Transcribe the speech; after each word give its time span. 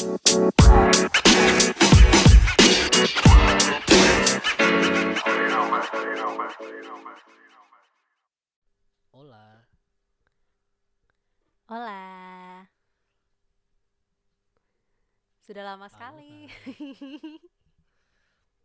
Hola. 0.00 0.16
Hola. 11.68 12.00
Sudah 15.44 15.68
lama 15.68 15.84
sekali. 15.92 16.48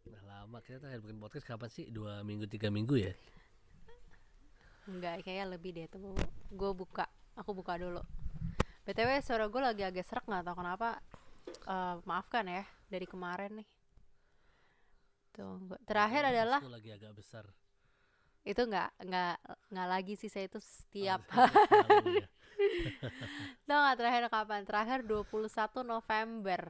Udah 0.07 0.23
lama 0.23 0.63
kita 0.63 0.79
terakhir 0.79 1.03
bikin 1.03 1.19
podcast 1.19 1.43
kapan 1.43 1.67
sih? 1.67 1.91
Dua 1.91 2.23
minggu 2.23 2.47
tiga 2.47 2.71
minggu 2.71 2.95
ya? 2.95 3.11
Enggak, 4.87 5.27
kayaknya 5.27 5.51
lebih 5.51 5.75
deh 5.75 5.91
tuh. 5.91 6.15
Gue 6.55 6.71
buka, 6.71 7.11
aku 7.35 7.51
buka 7.51 7.75
dulu. 7.75 7.99
BTW 8.87 9.19
suara 9.19 9.51
gue 9.51 9.59
lagi 9.59 9.83
agak 9.83 10.07
serak 10.07 10.23
nggak 10.29 10.45
tahu 10.47 10.63
kenapa. 10.63 11.03
Eh, 11.45 11.95
maafkan 12.03 12.45
ya 12.45 12.63
dari 12.87 13.05
kemarin 13.05 13.61
nih. 13.61 13.67
Tuh, 15.31 15.59
gua- 15.61 15.81
terakhir 15.83 16.23
adalah 16.25 16.59
lagi 16.63 16.89
agak 16.89 17.13
besar. 17.13 17.45
itu 18.45 18.61
nggak 18.61 18.89
nggak 19.01 19.35
nggak 19.73 19.87
lagi 19.89 20.13
sih 20.13 20.29
saya 20.29 20.45
itu 20.45 20.61
setiap 20.61 21.17
Oh, 21.33 21.49
ya. 22.05 22.29
Tau 23.67 23.79
nggak 23.81 23.97
terakhir 23.97 24.23
kapan? 24.29 24.61
Terakhir 24.63 24.99
21 25.01 25.81
November. 25.83 26.61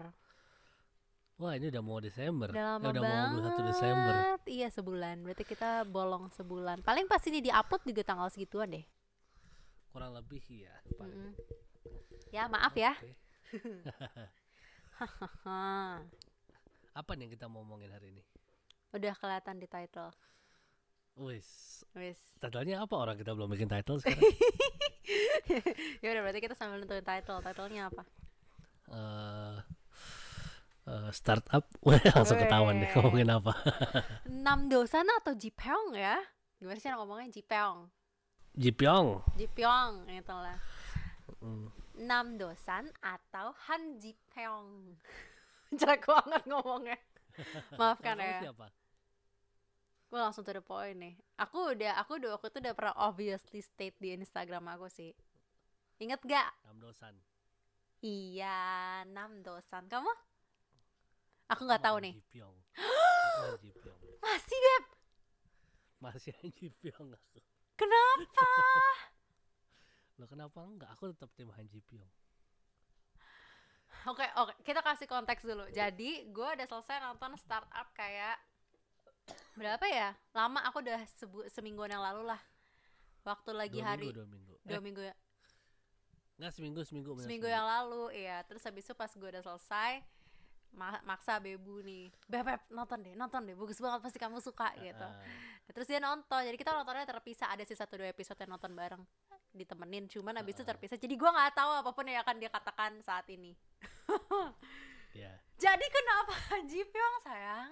Wah 1.36 1.52
ini 1.52 1.68
udah 1.68 1.84
mau 1.84 2.00
Desember. 2.00 2.48
Udah 2.48 2.80
lama 2.80 2.88
udah 2.90 3.04
banget. 3.04 3.28
mau 3.28 3.44
21 3.60 3.70
Desember. 3.70 4.14
Iya 4.48 4.68
sebulan. 4.72 5.16
Berarti 5.20 5.44
kita 5.44 5.84
bolong 5.84 6.32
sebulan. 6.32 6.80
Paling 6.80 7.12
pas 7.12 7.20
ini 7.28 7.44
diupload 7.44 7.84
juga 7.84 8.02
tanggal 8.08 8.32
segituan 8.32 8.72
deh. 8.72 8.88
Kurang 9.92 10.16
lebih 10.16 10.40
ya. 10.48 10.72
paling. 10.96 11.12
Mm-mm. 11.12 11.32
Ya 12.32 12.48
maaf 12.48 12.72
ya. 12.74 12.96
Apa 17.00 17.12
nih 17.16 17.28
yang 17.28 17.34
kita 17.36 17.46
mau 17.52 17.64
ngomongin 17.64 17.92
hari 17.92 18.16
ini? 18.16 18.24
Udah 18.96 19.14
kelihatan 19.20 19.60
di 19.60 19.68
title. 19.68 20.12
Wis, 21.16 21.48
Wis. 21.96 22.20
titlenya 22.44 22.84
apa 22.84 22.92
orang 23.00 23.16
kita 23.16 23.32
belum 23.32 23.48
bikin 23.56 23.72
title 23.72 24.04
sekarang? 24.04 24.20
ya 26.04 26.12
udah 26.12 26.22
berarti 26.28 26.44
kita 26.44 26.56
sambil 26.60 26.84
nentuin 26.84 27.08
title. 27.08 27.40
Titlenya 27.40 27.88
apa? 27.88 28.04
Eh, 28.92 29.58
eh, 30.92 31.10
startup, 31.16 31.64
Wah, 31.88 32.04
langsung 32.04 32.36
ketahuan 32.36 32.84
deh 32.84 32.92
ngomongin 32.92 33.32
apa. 33.32 33.56
Nam 34.28 34.68
dosan 34.68 35.08
atau 35.24 35.32
Jipyong 35.32 35.96
ya? 35.96 36.20
Gimana 36.60 36.84
sih 36.84 36.92
ngomongnya 36.92 37.32
Jipyong? 37.32 37.88
Jipyong. 38.56 39.08
Jipyong 39.40 39.94
itu 40.12 40.36
lah. 40.36 40.60
Nam 41.96 42.36
dosan 42.36 42.92
atau 43.00 43.56
Han 43.72 44.00
Jipyong. 44.04 45.00
Jelek 45.80 46.04
banget 46.04 46.44
ngomongnya. 46.48 47.00
Maafkan 47.80 48.20
ya. 48.20 48.52
siapa? 48.52 48.72
Gue 50.12 50.20
langsung 50.22 50.44
to 50.48 50.56
the 50.56 50.64
point 50.64 50.96
nih. 50.96 51.16
Aku 51.40 51.76
udah, 51.76 52.00
aku 52.00 52.20
udah 52.20 52.40
waktu 52.40 52.48
itu 52.52 52.60
udah 52.64 52.76
pernah 52.76 52.96
obviously 53.00 53.60
state 53.60 53.98
di 54.00 54.16
Instagram 54.16 54.72
aku 54.76 54.88
sih. 54.88 55.12
Ingat 56.00 56.24
gak? 56.24 56.52
Namdosan. 56.68 57.16
Iya, 58.04 59.02
Nam 59.10 59.42
dosan. 59.42 59.88
Kamu? 59.88 60.12
Aku 61.52 61.62
nggak 61.64 61.84
tahu 61.84 61.98
nih. 62.04 62.14
Aku 62.16 62.22
Jipyong. 62.22 62.56
Masih 64.26 64.58
Beb? 64.60 64.84
Masih 66.02 66.32
Han 66.42 66.50
Jipyong 66.54 67.10
aku. 67.16 67.40
Kenapa? 67.76 68.48
Lo 70.16 70.26
kenapa 70.26 70.64
enggak? 70.64 70.90
Aku 70.96 71.12
tetap 71.12 71.30
tim 71.36 71.52
Han 71.52 71.68
Jipyong. 71.68 72.08
Oke, 74.06 74.22
oke, 74.38 74.54
kita 74.62 74.86
kasih 74.86 75.10
konteks 75.10 75.42
dulu. 75.42 75.66
Jadi, 75.74 76.30
gue 76.30 76.48
udah 76.56 76.68
selesai 76.70 77.02
nonton 77.02 77.34
startup 77.42 77.90
kayak 77.98 78.38
berapa 79.58 79.82
ya? 79.90 80.14
Lama 80.30 80.62
aku 80.62 80.86
udah 80.86 81.02
sebu 81.18 81.50
semingguan 81.50 81.90
yang 81.90 82.06
lalu 82.06 82.30
lah. 82.30 82.38
Waktu 83.26 83.52
lagi 83.58 83.82
dua 83.82 83.90
hari 83.90 84.06
minggu, 84.06 84.14
dua 84.22 84.28
minggu. 84.30 84.54
dua 84.62 84.78
eh, 84.78 84.84
minggu 84.86 85.02
ya, 85.02 85.16
enggak 86.38 86.54
seminggu, 86.54 86.82
seminggu. 86.86 87.10
bener, 87.18 87.26
seminggu 87.26 87.48
yang 87.50 87.66
lalu, 87.66 88.04
iya. 88.14 88.38
Terus 88.46 88.62
habis 88.62 88.86
itu 88.86 88.94
pas 88.94 89.10
gue 89.10 89.30
udah 89.34 89.42
selesai, 89.42 90.06
ma- 90.78 91.02
maksa 91.02 91.42
bebu 91.42 91.82
nih, 91.82 92.14
beb, 92.30 92.46
Beb, 92.46 92.62
nonton 92.70 93.02
deh, 93.02 93.18
nonton 93.18 93.42
deh, 93.42 93.58
bagus 93.58 93.82
banget 93.82 94.06
pasti 94.06 94.22
kamu 94.22 94.38
suka 94.46 94.70
gitu. 94.78 95.02
Ah, 95.02 95.18
Terus 95.74 95.90
dia 95.90 95.98
nonton, 95.98 96.46
jadi 96.46 96.54
kita 96.54 96.70
nontonnya 96.70 97.10
terpisah, 97.10 97.50
ada 97.50 97.66
sih 97.66 97.74
satu 97.74 97.98
dua 97.98 98.14
episode 98.14 98.38
yang 98.38 98.54
nonton 98.54 98.78
bareng, 98.78 99.02
ditemenin, 99.56 100.06
cuman 100.06 100.36
habis 100.36 100.54
itu 100.54 100.62
Ah. 100.62 100.70
terpisah. 100.70 100.96
Jadi 100.96 101.16
gue 101.16 101.26
nggak 101.26 101.56
tahu 101.56 101.72
apa 101.74 101.90
pun 101.90 102.04
yang 102.04 102.22
akan 102.22 102.36
dia 102.38 102.48
katakan 102.48 103.00
saat 103.02 103.26
ini. 103.28 103.56
ya. 105.12 105.32
Jadi 105.64 105.86
kenapa 105.88 106.36
Ji 106.64 106.84
Pyong 106.84 107.18
sayang? 107.22 107.72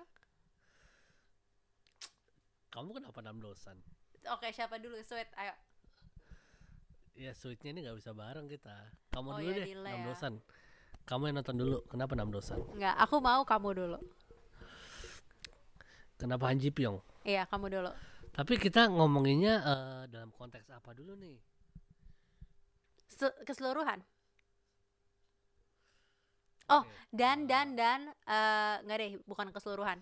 Kamu 2.69 2.89
kenapa 2.91 3.19
namdosan? 3.21 3.77
Oke, 4.31 4.49
siapa 4.49 4.79
dulu? 4.79 4.97
Sweet, 4.99 5.29
ayo. 5.35 5.53
Ya 7.13 7.29
sweetnya 7.31 7.69
ini 7.69 7.85
nggak 7.85 7.99
bisa 7.99 8.09
bareng 8.11 8.47
kita. 8.47 8.73
Kamu 9.11 9.27
Oh, 9.29 9.37
dulu 9.37 9.45
ya, 9.45 9.57
deh, 9.61 9.67
delay 9.69 9.85
ya. 9.85 9.93
namdosan. 9.93 10.33
Kamu 11.03 11.23
yang 11.27 11.35
nonton 11.37 11.55
dulu. 11.55 11.77
Kenapa 11.85 12.15
namdosan? 12.15 12.57
Enggak, 12.73 12.95
aku 12.97 13.15
mau 13.19 13.43
kamu 13.43 13.69
dulu. 13.75 13.99
Kenapa 16.15 16.49
Han 16.49 16.57
Jipyong? 16.57 16.97
Iya, 17.21 17.45
kamu 17.45 17.67
dulu. 17.69 17.91
Tapi 18.33 18.53
kita 18.57 18.89
ngomonginnya 18.89 19.55
eh, 19.61 20.03
dalam 20.09 20.31
konteks 20.31 20.71
apa 20.71 20.95
dulu 20.95 21.13
nih? 21.13 21.37
Se- 23.13 23.37
keseluruhan. 23.47 23.99
Oh, 26.71 26.83
dan 27.11 27.37
Eh, 27.43 27.47
dan 27.51 27.67
dan 27.75 27.99
eh 28.25 28.75
nggak 28.87 28.97
deh, 29.01 29.11
bukan 29.29 29.47
keseluruhan. 29.55 29.99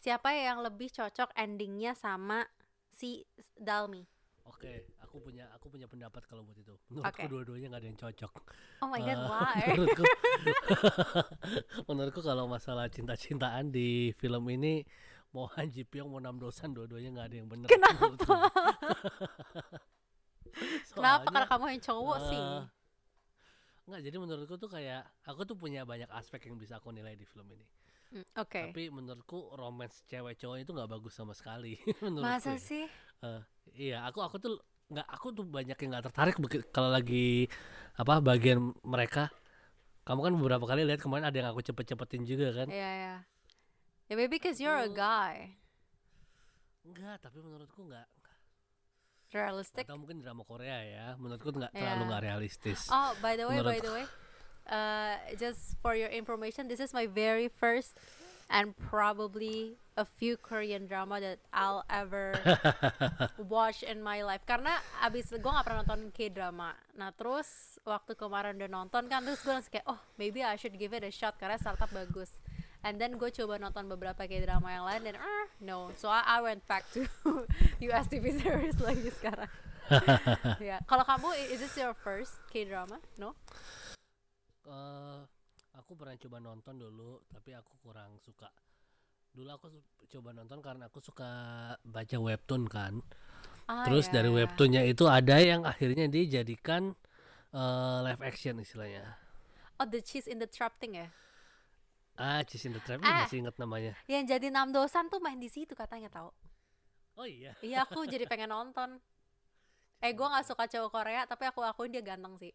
Siapa 0.00 0.32
yang 0.32 0.58
lebih 0.66 0.88
cocok 0.98 1.30
endingnya 1.36 1.92
sama 2.04 2.46
si 2.88 3.10
Dalmi? 3.58 4.02
Oke, 4.50 4.88
aku 5.04 5.20
punya 5.22 5.44
aku 5.54 5.66
punya 5.70 5.86
pendapat 5.86 6.22
kalau 6.26 6.42
buat 6.42 6.56
itu. 6.58 6.74
Menurutku 6.90 7.22
Oke. 7.22 7.30
dua-duanya 7.30 7.66
nggak 7.70 7.82
ada 7.82 7.88
yang 7.92 8.00
cocok. 8.00 8.34
Oh 8.82 8.88
my 8.88 9.00
god, 9.04 9.20
Eh, 9.20 9.28
why? 9.28 9.60
menurutku, 9.76 10.04
menurutku 11.88 12.20
kalau 12.24 12.44
masalah 12.48 12.88
cinta-cintaan 12.88 13.68
di 13.70 14.10
film 14.16 14.44
ini 14.50 14.82
mau 15.30 15.46
Han 15.54 15.68
Ji 15.70 15.84
Pyong 15.86 16.08
mau 16.10 16.18
Nam 16.18 16.40
Dosan 16.40 16.72
dua-duanya 16.74 17.10
nggak 17.14 17.26
ada 17.30 17.36
yang 17.36 17.48
benar. 17.50 17.68
Kenapa? 17.68 18.06
Kenapa? 20.94 21.26
Karena 21.28 21.46
kamu 21.48 21.64
yang 21.76 21.82
cowok 21.82 22.18
sih. 22.30 22.40
eh, 22.40 22.62
Nggak, 23.90 24.00
jadi 24.06 24.16
menurutku 24.22 24.54
tuh 24.54 24.70
kayak 24.70 25.02
aku 25.26 25.42
tuh 25.42 25.56
punya 25.58 25.82
banyak 25.82 26.06
aspek 26.14 26.46
yang 26.46 26.54
bisa 26.54 26.78
aku 26.78 26.94
nilai 26.94 27.18
di 27.18 27.26
film 27.26 27.50
ini. 27.50 27.66
Hmm, 28.10 28.26
Oke. 28.38 28.70
Tapi 28.70 28.86
menurutku 28.90 29.54
romance 29.54 30.06
cewek 30.06 30.38
cowok 30.38 30.56
itu 30.62 30.70
nggak 30.70 30.90
bagus 30.90 31.14
sama 31.14 31.34
sekali. 31.34 31.74
menurutku 32.06 32.26
Masa 32.26 32.54
ya. 32.54 32.60
sih? 32.62 32.84
Eh, 33.26 33.42
iya, 33.74 33.98
aku 34.06 34.22
aku 34.22 34.38
tuh 34.38 34.62
nggak 34.90 35.06
aku 35.06 35.26
tuh 35.30 35.46
banyak 35.46 35.78
yang 35.78 35.90
nggak 35.94 36.04
tertarik 36.10 36.34
kalau 36.74 36.90
lagi 36.90 37.46
apa 37.98 38.18
bagian 38.22 38.74
mereka. 38.82 39.30
Kamu 40.06 40.26
kan 40.26 40.32
beberapa 40.34 40.64
kali 40.66 40.82
lihat 40.86 40.98
kemarin 41.02 41.26
ada 41.26 41.36
yang 41.38 41.48
aku 41.54 41.62
cepet-cepetin 41.62 42.26
juga 42.26 42.50
kan? 42.50 42.68
Iya, 42.70 42.90
iya. 42.98 43.16
Ya 44.10 44.14
maybe 44.18 44.38
because 44.38 44.58
you're 44.58 44.74
a 44.74 44.90
guy. 44.90 45.54
Enggak, 46.82 47.22
tapi 47.22 47.38
menurutku 47.38 47.86
nggak. 47.86 48.06
Realistic. 49.32 49.86
tahu 49.86 50.02
mungkin 50.02 50.20
drama 50.20 50.42
Korea 50.42 50.78
ya. 50.82 51.06
Menurutku 51.14 51.50
nggak 51.50 51.70
Iya. 51.70 51.78
terlalu 51.78 52.02
nggak 52.06 52.22
realistis. 52.24 52.80
Oh, 52.88 53.14
by 53.18 53.34
the 53.34 53.46
way, 53.46 53.58
by 53.58 53.78
Menurut- 53.78 53.82
the 53.82 53.92
way, 53.94 54.06
uh, 54.66 55.14
just 55.36 55.78
for 55.78 55.94
your 55.94 56.10
information, 56.10 56.66
this 56.66 56.78
is 56.78 56.90
my 56.90 57.06
very 57.06 57.46
first 57.46 57.94
and 58.50 58.74
probably 58.74 59.78
a 59.94 60.02
few 60.02 60.34
Korean 60.34 60.90
drama 60.90 61.20
that 61.20 61.38
I'll 61.52 61.86
ever 61.86 62.34
watch 63.38 63.82
in 63.82 64.02
my 64.02 64.22
life. 64.22 64.42
Karena 64.42 64.74
abis 64.98 65.30
gue 65.30 65.38
nggak 65.38 65.62
pernah 65.62 65.84
nonton 65.84 66.10
K 66.10 66.32
drama. 66.32 66.74
Nah 66.96 67.12
terus 67.12 67.46
waktu 67.84 68.16
kemarin 68.16 68.58
udah 68.58 68.66
nonton 68.66 69.06
kan, 69.06 69.22
terus 69.22 69.38
gue 69.40 69.52
langsung 69.52 69.70
kayak, 69.70 69.86
oh 69.86 70.00
maybe 70.16 70.42
I 70.42 70.56
should 70.56 70.74
give 70.74 70.90
it 70.90 71.04
a 71.04 71.12
shot 71.12 71.38
karena 71.38 71.54
startup 71.56 71.92
bagus. 71.92 72.32
And 72.80 72.96
then 72.96 73.20
gue 73.20 73.28
coba 73.28 73.60
nonton 73.60 73.92
beberapa 73.92 74.24
K 74.24 74.40
drama 74.40 74.72
yang 74.72 74.88
lain 74.88 75.00
dan 75.04 75.16
ah 75.20 75.46
no, 75.60 75.92
so 76.00 76.08
I, 76.08 76.24
I 76.24 76.38
went 76.40 76.64
back 76.64 76.88
to 76.96 77.04
US 77.92 78.08
TV 78.08 78.32
series 78.40 78.80
lagi 78.86 79.12
sekarang. 79.12 79.52
ya, 80.62 80.80
kalau 80.88 81.04
kamu 81.04 81.28
is 81.52 81.60
this 81.60 81.76
your 81.76 81.92
first 81.92 82.40
K 82.48 82.64
drama? 82.64 82.96
No? 83.20 83.36
Eh, 84.64 85.20
aku 85.76 85.92
pernah 85.92 86.16
coba 86.16 86.36
nonton 86.40 86.80
dulu, 86.80 87.20
tapi 87.28 87.52
aku 87.52 87.76
kurang 87.84 88.16
suka. 88.24 88.48
Dulu 89.36 89.50
aku 89.52 89.66
coba 90.08 90.32
nonton 90.32 90.64
karena 90.64 90.88
aku 90.88 91.04
suka 91.04 91.30
baca 91.84 92.16
webtoon 92.16 92.64
kan. 92.64 93.04
Ah, 93.68 93.84
Terus 93.84 94.08
ya, 94.08 94.22
dari 94.22 94.30
ya. 94.32 94.36
webtoonnya 94.40 94.82
itu 94.88 95.04
ada 95.04 95.36
yang 95.36 95.68
akhirnya 95.68 96.08
dijadikan 96.08 96.96
eh, 97.52 97.98
live 98.08 98.22
action 98.24 98.56
istilahnya. 98.56 99.20
Oh, 99.76 99.84
the 99.84 100.00
cheese 100.00 100.24
in 100.24 100.40
the 100.40 100.48
trap 100.48 100.80
thing 100.80 100.96
ya? 100.96 101.12
Ah, 102.20 102.44
Cheese 102.44 102.68
in 102.68 102.76
the 102.76 102.80
Trap 102.80 103.00
Ah. 103.00 103.24
masih 103.24 103.40
inget 103.40 103.56
namanya. 103.56 103.96
Yang 104.04 104.24
jadi 104.30 104.46
Nam 104.52 104.68
Dosan 104.70 105.08
tuh 105.08 105.18
main 105.18 105.40
di 105.40 105.48
situ 105.48 105.72
katanya 105.72 106.12
tau. 106.12 106.36
Oh 107.16 107.24
iya. 107.24 107.56
Iya, 107.58 107.82
aku 107.82 108.04
jadi 108.04 108.24
pengen 108.24 108.48
nonton. 108.48 109.00
Eh, 109.98 110.12
gue 110.12 110.22
nggak 110.22 110.44
suka 110.44 110.64
cowok 110.66 110.90
Korea, 110.90 111.24
tapi 111.24 111.44
aku 111.44 111.60
akuin 111.60 111.90
dia 111.90 112.00
ganteng 112.00 112.36
sih. 112.36 112.52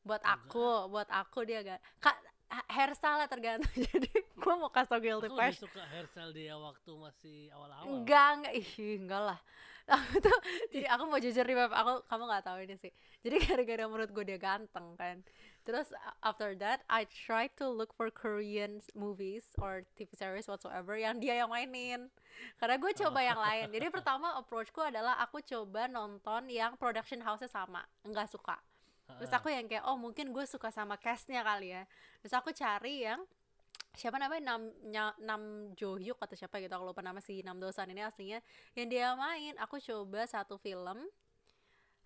buat 0.00 0.22
aku 0.22 0.86
buat 0.86 1.10
aku 1.10 1.42
dia 1.42 1.66
gak 1.66 1.82
kak 1.98 2.14
ha- 2.46 2.68
hairstyle 2.70 3.26
tergantung 3.26 3.66
jadi 3.90 4.06
gue 4.14 4.54
mau 4.54 4.70
kasih 4.70 4.86
tau 4.86 5.00
guilty 5.02 5.26
Aku 5.26 5.34
pleasure 5.34 5.66
suka 5.66 5.82
hairstyle 5.82 6.30
dia 6.30 6.54
waktu 6.54 6.90
masih 6.94 7.50
awal-awal. 7.50 7.90
enggak 7.90 8.28
enggak 8.38 8.54
ih 8.54 8.70
enggak 9.02 9.22
lah 9.26 9.38
aku 9.98 10.22
tuh 10.22 10.38
jadi 10.70 10.86
aku 10.94 11.10
mau 11.10 11.18
jujur 11.18 11.42
nih 11.42 11.58
Beb, 11.58 11.72
aku 11.74 12.06
kamu 12.06 12.22
nggak 12.22 12.44
tahu 12.46 12.58
ini 12.62 12.74
sih 12.78 12.92
jadi 13.18 13.34
gara-gara 13.42 13.84
menurut 13.90 14.10
gue 14.14 14.24
dia 14.24 14.38
ganteng 14.38 14.94
kan 14.94 15.16
terus 15.66 15.90
after 16.22 16.54
that 16.56 16.86
I 16.86 17.04
try 17.10 17.50
to 17.58 17.66
look 17.66 17.90
for 17.92 18.08
Korean 18.08 18.78
movies 18.94 19.50
or 19.58 19.82
TV 19.98 20.14
series 20.14 20.46
whatsoever 20.46 20.94
yang 20.94 21.18
dia 21.18 21.42
yang 21.42 21.50
mainin. 21.50 22.08
Karena 22.56 22.78
gue 22.78 22.92
coba 22.94 23.20
yang 23.20 23.40
lain. 23.40 23.66
Jadi 23.74 23.86
pertama 23.90 24.38
approachku 24.38 24.78
adalah 24.78 25.18
aku 25.18 25.42
coba 25.42 25.90
nonton 25.90 26.46
yang 26.46 26.78
production 26.78 27.18
house-nya 27.20 27.50
sama 27.50 27.82
enggak 28.06 28.30
suka. 28.30 28.56
Terus 29.18 29.32
aku 29.34 29.50
yang 29.50 29.66
kayak 29.66 29.84
oh 29.86 29.98
mungkin 29.98 30.30
gue 30.30 30.44
suka 30.46 30.70
sama 30.70 30.94
castnya 30.94 31.42
kali 31.42 31.74
ya. 31.74 31.82
Terus 32.22 32.34
aku 32.36 32.54
cari 32.54 33.02
yang 33.02 33.26
siapa 33.96 34.20
namanya? 34.20 34.54
Nam 34.54 34.62
Nam 35.18 35.42
Jo 35.74 35.96
Hyuk 35.96 36.20
atau 36.20 36.36
siapa 36.36 36.60
gitu 36.60 36.70
aku 36.76 36.92
lupa 36.92 37.00
nama 37.00 37.18
si 37.18 37.40
Nam 37.40 37.56
Dosan 37.56 37.90
ini 37.90 38.04
aslinya 38.04 38.38
yang 38.76 38.86
dia 38.86 39.06
main. 39.16 39.56
Aku 39.62 39.80
coba 39.80 40.28
satu 40.28 40.60
film 40.60 41.08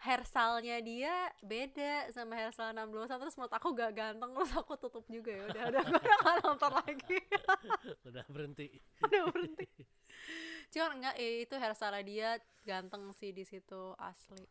hairstyle-nya 0.01 0.81
dia 0.81 1.13
beda 1.41 2.09
sama 2.09 2.33
hairstyle 2.35 2.73
Nam 2.73 2.89
Dosan 2.89 3.21
terus 3.21 3.37
menurut 3.37 3.53
aku 3.53 3.69
gak 3.73 3.93
ganteng 3.93 4.33
terus 4.33 4.53
aku 4.53 4.73
tutup 4.75 5.05
juga 5.07 5.29
ya 5.31 5.45
udah 5.47 5.63
udah 5.69 5.83
gue 5.85 6.01
gak 6.01 6.23
nonton 6.41 6.73
lagi 6.73 7.19
Udah 8.09 8.25
berhenti. 8.27 8.67
udah 9.01 9.23
berhenti 9.29 9.67
cuman 10.71 10.91
enggak 10.97 11.15
eh, 11.17 11.45
itu 11.45 11.55
hairstyle 11.55 12.01
dia 12.01 12.29
ganteng 12.63 13.13
sih 13.13 13.31
di 13.31 13.45
situ 13.45 13.93
asli 13.97 14.45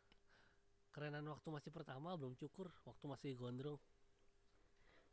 Kerenan 0.90 1.25
waktu 1.25 1.48
masih 1.48 1.69
pertama 1.69 2.13
belum 2.13 2.34
cukur, 2.34 2.74
waktu 2.81 3.06
masih 3.06 3.31
gondrong. 3.34 3.78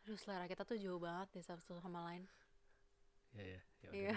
aduh 0.03 0.17
selera 0.17 0.45
kita 0.45 0.63
tuh 0.63 0.77
jauh 0.77 0.97
banget 0.97 1.29
deh 1.33 1.45
satu 1.45 1.77
sama 1.79 2.05
lain 2.07 2.25
Ya 3.33 3.45
ya. 3.45 3.61
ya 3.83 3.89
udah. 3.89 3.93
iya 3.93 4.15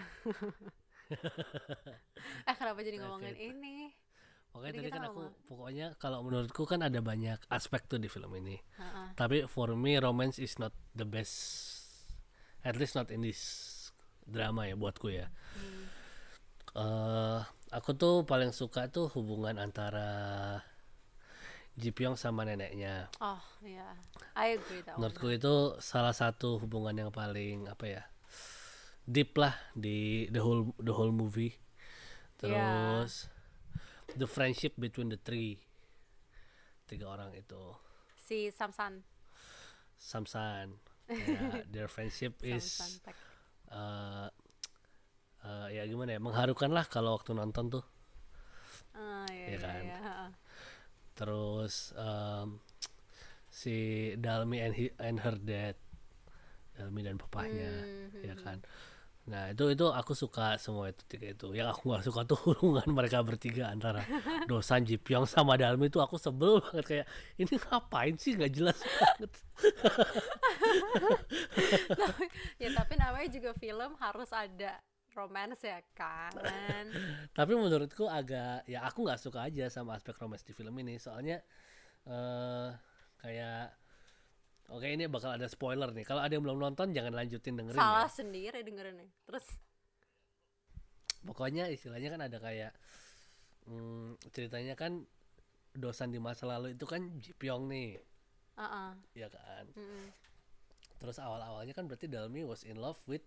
eh 2.50 2.56
kenapa 2.56 2.80
jadi 2.80 2.98
ngomongin 3.00 3.36
ini 3.36 3.92
Pokoknya 4.50 4.74
Tadi 4.74 4.82
tadi 4.82 4.90
kan 4.92 5.04
aku 5.06 5.22
ngomong. 5.30 5.46
pokoknya 5.46 5.88
kalau 6.02 6.20
menurutku 6.26 6.64
kan 6.66 6.82
ada 6.82 7.00
banyak 7.06 7.38
aspek 7.54 7.86
tuh 7.86 8.02
di 8.02 8.10
film 8.10 8.34
ini. 8.34 8.58
Heeh. 8.58 9.08
Tapi 9.14 9.46
for 9.46 9.78
me 9.78 10.02
romance 10.02 10.42
is 10.42 10.58
not 10.58 10.74
the 10.98 11.06
best. 11.06 11.38
At 12.66 12.76
least 12.76 12.98
not 12.98 13.14
in 13.14 13.22
this 13.22 13.42
drama 14.26 14.66
ya 14.66 14.76
buatku 14.76 15.10
ya. 15.10 15.30
Hmm. 15.58 15.86
eh 16.70 17.42
aku 17.74 17.98
tuh 17.98 18.30
paling 18.30 18.54
suka 18.54 18.90
tuh 18.94 19.10
hubungan 19.18 19.58
antara 19.58 20.10
Ji 21.80 21.90
Pyong 21.96 22.20
sama 22.20 22.44
neneknya. 22.44 23.08
Oh 23.24 23.40
iya, 23.64 23.96
I 24.36 24.60
agree 24.60 24.84
that 24.84 24.98
one. 24.98 25.08
Menurutku 25.08 25.32
itu 25.32 25.56
salah 25.80 26.12
satu 26.12 26.60
hubungan 26.60 26.94
yang 26.94 27.10
paling 27.10 27.66
apa 27.72 27.86
ya 27.88 28.04
deep 29.10 29.34
lah 29.40 29.58
di 29.74 30.30
the 30.30 30.44
whole 30.44 30.70
the 30.78 30.94
whole 30.94 31.10
movie. 31.16 31.56
Iya. 32.46 33.06
Terus 33.08 33.32
the 34.16 34.28
friendship 34.28 34.74
between 34.78 35.10
the 35.10 35.18
three 35.18 35.60
tiga 36.90 37.06
orang 37.08 37.32
itu 37.38 37.62
Si 38.16 38.52
Samsan, 38.52 39.04
Samsan. 40.00 40.80
Ya, 41.20 41.64
their 41.68 41.88
friendship 41.92 42.40
is 42.44 43.02
eh 43.72 44.30
eh, 45.48 45.68
ya 45.76 45.84
gimana 45.92 46.12
ya 46.16 46.20
mengharukan 46.28 46.72
lah 46.78 46.86
kalau 46.94 47.12
waktu 47.20 47.32
nonton 47.40 47.66
tuh. 47.74 47.84
Ah, 48.94 49.26
iya, 49.34 49.48
Iya 49.48 49.58
iya, 49.58 49.66
kan? 49.66 49.86
iya, 49.86 49.96
heeh. 50.06 50.30
Terus 51.18 51.92
em, 51.98 52.60
si 53.50 53.76
Dalmi 54.18 54.60
and, 54.62 54.76
he- 54.76 54.96
and 55.00 55.20
her 55.26 55.36
dad, 55.38 55.76
Dalmi 56.78 57.02
dan 57.04 57.18
papahnya, 57.20 57.74
Hmm, 57.74 58.10
ya 58.24 58.36
kan. 58.40 58.64
Nah 59.30 59.54
itu 59.54 59.70
itu 59.70 59.86
aku 59.86 60.18
suka 60.18 60.58
semua 60.58 60.90
itu 60.90 61.06
tiga 61.06 61.30
itu. 61.30 61.54
Yang 61.54 61.78
aku 61.78 61.94
nggak 61.94 62.04
suka 62.10 62.22
tuh 62.26 62.38
hubungan 62.50 62.90
mereka 62.90 63.22
bertiga 63.22 63.70
antara 63.70 64.02
Dosan, 64.50 64.90
Ji 64.90 64.98
Pyong 64.98 65.30
sama 65.30 65.54
Dalmi 65.54 65.94
itu 65.94 66.02
aku 66.02 66.18
sebel 66.18 66.58
banget 66.66 66.86
kayak 66.90 67.06
ini 67.38 67.54
ngapain 67.62 68.18
sih 68.18 68.34
nggak 68.34 68.54
jelas 68.58 68.82
banget. 68.82 69.32
ya 72.62 72.70
tapi 72.74 72.94
namanya 72.98 73.30
juga 73.30 73.54
film 73.54 73.94
harus 74.02 74.34
ada 74.34 74.82
romance 75.14 75.66
ya 75.66 75.82
kan. 75.94 76.32
Tapi 77.38 77.52
menurutku 77.58 78.08
agak 78.08 78.64
ya 78.70 78.86
aku 78.88 79.04
nggak 79.04 79.20
suka 79.20 79.50
aja 79.50 79.68
sama 79.68 79.98
aspek 79.98 80.16
romance 80.16 80.46
di 80.46 80.54
film 80.56 80.72
ini 80.80 81.02
soalnya 81.02 81.42
eh 82.08 82.70
kayak 83.20 83.76
Oke 84.70 84.86
ini 84.94 85.10
bakal 85.10 85.34
ada 85.34 85.50
spoiler 85.50 85.90
nih. 85.90 86.06
Kalau 86.06 86.22
ada 86.22 86.30
yang 86.30 86.46
belum 86.46 86.62
nonton 86.62 86.94
jangan 86.94 87.14
lanjutin 87.18 87.58
dengerin 87.58 87.78
ya. 87.78 87.82
Salah 87.82 88.10
sendiri 88.10 88.60
dengerinnya. 88.62 89.10
Terus 89.26 89.46
pokoknya 91.26 91.68
istilahnya 91.68 92.10
kan 92.16 92.22
ada 92.24 92.38
kayak 92.40 92.72
hmm, 93.68 94.16
ceritanya 94.32 94.76
kan 94.80 95.04
dosan 95.76 96.10
di 96.10 96.20
masa 96.22 96.48
lalu 96.48 96.74
itu 96.74 96.86
kan 96.88 97.02
Ji 97.20 97.36
Pyong 97.36 97.68
nih 97.70 98.00
Heeh. 98.60 98.92
ya 99.16 99.28
kan 99.32 99.68
mm-mm. 99.76 100.06
terus 101.00 101.20
awal-awalnya 101.20 101.72
kan 101.76 101.86
berarti 101.88 102.08
Dalmi 102.12 102.44
was 102.44 102.64
in 102.66 102.80
love 102.80 103.00
with 103.06 103.24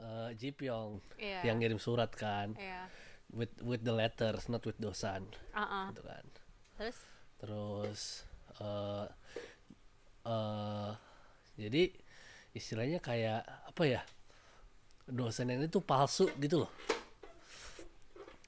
uh, 0.00 0.30
Ji 0.36 0.52
Pyong 0.52 1.00
Iya. 1.16 1.48
yang 1.48 1.60
ngirim 1.60 1.80
surat 1.80 2.12
kan 2.14 2.54
Iya. 2.56 2.88
with 3.32 3.52
with 3.64 3.82
the 3.84 3.92
letters 3.92 4.46
not 4.52 4.62
with 4.64 4.76
dosan 4.78 5.28
Heeh. 5.52 5.84
gitu 5.92 6.02
kan 6.04 6.24
Terus 6.76 6.96
terus 7.40 8.00
eh 8.60 9.06
eh, 10.24 10.90
jadi 11.60 11.82
istilahnya 12.54 12.98
kayak 13.02 13.42
apa 13.44 13.82
ya 13.84 14.02
dosen 15.04 15.52
ini 15.52 15.68
tuh 15.68 15.84
palsu 15.84 16.30
gitu 16.40 16.64
loh. 16.64 16.70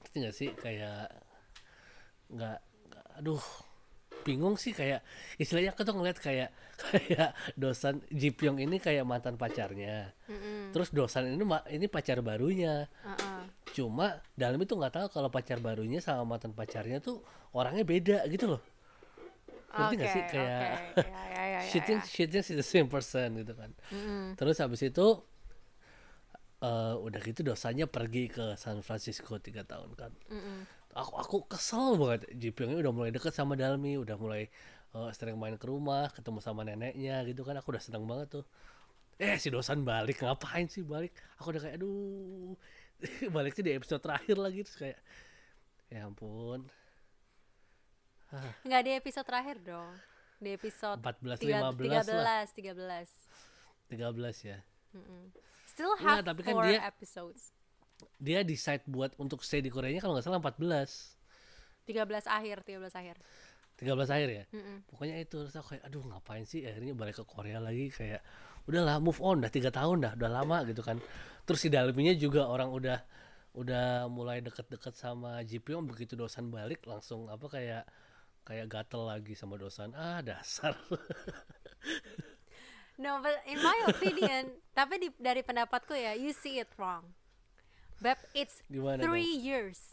Ngerti 0.03 0.17
nggak 0.17 0.35
sih? 0.35 0.51
Kayak 0.57 1.13
nggak 2.33 2.59
aduh 3.17 3.41
bingung 4.27 4.59
sih 4.59 4.75
kayak 4.75 5.07
istilahnya 5.39 5.71
aku 5.71 5.87
tuh 5.87 5.95
ngeliat 5.95 6.19
kayak 6.19 6.51
kayak 6.91 7.31
dosan 7.55 8.03
Ji 8.11 8.35
Pyong 8.35 8.59
ini 8.59 8.83
kayak 8.83 9.07
mantan 9.07 9.39
pacarnya. 9.39 10.11
Mm-mm. 10.27 10.75
terus 10.75 10.91
dosan 10.91 11.31
ini 11.31 11.45
ini 11.71 11.87
pacar 11.87 12.19
barunya. 12.21 12.91
Heeh. 13.07 13.43
cuma 13.77 14.25
dalam 14.33 14.57
itu 14.59 14.73
nggak 14.73 14.95
tahu 14.97 15.07
kalau 15.13 15.29
pacar 15.29 15.61
barunya 15.61 16.01
sama 16.01 16.25
mantan 16.25 16.57
pacarnya 16.57 16.97
tuh 16.99 17.21
orangnya 17.53 17.85
beda 17.85 18.25
gitu 18.33 18.57
loh 18.57 18.63
ngerti 19.73 19.95
nggak 19.99 20.11
sih? 20.13 20.23
Oke, 20.23 20.31
kayak 20.33 20.51
oke. 20.51 21.01
Ya, 21.03 21.05
ya, 21.07 21.23
ya, 21.27 21.43
ya, 21.47 21.61
shitnya 21.67 21.97
ya. 21.99 22.05
shitnya 22.07 22.41
sih 22.47 22.55
the 22.55 22.67
same 22.67 22.89
person 22.89 23.29
gitu 23.41 23.53
kan. 23.55 23.71
Mm-mm. 23.93 24.35
terus 24.39 24.57
habis 24.63 24.81
itu 24.83 25.07
eh 26.57 26.95
udah 26.97 27.21
gitu 27.21 27.45
dosanya 27.45 27.85
pergi 27.85 28.33
ke 28.33 28.57
San 28.57 28.81
Francisco 28.81 29.37
tiga 29.37 29.63
tahun 29.63 29.93
kan. 29.93 30.13
Aku 30.97 31.13
aku 31.21 31.37
kesel 31.53 32.01
banget. 32.01 32.33
Ini 32.33 32.81
udah 32.81 32.93
mulai 32.93 33.11
deket 33.13 33.37
sama 33.37 33.53
Dalmi 33.53 34.01
udah 34.01 34.17
mulai 34.17 34.49
eh, 34.97 35.11
sering 35.13 35.37
main 35.37 35.61
ke 35.61 35.67
rumah 35.69 36.09
ketemu 36.17 36.41
sama 36.41 36.65
neneknya 36.65 37.21
gitu 37.29 37.45
kan. 37.45 37.61
Aku 37.61 37.77
udah 37.77 37.83
seneng 37.85 38.09
banget 38.09 38.41
tuh. 38.41 38.45
Eh 39.21 39.37
si 39.37 39.53
dosan 39.53 39.85
balik. 39.85 40.25
Ngapain 40.25 40.65
sih 40.73 40.81
balik? 40.81 41.13
Aku 41.37 41.53
udah 41.53 41.61
kayak 41.61 41.77
aduh. 41.77 42.57
Baliknya 43.35 43.63
di 43.69 43.73
episode 43.77 44.01
terakhir 44.01 44.37
lagi. 44.41 44.65
Terus 44.65 44.79
kayak 44.81 44.99
ya 45.93 46.09
ampun 46.09 46.67
Nggak 48.63 48.83
di 48.83 48.91
episode 48.93 49.27
terakhir 49.27 49.57
dong. 49.61 49.91
Di 50.37 50.51
episode 50.53 50.99
14, 51.01 51.39
tiga- 51.39 51.73
15 51.73 52.07
lah. 52.13 52.45
13, 52.45 52.53
13. 52.53 53.09
13 53.87 54.37
ya 54.45 54.59
Mm-mm. 54.93 55.23
Still 55.67 55.93
Nggak, 55.95 56.05
have 56.13 56.25
tapi 56.25 56.41
kan 56.43 56.55
dia- 56.65 56.83
episodes. 56.85 57.55
dia 58.19 58.41
decide 58.43 58.85
buat 58.85 59.15
untuk 59.17 59.41
stay 59.41 59.59
di 59.59 59.71
Koreanya 59.71 60.01
kalau 60.01 60.13
nggak 60.13 60.27
salah 60.27 60.37
14 60.37 61.17
13 61.87 62.27
akhir, 62.27 62.67
13 62.67 62.93
akhir. 62.93 63.17
13 63.77 64.09
akhir 64.11 64.29
ya 64.31 64.45
Mm-mm. 64.51 64.89
pokoknya 64.89 65.17
itu 65.19 65.37
terus 65.39 65.53
aku 65.55 65.77
kayak 65.77 65.85
aduh 65.85 66.01
ngapain 66.03 66.43
sih 66.43 66.65
akhirnya 66.65 66.93
balik 66.93 67.15
ke 67.15 67.25
Korea 67.25 67.61
lagi 67.61 67.89
kayak 67.89 68.25
udahlah 68.65 68.97
move 68.99 69.21
on 69.21 69.39
dah 69.39 69.49
tiga 69.49 69.69
tahun 69.69 70.01
dah 70.01 70.13
udah 70.17 70.31
lama 70.33 70.65
gitu 70.65 70.81
kan 70.81 70.97
terus 71.45 71.61
si 71.61 71.69
Dalminya 71.69 72.13
juga 72.13 72.49
orang 72.49 72.69
udah 72.69 72.99
udah 73.53 74.09
mulai 74.09 74.41
deket-deket 74.41 74.93
sama 74.93 75.41
Pyong 75.45 75.85
begitu 75.87 76.13
dosan 76.13 76.49
balik 76.49 76.85
langsung 76.85 77.29
apa 77.29 77.47
kayak 77.47 77.85
kayak 78.47 78.71
gatel 78.71 79.11
lagi 79.11 79.35
sama 79.35 79.59
dosan 79.59 79.91
ah 79.99 80.23
dasar 80.23 80.73
No, 82.97 83.21
but 83.21 83.45
in 83.45 83.61
my 83.61 83.77
opinion, 83.93 84.57
tapi 84.73 84.97
di, 84.97 85.09
dari 85.21 85.45
pendapatku 85.45 85.93
ya, 85.93 86.17
you 86.17 86.33
see 86.33 86.57
it 86.57 86.71
wrong. 86.81 87.13
Beb, 88.01 88.17
it's 88.33 88.65
Gimana 88.73 89.05
three 89.05 89.37
years. 89.37 89.93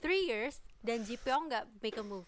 Three 0.00 0.24
years, 0.24 0.64
dan 0.80 1.04
Pyong 1.04 1.52
nggak 1.52 1.68
make 1.84 2.00
a 2.00 2.04
move. 2.04 2.24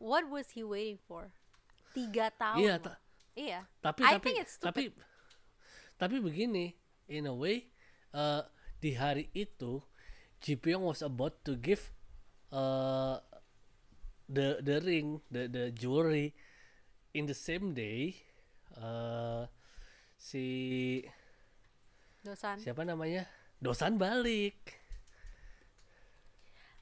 What 0.00 0.24
was 0.32 0.56
he 0.56 0.64
waiting 0.64 0.96
for? 1.04 1.36
Tiga 1.92 2.32
tahun. 2.32 2.64
iya 2.64 2.74
ta- 2.80 3.00
Iya. 3.32 3.60
tapi 3.80 4.00
I 4.04 4.16
tapi 4.16 4.24
think 4.28 4.38
it's 4.44 4.56
stupid. 4.56 4.68
tapi 4.68 4.82
tapi 5.96 6.16
begini 6.20 6.76
in 7.08 7.28
a 7.28 7.32
way 7.36 7.68
eh, 8.12 8.42
di 8.80 8.96
hari 8.96 9.28
itu 9.32 9.80
Pyong 10.40 10.84
was 10.84 11.00
about 11.04 11.44
to 11.44 11.56
give 11.56 11.92
eh, 12.52 13.16
the 14.28 14.60
the 14.60 14.76
ring 14.84 15.20
the 15.32 15.48
the 15.48 15.64
jewelry. 15.72 16.36
In 17.12 17.28
the 17.28 17.36
same 17.36 17.76
day 17.76 18.16
eh 18.80 19.44
si 20.16 20.44
Dosan. 22.22 22.56
siapa 22.62 22.86
namanya? 22.86 23.26
Dosan 23.58 23.98
balik. 23.98 24.56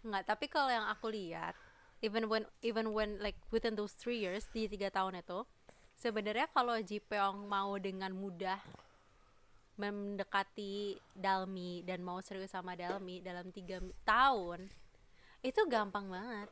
Enggak, 0.01 0.25
tapi 0.29 0.47
kalau 0.49 0.69
yang 0.73 0.89
aku 0.89 1.13
lihat, 1.13 1.53
even 2.01 2.29
when 2.29 2.45
even 2.65 2.93
when 2.97 3.21
like 3.21 3.37
within 3.53 3.77
those 3.77 3.93
three 3.97 4.21
years 4.21 4.49
di 4.53 4.65
tiga 4.69 4.89
tahun 4.89 5.21
itu, 5.21 5.45
sebenarnya 6.01 6.49
kalau 6.53 6.77
Ji 6.81 7.01
Pyong 7.05 7.45
mau 7.45 7.77
dengan 7.77 8.13
mudah 8.13 8.61
mendekati 9.81 11.01
Dalmi 11.17 11.85
dan 11.85 12.05
mau 12.05 12.21
serius 12.21 12.53
sama 12.53 12.77
Dalmi 12.77 13.25
dalam 13.25 13.49
tiga 13.53 13.81
tahun, 14.05 14.69
itu 15.41 15.61
gampang 15.69 16.09
banget. 16.09 16.49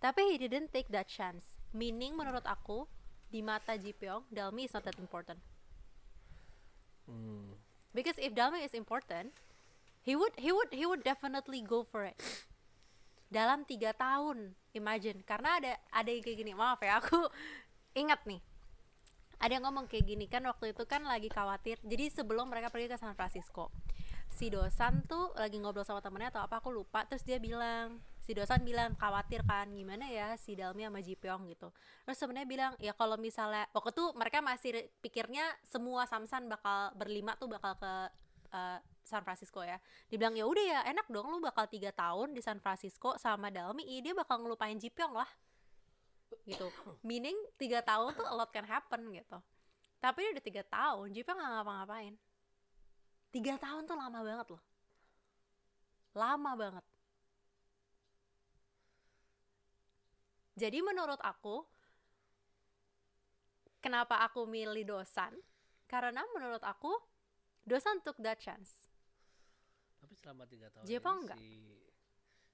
Tapi 0.00 0.32
he 0.32 0.36
didn't 0.36 0.72
take 0.72 0.92
that 0.92 1.08
chance. 1.08 1.56
Meaning 1.72 2.16
menurut 2.16 2.44
aku 2.44 2.84
di 3.32 3.40
mata 3.40 3.74
Ji 3.74 3.96
Pyong, 3.96 4.28
Dalmi 4.28 4.68
is 4.68 4.72
not 4.76 4.84
that 4.84 4.96
important. 5.00 5.40
Hmm. 7.08 7.56
Because 7.96 8.20
if 8.20 8.36
Dalmi 8.36 8.60
is 8.60 8.76
important, 8.76 9.32
he 10.04 10.14
would 10.14 10.36
he 10.36 10.52
would 10.52 10.70
he 10.70 10.84
would 10.84 11.00
definitely 11.00 11.64
go 11.64 11.82
for 11.82 12.04
it. 12.04 12.18
Dalam 13.32 13.66
tiga 13.66 13.96
tahun, 13.96 14.54
imagine. 14.76 15.24
Karena 15.24 15.58
ada 15.58 15.72
ada 15.90 16.10
yang 16.12 16.22
kayak 16.22 16.38
gini. 16.44 16.52
Maaf 16.52 16.78
ya, 16.84 17.00
aku 17.00 17.18
ingat 18.02 18.22
nih. 18.28 18.38
Ada 19.36 19.60
yang 19.60 19.64
ngomong 19.68 19.88
kayak 19.88 20.08
gini 20.08 20.28
kan 20.28 20.44
waktu 20.48 20.72
itu 20.72 20.84
kan 20.88 21.04
lagi 21.04 21.28
khawatir. 21.28 21.76
Jadi 21.84 22.08
sebelum 22.08 22.48
mereka 22.48 22.72
pergi 22.72 22.88
ke 22.88 22.96
San 22.96 23.12
Francisco, 23.12 23.68
si 24.32 24.48
Dosan 24.48 25.04
tuh 25.04 25.32
lagi 25.36 25.60
ngobrol 25.60 25.84
sama 25.84 26.00
temennya 26.00 26.32
atau 26.32 26.44
apa 26.44 26.60
aku 26.60 26.72
lupa. 26.72 27.04
Terus 27.04 27.20
dia 27.24 27.36
bilang, 27.36 28.00
si 28.26 28.34
Dosan 28.34 28.66
bilang 28.66 28.98
khawatir 28.98 29.46
kan 29.46 29.70
gimana 29.70 30.10
ya 30.10 30.34
si 30.34 30.58
Dalmi 30.58 30.82
sama 30.82 30.98
Ji 30.98 31.14
Pyong 31.14 31.46
gitu. 31.46 31.70
Terus 32.02 32.18
sebenarnya 32.18 32.48
bilang 32.50 32.72
ya 32.82 32.90
kalau 32.90 33.14
misalnya 33.14 33.70
waktu 33.70 33.94
itu 33.94 34.04
mereka 34.18 34.42
masih 34.42 34.90
pikirnya 34.98 35.46
semua 35.62 36.10
Samsan 36.10 36.50
bakal 36.50 36.90
berlima 36.98 37.38
tuh 37.38 37.46
bakal 37.46 37.78
ke 37.78 37.92
eh, 38.50 38.78
San 39.06 39.22
Francisco 39.22 39.62
ya. 39.62 39.78
Dibilang 40.10 40.34
ya 40.34 40.42
udah 40.42 40.64
ya 40.66 40.80
enak 40.90 41.06
dong 41.06 41.30
lu 41.30 41.38
bakal 41.38 41.70
tiga 41.70 41.94
tahun 41.94 42.34
di 42.34 42.42
San 42.42 42.58
Francisco 42.58 43.14
sama 43.14 43.54
Dalmi, 43.54 43.86
iya 43.86 44.10
dia 44.10 44.14
bakal 44.18 44.42
ngelupain 44.42 44.74
Ji 44.74 44.90
Pyong 44.90 45.14
lah 45.14 45.30
gitu. 46.42 46.66
Meaning 47.06 47.38
tiga 47.54 47.78
tahun 47.86 48.10
tuh 48.18 48.26
a 48.26 48.34
lot 48.34 48.50
can 48.50 48.66
happen 48.66 49.06
gitu. 49.14 49.38
Tapi 50.02 50.34
udah 50.34 50.42
tiga 50.42 50.66
tahun, 50.66 51.14
Ji 51.14 51.22
Pyong 51.22 51.38
nggak 51.38 51.52
ngapa-ngapain. 51.62 52.14
Tiga 53.30 53.54
tahun 53.62 53.86
tuh 53.86 53.94
lama 53.94 54.18
banget 54.26 54.46
loh. 54.50 54.62
Lama 56.18 56.50
banget. 56.58 56.84
Jadi 60.56 60.80
menurut 60.80 61.20
aku, 61.20 61.68
kenapa 63.78 64.24
aku 64.24 64.48
milih 64.48 64.88
Dosan? 64.88 65.36
Karena 65.84 66.24
menurut 66.32 66.64
aku, 66.64 66.96
Dosan 67.62 68.00
took 68.00 68.16
that 68.24 68.40
chance. 68.40 68.88
tapi 69.96 70.14
selama 70.22 70.46
tiga 70.46 70.70
tahun 70.70 70.86
Jepang 70.86 71.18
ini 71.18 71.24
nggak? 71.26 71.38
si 71.40 71.50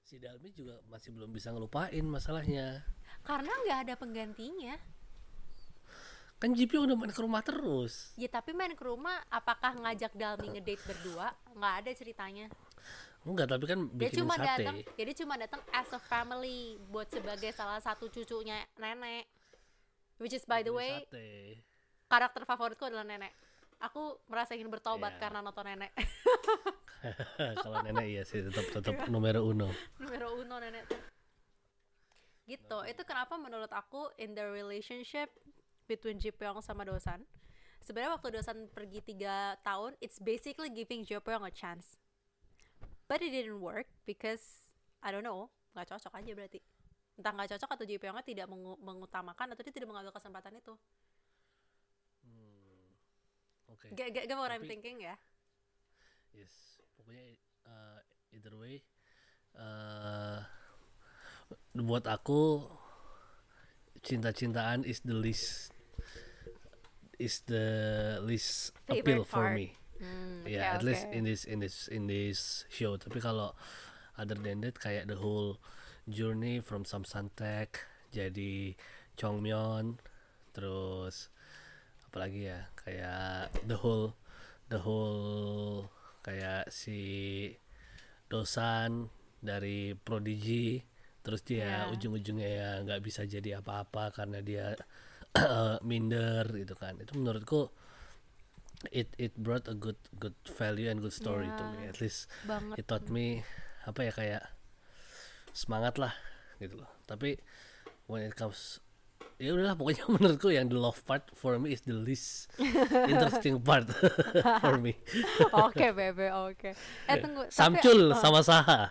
si 0.03 0.15
Dalmi 0.17 0.49
juga 0.51 0.81
masih 0.89 1.13
belum 1.13 1.29
bisa 1.29 1.53
ngelupain 1.53 2.01
masalahnya 2.01 2.81
Karena 3.21 3.53
nggak 3.53 3.79
ada 3.85 3.93
penggantinya. 3.93 4.73
kan 6.41 6.49
JP 6.51 6.75
udah 6.75 6.97
main 6.97 7.13
ke 7.13 7.21
rumah 7.21 7.39
terus 7.39 8.09
Ya 8.17 8.25
tapi 8.25 8.51
main 8.51 8.73
ke 8.73 8.81
rumah, 8.81 9.21
apakah 9.29 9.77
ngajak 9.79 10.17
Dalmi 10.17 10.57
ngedate 10.57 10.81
berdua? 10.81 11.29
Nggak 11.53 11.73
ada 11.85 11.91
ceritanya. 11.93 12.47
Enggak 13.23 13.47
tapi 13.47 13.65
kan 13.65 13.79
Dia 13.95 14.11
bikin 14.11 14.19
cuma 14.23 14.35
sate 14.35 14.47
datang, 14.47 14.75
jadi 14.99 15.11
cuma 15.23 15.33
datang 15.39 15.61
as 15.71 15.89
a 15.91 15.99
family 15.99 16.75
buat 16.91 17.07
sebagai 17.07 17.51
salah 17.55 17.79
satu 17.79 18.11
cucunya 18.11 18.59
nenek. 18.75 19.27
Which 20.19 20.35
is 20.35 20.43
by 20.43 20.61
the 20.61 20.71
way, 20.71 21.03
sate. 21.07 21.63
karakter 22.07 22.43
favoritku 22.43 22.83
adalah 22.83 23.07
nenek. 23.07 23.31
Aku 23.79 24.19
merasa 24.27 24.55
ingin 24.55 24.67
bertobat 24.67 25.15
Iya. 25.15 25.21
karena 25.23 25.39
nonton 25.39 25.63
nenek. 25.65 25.91
kalau 27.63 27.83
nenek 27.83 28.05
iya 28.07 28.23
sih 28.23 28.43
tetap 28.43 28.63
tetap 28.79 28.95
numero 29.07 29.43
uno 29.43 29.67
Numero 29.99 30.35
uno 30.35 30.55
nenek 30.59 30.87
tuh. 30.87 31.01
Gitu. 32.43 32.77
Itu 32.87 33.01
kenapa 33.07 33.39
menurut 33.39 33.71
aku 33.71 34.11
in 34.19 34.35
the 34.35 34.43
relationship 34.43 35.31
between 35.87 36.19
Ji 36.19 36.31
Pyong 36.31 36.59
sama 36.59 36.83
Dosan. 36.83 37.23
Sebenarnya 37.79 38.15
waktu 38.15 38.35
Dosan 38.35 38.67
pergi 38.71 39.03
tiga 39.03 39.59
tahun, 39.63 39.95
it's 39.99 40.19
basically 40.19 40.71
giving 40.71 41.03
Ji 41.03 41.19
Pyong 41.19 41.43
a 41.43 41.51
chance. 41.51 41.99
But 43.13 43.21
it 43.21 43.29
didn't 43.29 43.61
work 43.61 43.85
because 44.09 44.73
I 45.05 45.13
don't 45.13 45.21
know, 45.21 45.53
nggak 45.77 45.85
cocok 45.85 46.17
aja 46.17 46.33
berarti. 46.33 46.57
Entah 47.13 47.29
nggak 47.29 47.53
cocok 47.53 47.69
atau 47.77 47.85
Ji 47.85 48.01
Pyongnya 48.01 48.25
tidak 48.25 48.49
mengu- 48.49 48.81
mengutamakan 48.81 49.53
atau 49.53 49.61
dia 49.61 49.69
tidak 49.69 49.93
mengambil 49.93 50.09
kesempatan 50.09 50.57
itu. 50.57 50.73
oke 53.69 53.85
Get, 53.93 54.09
get, 54.17 54.25
get 54.25 54.37
what 54.37 54.49
I'm 54.49 54.65
Tapi- 54.65 54.69
thinking 54.73 54.97
ya? 55.05 55.13
yes 56.33 56.81
pokoknya 56.97 57.37
uh, 57.69 58.01
either 58.33 58.53
way 58.57 58.81
uh, 59.53 60.41
buat 61.77 62.09
aku 62.09 62.65
cinta-cintaan 64.01 64.81
is 64.89 65.05
the 65.05 65.13
least 65.13 65.69
is 67.21 67.45
the 67.45 67.65
least 68.25 68.73
appeal 68.89 69.21
Favorite 69.21 69.29
for 69.29 69.45
part. 69.45 69.57
me 69.61 69.77
Hmm, 70.03 70.43
yeah 70.45 70.75
oke, 70.75 70.75
at 70.75 70.83
least 70.83 71.03
in 71.15 71.23
this 71.23 71.47
in 71.47 71.63
this 71.63 71.87
in 71.87 72.03
this 72.11 72.67
show. 72.67 72.99
Tapi 72.99 73.23
kalau 73.23 73.55
other 74.19 74.35
than 74.35 74.59
that 74.61 74.75
kayak 74.77 75.07
the 75.07 75.15
whole 75.17 75.57
journey 76.05 76.59
from 76.59 76.83
Samsantek 76.83 77.79
jadi 78.11 78.75
Chongmyeon 79.15 79.97
terus 80.51 81.31
apalagi 82.11 82.51
ya? 82.51 82.67
Kayak 82.75 83.49
the 83.63 83.79
whole 83.79 84.13
the 84.67 84.83
whole 84.83 85.87
kayak 86.21 86.67
si 86.69 86.99
Dosan 88.29 89.07
dari 89.43 89.93
Prodigy 89.95 90.81
terus 91.23 91.39
dia 91.47 91.87
Yeah. 91.87 91.91
ujung-ujungnya 91.95 92.49
ya 92.51 92.69
nggak 92.83 93.01
bisa 93.03 93.23
jadi 93.23 93.63
apa-apa 93.63 94.11
karena 94.11 94.43
dia 94.43 94.75
minder 95.87 96.43
gitu 96.51 96.75
kan. 96.75 96.99
Itu 96.99 97.15
menurutku 97.15 97.71
it 98.91 99.07
it 99.15 99.31
brought 99.37 99.69
a 99.69 99.75
good 99.75 99.95
good 100.19 100.35
value 100.57 100.89
and 100.89 100.99
good 100.99 101.13
story 101.13 101.47
to 101.47 101.63
me 101.71 101.85
Yeah. 101.85 101.91
at 101.91 101.97
least 102.01 102.27
Banget. 102.43 102.75
it 102.79 102.85
taught 102.87 103.07
me 103.07 103.47
apa 103.83 103.99
ya 104.03 104.11
kayak 104.11 104.43
semangat 105.51 105.95
lah 105.95 106.11
gitu 106.57 106.81
loh 106.81 106.89
tapi 107.05 107.39
when 108.07 108.23
it 108.23 108.33
comes 108.33 108.79
ya 109.37 109.53
udahlah 109.53 109.75
pokoknya 109.75 110.03
menurutku 110.13 110.49
yang 110.49 110.67
the 110.67 110.75
love 110.75 110.99
part 111.03 111.23
for 111.31 111.55
me 111.55 111.71
is 111.71 111.83
the 111.83 111.95
least 111.95 112.51
interesting 113.11 113.59
part 113.59 113.87
for 114.63 114.75
me 114.77 114.95
Oke, 115.53 115.91
Bebe, 115.91 116.31
oke. 116.31 116.71
Eh, 117.07 117.15
tunggu. 117.19 117.47
tapi- 117.47 117.79
Samcul 117.79 118.11
oh, 118.11 118.19
sama 118.19 118.39
Saha 118.41 118.81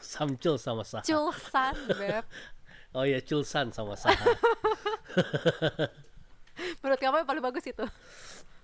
Samcul 0.00 0.56
sama 0.56 0.82
Saha 0.82 1.04
Culsan, 1.04 1.76
Beb. 1.94 2.24
oh 2.92 3.04
ya 3.04 3.20
Culsan 3.20 3.70
sama 3.70 3.94
Saha 3.94 4.24
Menurut 6.84 7.00
kamu 7.00 7.24
yang 7.24 7.28
paling 7.28 7.44
bagus 7.44 7.64
itu? 7.64 7.84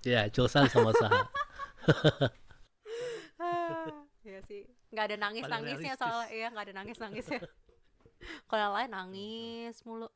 Ya 0.03 0.27
Culsan 0.29 0.67
sama 0.67 0.91
Saha 0.93 1.21
Iya 4.25 4.39
sih. 4.49 4.63
Nggak 4.91 5.05
ada 5.13 5.17
nangis-nangisnya 5.19 5.93
realistis. 5.93 6.01
soalnya. 6.01 6.29
Iya, 6.31 6.47
nggak 6.51 6.65
ada 6.67 6.75
nangis-nangisnya. 6.75 7.39
Kalau 8.49 8.61
yang 8.61 8.75
lain 8.75 8.89
nangis 8.91 9.75
mulu. 9.85 10.09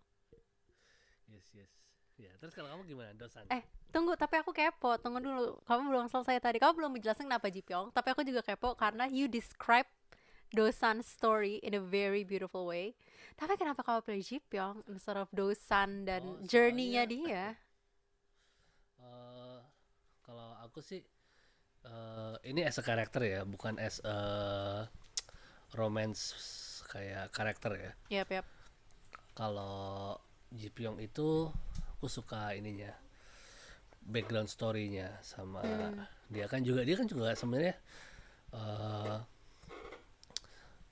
yes 1.30 1.48
yes 1.56 1.72
ya 2.20 2.30
terus 2.38 2.52
kalau 2.52 2.68
kamu 2.70 2.84
gimana 2.86 3.12
Dosan 3.16 3.46
Eh, 3.48 3.64
tunggu, 3.90 4.14
tapi 4.14 4.36
aku 4.38 4.52
kepo. 4.52 4.98
Tunggu 5.00 5.22
dulu. 5.22 5.58
Kamu 5.64 5.82
belum 5.88 6.06
selesai 6.06 6.38
tadi. 6.38 6.58
Kamu 6.60 6.74
belum 6.76 6.92
menjelaskan 6.98 7.26
kenapa 7.26 7.48
Ji 7.48 7.62
Pyong, 7.62 7.94
tapi 7.94 8.08
aku 8.12 8.22
juga 8.22 8.42
kepo 8.44 8.76
karena 8.76 9.08
you 9.08 9.26
describe 9.26 9.88
Dosan's 10.52 11.08
story 11.08 11.64
in 11.64 11.72
a 11.72 11.80
very 11.80 12.22
beautiful 12.22 12.68
way. 12.68 12.94
Tapi 13.38 13.56
kenapa 13.56 13.82
kamu 13.82 14.04
pilih 14.04 14.24
Ji 14.24 14.38
Pyong 14.44 14.84
instead 14.86 15.16
of 15.16 15.32
Dosan 15.32 16.04
dan 16.04 16.22
Oh, 16.26 16.36
journey-nya 16.44 17.08
dia? 17.08 17.56
Eh, 19.00 19.60
kalau 20.22 20.54
aku 20.72 20.80
sih 20.80 21.04
eh 21.84 22.36
ini 22.48 22.63
as 22.63 22.80
a 22.80 22.84
karakter 22.88 23.20
ya, 23.28 23.44
bukan 23.44 23.75
as 23.75 24.00
a 24.08 24.16
romance 25.75 26.32
kayak 26.88 27.28
karakter 27.36 27.75
ya. 27.75 27.92
Yap, 28.24 28.32
yap. 28.32 28.48
Kalau 29.36 30.16
Ji 30.56 30.72
Pyong 30.72 31.04
itu 31.04 31.51
aku 32.00 32.08
suka 32.08 32.56
ininya 32.56 32.88
background 34.08 34.48
story-nya 34.48 35.20
sama 35.20 35.60
dia 36.32 36.48
kan 36.48 36.63
juga 36.63 36.88
dia 36.88 36.96
kan 36.96 37.06
juga 37.06 37.36
sebenarnya 37.36 37.75
eh 38.56 39.18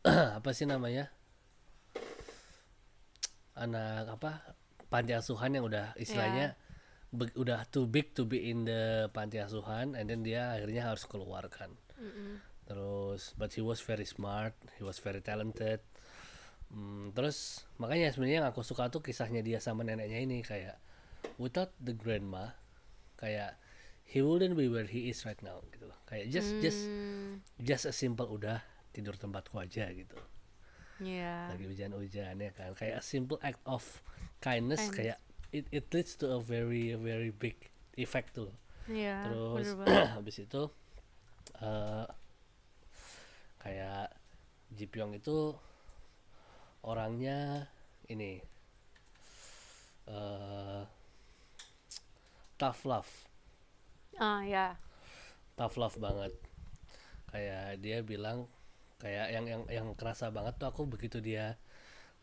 apa 0.44 0.50
sih 0.52 0.68
namanya 0.68 1.08
anak 3.56 4.20
apa 4.20 4.56
panti 4.92 5.16
asuhan 5.16 5.56
yang 5.56 5.66
udah 5.66 5.96
istilahnya 5.96 6.60
be- 7.10 7.34
udah 7.34 7.66
too 7.68 7.86
big 7.86 8.14
to 8.14 8.24
be 8.24 8.50
in 8.50 8.64
the 8.64 9.08
panti 9.10 9.38
asuhan 9.38 9.94
and 9.94 10.08
then 10.08 10.22
dia 10.22 10.54
akhirnya 10.54 10.86
harus 10.86 11.04
keluar 11.04 11.46
kan 11.50 11.74
terus 12.66 13.34
but 13.36 13.50
he 13.52 13.62
was 13.62 13.82
very 13.82 14.06
smart 14.06 14.54
he 14.78 14.84
was 14.84 14.98
very 15.00 15.20
talented 15.20 15.82
Hmm, 16.70 17.10
terus 17.18 17.66
makanya 17.82 18.14
sebenarnya 18.14 18.46
yang 18.46 18.50
aku 18.54 18.62
suka 18.62 18.94
tuh 18.94 19.02
kisahnya 19.02 19.42
dia 19.42 19.58
sama 19.58 19.82
neneknya 19.82 20.22
ini 20.22 20.46
kayak 20.46 20.78
without 21.42 21.74
the 21.82 21.98
grandma 21.98 22.54
kayak 23.18 23.58
he 24.06 24.22
wouldn't 24.22 24.54
be 24.54 24.70
where 24.70 24.86
he 24.86 25.10
is 25.10 25.26
right 25.26 25.42
now 25.42 25.66
gitu 25.74 25.90
loh. 25.90 25.98
Kayak 26.06 26.30
just 26.30 26.54
just 26.62 26.86
Hmm, 26.86 27.42
just 27.58 27.90
a 27.90 27.94
simple 27.94 28.30
udah 28.30 28.62
tidur 28.94 29.18
tempatku 29.18 29.58
aja 29.58 29.90
gitu. 29.90 30.14
yeah. 31.02 31.50
Lagi 31.50 31.66
hujan-hujan 31.66 32.38
ya 32.38 32.54
kan. 32.54 32.78
Kayak 32.78 33.02
a 33.02 33.04
simple 33.04 33.42
act 33.42 33.66
of 33.66 33.82
kindness, 34.38 34.94
Kindness. 34.94 34.94
kayak 34.94 35.18
it 35.52 35.66
it 35.72 35.86
leads 35.94 36.16
to 36.22 36.26
a 36.38 36.40
very 36.42 36.94
very 36.96 37.32
big 37.34 37.58
effect 37.98 38.36
tuh. 38.38 38.52
Iya, 38.90 39.14
Terus 39.24 39.76
habis 40.16 40.38
itu 40.42 40.64
eh 41.62 42.08
kayak 43.60 44.10
Ji 44.76 44.86
Pyong 44.90 45.14
itu 45.18 45.56
orangnya 46.84 47.68
ini 48.10 48.42
eh 50.08 50.84
tough 52.58 52.86
love, 52.86 53.10
Ah, 54.20 54.42
ya. 54.44 54.78
tough 55.58 55.76
love 55.82 55.98
banget. 56.00 56.34
Kayak 57.32 57.66
dia 57.84 57.98
bilang 58.12 58.40
kayak 59.04 59.28
yang 59.36 59.46
yang 59.54 59.64
yang 59.78 59.88
kerasa 60.00 60.28
banget 60.38 60.56
tuh 60.62 60.68
aku 60.72 60.84
begitu 60.90 61.20
dia 61.24 61.46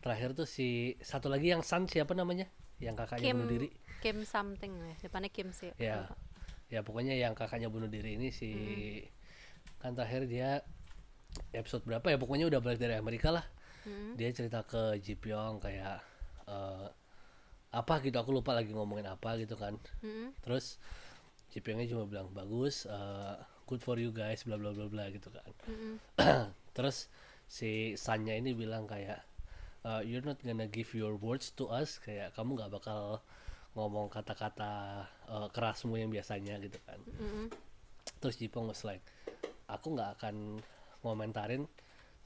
terakhir 0.02 0.30
tuh 0.38 0.48
si 0.56 0.96
satu 1.02 1.28
lagi 1.32 1.48
yang 1.54 1.62
San 1.64 1.84
siapa 1.92 2.12
namanya? 2.16 2.46
Yang 2.78 2.94
kakaknya 3.02 3.24
Kim 3.24 3.36
bunuh 3.38 3.50
diri. 3.50 3.68
Kim 3.98 4.16
something 4.22 4.72
ya, 4.76 4.94
depannya 5.00 5.30
Kim 5.32 5.48
sih. 5.50 5.72
ya 5.76 6.06
ya 6.66 6.82
pokoknya 6.82 7.14
yang 7.14 7.32
kakaknya 7.32 7.70
bunuh 7.70 7.86
diri 7.86 8.18
ini 8.18 8.34
si 8.34 8.50
kan 9.78 9.94
terakhir 9.94 10.26
dia 10.26 10.66
episode 11.54 11.86
berapa 11.86 12.02
ya 12.10 12.18
pokoknya 12.18 12.50
udah 12.50 12.58
balik 12.58 12.80
dari 12.80 12.94
Amerika 12.94 13.30
lah 13.30 13.46
Mm. 13.86 14.18
dia 14.18 14.34
cerita 14.34 14.66
ke 14.66 14.98
Ji 14.98 15.14
Pyong 15.14 15.62
kayak 15.62 16.02
eh, 16.50 16.86
apa 17.70 17.94
gitu 18.02 18.18
aku 18.18 18.34
lupa 18.34 18.50
lagi 18.50 18.74
ngomongin 18.74 19.06
apa 19.06 19.38
gitu 19.38 19.54
kan 19.54 19.78
Mm-mm. 20.02 20.34
terus 20.42 20.82
Ji 21.54 21.62
Pyongnya 21.62 21.86
cuma 21.86 22.02
bilang 22.10 22.34
bagus 22.34 22.82
eh, 22.82 23.34
good 23.62 23.78
for 23.78 23.94
you 23.94 24.10
guys 24.10 24.42
bla 24.42 24.58
bla 24.58 24.74
bla 24.74 24.90
bla 24.90 25.06
gitu 25.06 25.30
kan 25.30 25.46
Mm-mm. 25.70 26.02
terus 26.74 27.06
si 27.46 27.94
Sanya 27.94 28.34
ini 28.34 28.58
bilang 28.58 28.90
kayak 28.90 29.22
"Uh, 29.86 30.02
you're 30.02 30.26
not 30.26 30.42
gonna 30.42 30.66
give 30.66 30.90
your 30.92 31.14
words 31.14 31.54
to 31.54 31.70
us 31.70 32.02
kayak 32.02 32.34
kamu 32.34 32.58
nggak 32.58 32.74
bakal 32.74 33.22
ngomong 33.78 34.10
kata-kata 34.10 34.70
uh, 35.30 35.46
kerasmu 35.54 35.94
yang 35.94 36.10
biasanya 36.10 36.58
gitu 36.58 36.74
kan. 36.82 36.98
Mm-mm. 37.06 37.46
terus 38.18 38.34
Jipong 38.34 38.66
was 38.66 38.82
like 38.82 39.02
aku 39.70 39.94
nggak 39.94 40.18
akan 40.18 40.58
ngomentarin 41.02 41.70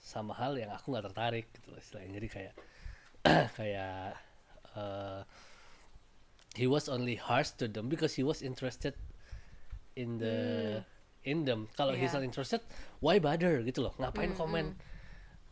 sama 0.01 0.33
hal 0.33 0.57
yang 0.57 0.73
aku 0.73 0.89
nggak 0.89 1.13
tertarik 1.13 1.47
gitu 1.53 1.69
loh 1.69 1.79
istilahnya. 1.79 2.13
Jadi 2.17 2.29
kayak 2.33 2.55
kayak 3.59 4.17
uh, 4.73 5.21
he 6.57 6.65
was 6.65 6.89
only 6.89 7.21
harsh 7.21 7.53
to 7.61 7.69
them 7.69 7.93
because 7.93 8.17
he 8.17 8.25
was 8.25 8.41
interested 8.41 8.97
in 10.01 10.17
the 10.17 10.37
in 11.29 11.45
them. 11.45 11.69
Kalau 11.77 11.93
he's 11.93 12.17
Iya. 12.17 12.23
not 12.23 12.25
interested 12.25 12.61
why 13.05 13.21
bother 13.21 13.61
gitu 13.61 13.85
loh? 13.85 13.93
Ngapain 14.01 14.33
komen 14.33 14.73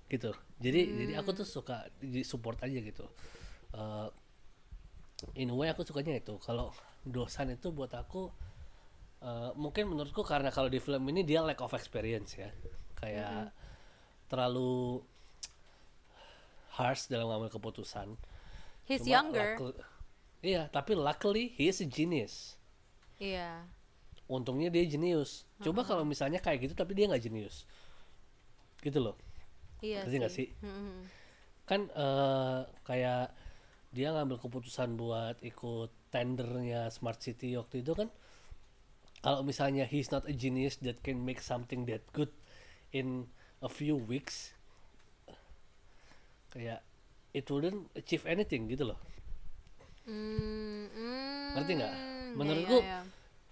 gitu. 0.08 0.32
Jadi 0.58 0.80
jadi 1.04 1.12
aku 1.20 1.36
tuh 1.36 1.46
suka 1.46 1.86
di 2.00 2.24
support 2.24 2.58
aja 2.64 2.80
gitu. 2.80 3.06
Uh, 3.76 4.08
in 5.36 5.52
a 5.52 5.56
way 5.56 5.68
aku 5.68 5.84
sukanya 5.84 6.16
itu. 6.16 6.40
Kalau 6.40 6.72
dosan 7.04 7.52
itu 7.52 7.68
buat 7.70 7.92
aku 7.92 8.32
uh, 9.22 9.52
mungkin 9.54 9.92
menurutku 9.92 10.24
karena 10.24 10.48
kalau 10.48 10.72
di 10.72 10.80
film 10.80 11.04
ini 11.12 11.22
dia 11.22 11.44
lack 11.44 11.60
of 11.60 11.76
experience 11.76 12.34
ya. 12.34 12.48
Kayak 12.98 13.52
terlalu 14.26 15.04
harsh 16.74 17.06
dalam 17.12 17.28
mengambil 17.28 17.52
keputusan. 17.60 18.16
He's 18.88 19.04
Cuma 19.04 19.12
younger. 19.20 19.48
iya 20.40 20.70
tapi 20.72 20.96
luckily 20.96 21.52
he 21.54 21.68
is 21.68 21.84
a 21.84 21.86
genius. 21.86 22.56
Iya. 23.20 23.68
untungnya 24.28 24.68
dia 24.68 24.84
jenius. 24.84 25.48
Coba 25.64 25.88
kalau 25.88 26.04
misalnya 26.04 26.36
kayak 26.36 26.68
gitu 26.68 26.74
tapi 26.76 26.92
dia 26.92 27.08
nggak 27.08 27.24
jenius. 27.24 27.64
Gitu 28.84 29.00
loh 29.00 29.16
Iya 29.82 30.02
Ngerti 30.04 30.16
nggak 30.20 30.34
sih? 30.34 30.48
Mm-mm. 30.64 30.98
kan 31.68 31.80
eh, 31.92 32.60
kayak 32.88 33.28
dia 33.92 34.08
ngambil 34.16 34.40
keputusan 34.40 34.96
buat 34.96 35.36
ikut 35.44 35.90
tendernya 36.12 36.88
Smart 36.88 37.20
City 37.20 37.56
waktu 37.60 37.84
itu 37.84 37.92
kan 37.92 38.08
kalau 39.20 39.42
misalnya 39.44 39.84
he's 39.84 40.08
not 40.14 40.24
a 40.24 40.32
genius 40.32 40.80
that 40.80 40.96
can 41.04 41.20
make 41.28 41.42
something 41.44 41.84
that 41.90 42.00
good 42.16 42.32
in 42.94 43.28
a 43.60 43.68
few 43.68 43.96
weeks 43.98 44.56
kayak 46.48 46.80
it 47.36 47.44
wouldn't 47.52 47.92
achieve 47.94 48.24
anything 48.24 48.68
gitu 48.72 48.88
loh 48.88 48.98
Mm, 50.08 50.88
mm, 50.88 51.52
Ngerti 51.52 51.72
nggak? 51.76 51.92
iya, 51.92 52.32
Menurutku, 52.32 52.78
iya, 52.80 52.88
iya. 52.88 53.00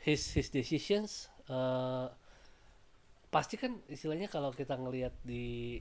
his 0.00 0.32
his 0.32 0.48
decisions 0.48 1.28
eh, 1.52 2.08
pasti 3.28 3.60
kan 3.60 3.76
istilahnya 3.92 4.32
kalau 4.32 4.48
kita 4.56 4.72
ngelihat 4.80 5.12
di 5.20 5.76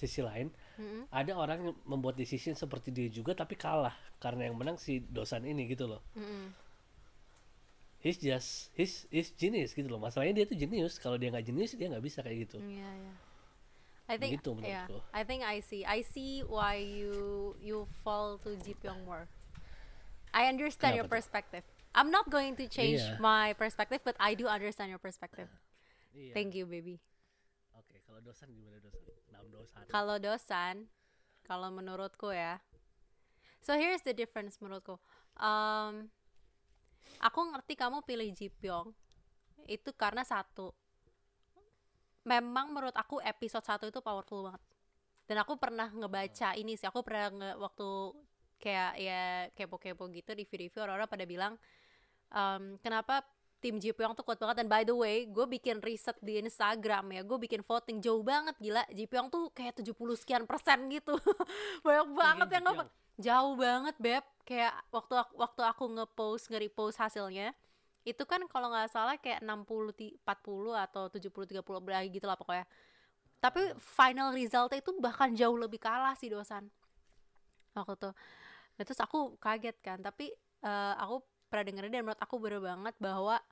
sisi 0.00 0.24
lain 0.24 0.48
Mm-mm. 0.80 1.04
ada 1.12 1.32
orang 1.36 1.58
yang 1.60 1.76
membuat 1.84 2.16
decision 2.16 2.56
seperti 2.56 2.88
dia 2.88 3.12
juga 3.12 3.36
tapi 3.36 3.52
kalah 3.54 3.92
karena 4.16 4.48
yang 4.48 4.56
menang 4.56 4.80
si 4.80 5.04
dosan 5.04 5.44
ini 5.44 5.68
gitu 5.68 5.84
loh 5.84 6.00
Mm-mm. 6.16 6.48
he's 8.00 8.16
just 8.16 8.72
he's 8.72 9.04
he's 9.12 9.28
genius 9.36 9.76
gitu 9.76 9.84
loh 9.86 10.00
masalahnya 10.00 10.40
dia 10.40 10.46
tuh 10.48 10.56
jenius 10.56 10.96
kalau 10.96 11.20
dia 11.20 11.28
nggak 11.28 11.44
jenius 11.44 11.76
dia 11.76 11.92
nggak 11.92 12.00
bisa 12.00 12.24
kayak 12.24 12.48
gitu 12.48 12.56
Iya, 12.58 12.88
iya. 12.88 13.14
I 14.10 14.18
think 14.18 14.42
Begitu 14.42 14.50
yeah, 14.66 14.90
menurutku. 14.90 14.98
I 15.14 15.22
think 15.22 15.40
I 15.46 15.56
see. 15.62 15.86
I 15.86 16.02
see 16.02 16.42
why 16.42 16.82
you 16.82 17.14
you 17.62 17.86
fall 18.02 18.42
to 18.42 18.58
Ji 18.58 18.74
Pyong 18.74 19.06
more. 19.06 19.30
I 20.34 20.50
understand 20.50 20.98
your 20.98 21.06
Kenapa 21.06 21.14
tuh? 21.14 21.30
perspective. 21.30 21.64
I'm 21.94 22.10
not 22.10 22.26
going 22.26 22.58
to 22.58 22.66
change 22.66 22.98
Iya. 22.98 23.22
my 23.22 23.54
perspective, 23.54 24.02
but 24.02 24.18
I 24.18 24.34
do 24.34 24.50
understand 24.50 24.90
your 24.90 24.98
perspective. 24.98 25.46
Iya. 26.10 26.34
Thank 26.34 26.58
you, 26.58 26.66
baby. 26.66 26.98
Kalau 28.20 28.36
dosan 28.36 28.52
gimana 28.52 28.76
dosan 28.84 29.08
enam 29.32 29.44
dosan 29.48 29.80
Kalau 29.88 30.16
dosan, 30.20 30.76
kalau 31.40 31.72
menurutku 31.72 32.28
ya. 32.36 32.60
So 33.64 33.72
here's 33.80 34.04
the 34.04 34.12
difference 34.12 34.60
menurutku. 34.60 35.00
Um, 35.40 36.12
aku 37.16 37.40
ngerti 37.48 37.80
kamu 37.80 38.04
pilih 38.04 38.28
Ji 38.36 38.52
Pyong 38.52 38.92
itu 39.64 39.88
karena 39.96 40.20
satu. 40.20 40.76
Memang 42.28 42.76
menurut 42.76 42.92
aku 42.92 43.24
episode 43.24 43.64
satu 43.64 43.88
itu 43.88 44.04
powerful 44.04 44.52
banget. 44.52 44.60
Dan 45.24 45.40
aku 45.40 45.56
pernah 45.56 45.88
ngebaca 45.88 46.52
ini 46.60 46.76
sih. 46.76 46.84
Aku 46.92 47.00
pernah 47.00 47.32
nge 47.32 47.50
waktu 47.56 47.88
kayak 48.60 48.92
ya 49.00 49.48
kepo-kepo 49.56 50.12
gitu 50.12 50.36
review-review 50.36 50.84
orang-orang 50.84 51.08
pada 51.08 51.24
bilang 51.24 51.56
um, 52.36 52.76
kenapa 52.84 53.24
tim 53.60 53.76
Ji 53.76 53.92
Pyong 53.92 54.16
tuh 54.16 54.24
kuat 54.24 54.40
banget. 54.40 54.64
Dan 54.64 54.66
by 54.66 54.82
the 54.82 54.96
way 54.96 55.28
gue 55.28 55.46
bikin 55.46 55.78
riset 55.84 56.16
di 56.18 56.40
Instagram 56.40 57.12
ya. 57.12 57.22
Gue 57.22 57.38
bikin 57.38 57.60
voting 57.60 58.00
jauh 58.00 58.24
banget 58.24 58.56
gila. 58.56 58.82
Ji 58.90 59.04
Pyong 59.04 59.28
tuh 59.28 59.52
kayak 59.52 59.78
70 59.78 59.94
sekian 60.18 60.42
persen 60.48 60.88
gitu. 60.88 61.14
Banyak 61.86 62.08
banget 62.16 62.46
Ji 62.48 62.54
yang 62.56 62.64
nge 62.64 62.74
Pyong. 62.74 62.90
jauh 63.20 63.54
banget 63.54 63.94
beb. 64.00 64.24
Kayak 64.48 64.72
waktu 64.90 65.14
aku, 65.14 65.32
waktu 65.38 65.60
aku 65.62 65.84
ngepost 65.94 66.44
nge-repost 66.50 66.98
hasilnya 66.98 67.52
itu 68.00 68.24
kan 68.24 68.40
kalau 68.48 68.72
nggak 68.72 68.88
salah 68.88 69.14
kayak 69.20 69.44
60 69.44 69.92
ti- 69.92 70.16
40 70.24 70.72
atau 70.72 71.12
70 71.12 71.60
30 71.60 71.60
lagi 71.84 72.08
gitu 72.08 72.24
lah 72.24 72.34
pokoknya. 72.34 72.64
Tapi 73.38 73.76
final 73.76 74.32
resultnya 74.32 74.80
itu 74.80 74.90
bahkan 74.98 75.30
jauh 75.36 75.54
lebih 75.54 75.78
kalah 75.78 76.16
sih 76.16 76.32
dosan. 76.32 76.66
Waktu 77.76 77.94
tuh 78.00 78.14
Nah, 78.80 78.88
terus 78.88 78.96
aku 78.96 79.36
kaget 79.36 79.76
kan. 79.84 80.00
Tapi 80.00 80.32
eh, 80.64 80.94
aku 80.96 81.20
pernah 81.50 81.66
dengerin 81.66 81.90
dan 81.90 82.02
menurut 82.06 82.22
aku 82.22 82.38
bener 82.38 82.62
banget 82.62 82.94
bahwa 83.02 83.42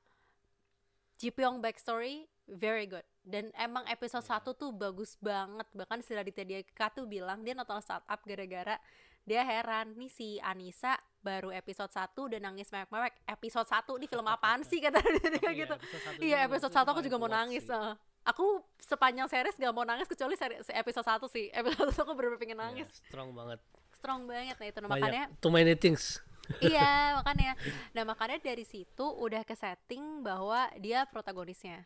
Ji 1.18 1.34
Pyong 1.34 1.58
backstory 1.58 2.30
very 2.46 2.88
good. 2.88 3.04
Dan 3.26 3.52
emang 3.52 3.84
episode 3.90 4.24
1 4.24 4.54
tuh 4.56 4.70
bagus 4.72 5.18
banget. 5.20 5.66
Bahkan 5.76 6.00
si 6.00 6.16
Raditya 6.16 6.46
Dika 6.46 6.88
tuh 6.88 7.04
bilang 7.04 7.44
dia 7.44 7.52
nonton 7.52 7.82
startup 7.84 8.22
gara-gara 8.24 8.80
dia 9.28 9.44
heran 9.44 9.92
nih 9.92 10.08
si 10.08 10.40
Anissa 10.40 10.96
baru 11.20 11.52
episode 11.52 11.92
1 11.92 12.16
udah 12.16 12.40
nangis 12.40 12.72
mewek-mewek. 12.72 13.12
Episode 13.28 13.68
1 13.68 14.00
di 14.00 14.06
film 14.08 14.24
apaan 14.24 14.64
sih? 14.64 14.80
Kata 14.80 15.04
Raditya 15.04 15.30
Dika 15.36 15.50
gitu. 15.52 15.76
iya 16.24 16.48
episode 16.48 16.72
1 16.72 16.88
aku 16.88 17.04
juga 17.04 17.20
mau 17.20 17.28
nangis 17.28 17.68
eh. 17.68 17.92
aku 18.24 18.64
sepanjang 18.80 19.28
series 19.28 19.56
gak 19.60 19.72
mau 19.72 19.84
nangis 19.84 20.08
kecuali 20.08 20.32
seri- 20.32 20.64
episode 20.72 21.04
1 21.04 21.28
sih. 21.28 21.52
Episode 21.60 21.92
1 21.92 22.00
aku 22.00 22.12
bener-bener 22.16 22.40
pengen 22.40 22.58
nangis. 22.62 22.88
strong 23.04 23.36
banget. 23.36 23.60
Strong 24.00 24.20
banget. 24.24 24.56
Nah 24.56 24.66
itu 24.72 24.78
nah, 24.80 24.88
banyak. 24.88 25.02
makanya 25.04 25.24
too 25.44 25.52
many 25.52 25.76
things 25.76 26.24
iya 26.64 27.18
makanya. 27.20 27.52
Nah 27.92 28.02
makanya 28.08 28.38
dari 28.40 28.64
situ 28.64 29.04
udah 29.04 29.44
ke 29.44 29.52
setting 29.52 30.24
bahwa 30.24 30.68
dia 30.80 31.04
protagonisnya. 31.08 31.84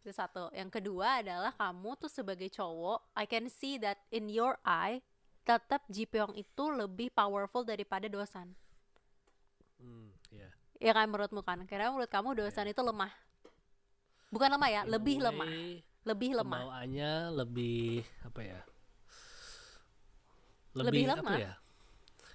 Itu 0.00 0.10
satu. 0.16 0.48
Yang 0.56 0.80
kedua 0.80 1.20
adalah 1.20 1.52
kamu 1.54 1.96
tuh 2.00 2.10
sebagai 2.10 2.48
cowok 2.48 3.12
I 3.14 3.28
can 3.28 3.46
see 3.52 3.76
that 3.78 4.00
in 4.08 4.32
your 4.32 4.56
eye 4.64 5.04
tetap 5.44 5.82
Ji 5.90 6.06
Pyong 6.06 6.36
itu 6.36 6.64
lebih 6.70 7.10
powerful 7.10 7.64
daripada 7.64 8.06
Dosan 8.06 8.52
hmm, 9.80 10.08
iya. 10.30 10.48
Ya 10.80 10.92
kan 10.96 11.08
menurutmu 11.08 11.44
kan? 11.44 11.60
Karena 11.68 11.92
menurut 11.92 12.08
kamu 12.08 12.36
Dosan 12.38 12.72
itu 12.72 12.80
lemah. 12.80 13.12
Bukan 14.30 14.48
lemah 14.48 14.70
ya 14.70 14.82
In 14.86 14.94
lebih 14.94 15.16
lemah. 15.20 15.48
Way, 15.50 15.82
lebih 16.06 16.30
lemah. 16.38 16.60
pembawaannya 16.64 17.12
lebih 17.36 18.06
apa 18.24 18.40
ya? 18.40 18.60
Lebih 20.72 20.86
lebih, 20.86 21.04
apa 21.10 21.18
lemah. 21.20 21.38
ya? 21.40 21.52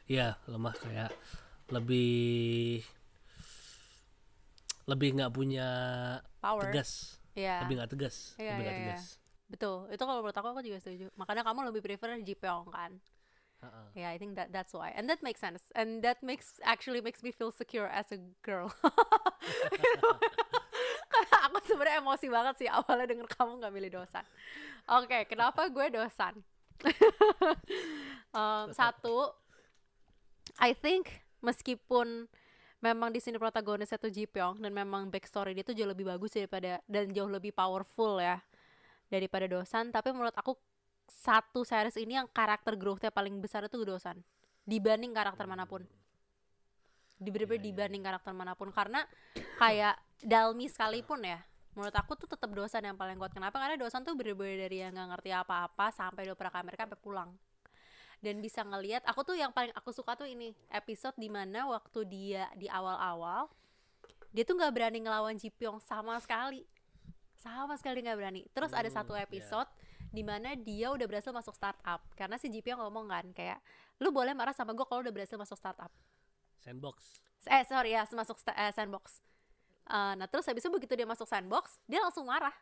Iya 0.06 0.28
lemah 0.46 0.76
kayak 0.78 1.12
lebih 1.74 2.82
lebih 4.86 5.10
nggak 5.18 5.34
punya 5.34 5.68
power 6.42 6.62
tegas 6.62 7.18
Iya. 7.36 7.66
lebih 7.66 7.74
nggak 7.82 7.92
tegas 7.92 8.38
Iya, 8.38 8.54
lebih 8.54 8.64
nggak 8.64 8.76
iya, 8.78 8.86
iya. 8.86 8.96
tegas 8.96 9.04
betul 9.46 9.78
itu 9.94 10.02
kalau 10.02 10.22
menurut 10.26 10.38
aku 10.38 10.48
aku 10.54 10.62
juga 10.66 10.78
setuju 10.82 11.06
makanya 11.18 11.42
kamu 11.46 11.70
lebih 11.70 11.82
prefer 11.86 12.18
Ji 12.22 12.34
Pyong 12.38 12.70
kan 12.70 12.92
Ha-ha. 13.64 13.88
Yeah, 13.96 14.12
I 14.12 14.20
think 14.20 14.36
that 14.36 14.52
that's 14.52 14.76
why, 14.76 14.92
and 14.94 15.08
that 15.08 15.24
makes 15.24 15.40
sense, 15.40 15.72
and 15.74 16.04
that 16.04 16.20
makes 16.22 16.60
actually 16.62 17.00
makes 17.00 17.24
me 17.24 17.32
feel 17.32 17.50
secure 17.50 17.88
as 17.88 18.12
a 18.12 18.20
girl. 18.44 18.68
Karena 21.10 21.38
aku 21.50 21.58
sebenarnya 21.64 22.04
emosi 22.04 22.28
banget 22.28 22.56
sih 22.62 22.70
awalnya 22.70 23.16
denger 23.16 23.26
kamu 23.32 23.64
nggak 23.64 23.74
milih 23.74 23.92
dosan. 23.96 24.28
Oke, 24.92 25.24
kenapa 25.26 25.72
gue 25.72 25.88
dosan? 25.88 26.36
Um, 28.36 28.76
satu, 28.76 29.32
I 30.60 30.76
think 30.76 31.24
meskipun 31.46 32.26
memang 32.82 33.14
di 33.14 33.22
sini 33.22 33.38
protagonisnya 33.38 34.02
tuh 34.02 34.10
Ji 34.10 34.26
Pyong 34.26 34.62
dan 34.62 34.74
memang 34.74 35.14
backstory 35.14 35.54
dia 35.54 35.62
tuh 35.62 35.78
jauh 35.78 35.90
lebih 35.90 36.10
bagus 36.10 36.34
daripada 36.34 36.82
dan 36.90 37.14
jauh 37.14 37.30
lebih 37.30 37.54
powerful 37.54 38.18
ya 38.18 38.42
daripada 39.10 39.46
dosan, 39.46 39.94
tapi 39.94 40.10
menurut 40.10 40.34
aku 40.34 40.58
satu 41.06 41.62
series 41.62 42.02
ini 42.02 42.18
yang 42.18 42.26
karakter 42.26 42.74
growth-nya 42.74 43.14
paling 43.14 43.38
besar 43.38 43.70
itu 43.70 43.78
dosan. 43.86 44.18
Dibanding 44.66 45.14
karakter 45.14 45.46
mana 45.46 45.70
pun. 45.70 45.86
Di 47.16 47.30
bener-bener 47.30 47.62
Iya, 47.62 47.70
iya, 47.70 47.70
dibanding 47.70 48.02
karakter 48.02 48.34
mana 48.34 48.58
pun. 48.58 48.74
Karena 48.74 49.06
kayak 49.62 49.96
Dalmi 50.26 50.66
sekalipun 50.66 51.22
ya 51.22 51.38
menurut 51.76 51.92
aku 51.92 52.16
tuh 52.16 52.32
tetap 52.32 52.48
dosan 52.56 52.88
yang 52.88 52.96
paling 52.96 53.20
kuat. 53.20 53.36
Kenapa? 53.36 53.60
Karena 53.60 53.76
dosan 53.76 54.02
tuh 54.08 54.16
bener-bener 54.16 54.66
dari 54.66 54.80
yang 54.80 54.96
nggak 54.96 55.20
ngerti 55.20 55.30
apa-apa 55.36 55.92
sampai 55.92 56.24
dia 56.24 56.34
pernah 56.34 56.52
ke 56.56 56.60
Amerika 56.64 56.82
sampai 56.88 57.00
pulang 57.04 57.30
dan 58.24 58.40
bisa 58.40 58.64
ngelihat 58.64 59.04
aku 59.08 59.24
tuh 59.24 59.36
yang 59.36 59.52
paling 59.52 59.72
aku 59.76 59.92
suka 59.92 60.16
tuh 60.16 60.28
ini 60.28 60.56
episode 60.72 61.16
di 61.16 61.28
mana 61.32 61.68
waktu 61.70 62.00
dia 62.08 62.48
di 62.56 62.68
awal-awal 62.68 63.48
dia 64.36 64.44
tuh 64.44 64.60
nggak 64.60 64.74
berani 64.76 65.00
ngelawan 65.00 65.40
Ji 65.40 65.48
Pyong 65.48 65.80
sama 65.80 66.20
sekali. 66.20 66.68
Sama 67.40 67.80
sekali 67.80 68.04
nggak 68.04 68.18
berani. 68.20 68.42
Terus 68.52 68.76
ada 68.76 68.92
Hmm, 68.92 68.98
satu 69.00 69.16
iya. 69.16 69.24
episode 69.24 69.70
di 70.12 70.24
mana 70.28 70.60
dia 70.60 70.92
udah 70.92 71.08
berhasil 71.08 71.32
masuk 71.32 71.56
startup. 71.56 72.04
Karena 72.20 72.36
si 72.36 72.52
Ji 72.52 72.60
Pyong 72.60 72.84
ngomong 72.84 73.08
kan 73.08 73.26
kayak 73.32 73.64
lu 74.04 74.12
boleh 74.12 74.36
marah 74.36 74.52
sama 74.52 74.76
gue 74.76 74.84
kalau 74.84 75.00
udah 75.00 75.14
berhasil 75.16 75.40
masuk 75.40 75.56
startup. 75.56 75.88
Sandbox. 76.60 77.24
Eh 77.48 77.64
sorry 77.64 77.96
ya 77.96 78.04
masuk 78.12 78.36
eh, 78.52 78.74
sandbox. 78.76 79.24
Eh, 79.86 80.14
nah 80.20 80.28
terus 80.28 80.44
habis 80.50 80.66
itu 80.66 80.72
begitu 80.74 80.98
dia 80.98 81.08
masuk 81.08 81.30
sandbox 81.30 81.78
dia 81.86 82.02
langsung 82.02 82.26
marah 82.28 82.54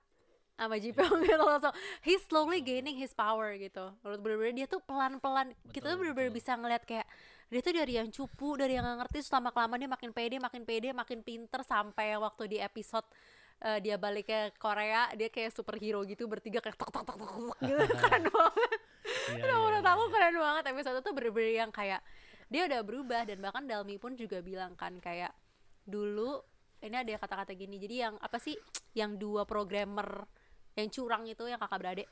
sama 0.53 0.77
Ji 0.77 0.93
Pyong 0.93 1.21
gitu 1.25 1.43
langsung 1.43 1.73
he 2.05 2.13
slowly 2.21 2.61
gaining 2.61 2.95
his 2.95 3.11
power 3.11 3.57
gitu. 3.57 3.89
Menurut 4.05 4.19
bener-bener 4.21 4.53
dia 4.63 4.67
tuh 4.69 4.81
pelan-pelan 4.85 5.51
kita 5.73 5.93
tuh 5.93 5.97
bener-bener 5.97 6.29
betul. 6.29 6.39
bisa 6.39 6.51
ngeliat 6.53 6.83
kayak 6.85 7.07
dia 7.49 7.61
tuh 7.61 7.73
dari 7.73 7.93
yang 7.97 8.09
cupu 8.09 8.57
dari 8.57 8.73
yang 8.77 8.85
gak 8.85 9.05
ngerti 9.05 9.17
terus 9.21 9.33
lama 9.33 9.49
kelamaan 9.53 9.81
dia 9.81 9.91
makin 9.91 10.09
pede 10.09 10.37
makin 10.41 10.61
pede 10.65 10.89
makin 10.89 11.19
pinter 11.21 11.61
sampai 11.61 12.17
waktu 12.17 12.43
di 12.49 12.57
episode 12.57 13.05
eh, 13.61 13.77
dia 13.77 13.97
balik 13.97 14.25
ke 14.25 14.39
Korea 14.57 15.09
dia 15.13 15.29
kayak 15.29 15.53
superhero 15.53 16.01
gitu 16.05 16.25
bertiga 16.25 16.61
kayak 16.61 16.77
tok 16.77 16.89
tok 16.89 17.03
tok 17.05 17.17
tok 17.17 17.29
tok 17.29 17.57
gitu. 17.61 17.81
Keren 18.01 18.23
banget. 18.29 18.79
Iya, 19.03 19.43
Nah, 19.43 19.51
iya, 19.51 19.55
menurut 19.59 19.83
iya, 19.83 19.91
aku 19.93 20.03
iya. 20.07 20.13
keren 20.15 20.35
banget. 20.39 20.63
Episode 20.71 20.97
itu 21.03 21.11
bener-bener 21.11 21.53
yang 21.59 21.71
kayak 21.75 22.01
dia 22.47 22.61
udah 22.69 22.81
berubah 22.85 23.21
dan 23.27 23.37
bahkan 23.43 23.63
Dalmi 23.67 23.97
pun 23.99 24.15
juga 24.15 24.39
bilang 24.39 24.77
kan 24.77 25.01
kayak 25.01 25.33
dulu 25.83 26.39
ini 26.83 26.95
ada 26.99 27.15
kata-kata 27.17 27.55
gini 27.55 27.79
jadi 27.79 28.07
yang 28.07 28.15
apa 28.19 28.37
sih 28.37 28.55
yang 28.93 29.15
dua 29.15 29.47
programmer 29.47 30.27
yang 30.73 30.87
curang 30.89 31.23
itu 31.25 31.43
yang 31.45 31.59
kakak 31.61 31.79
beradik 31.79 32.07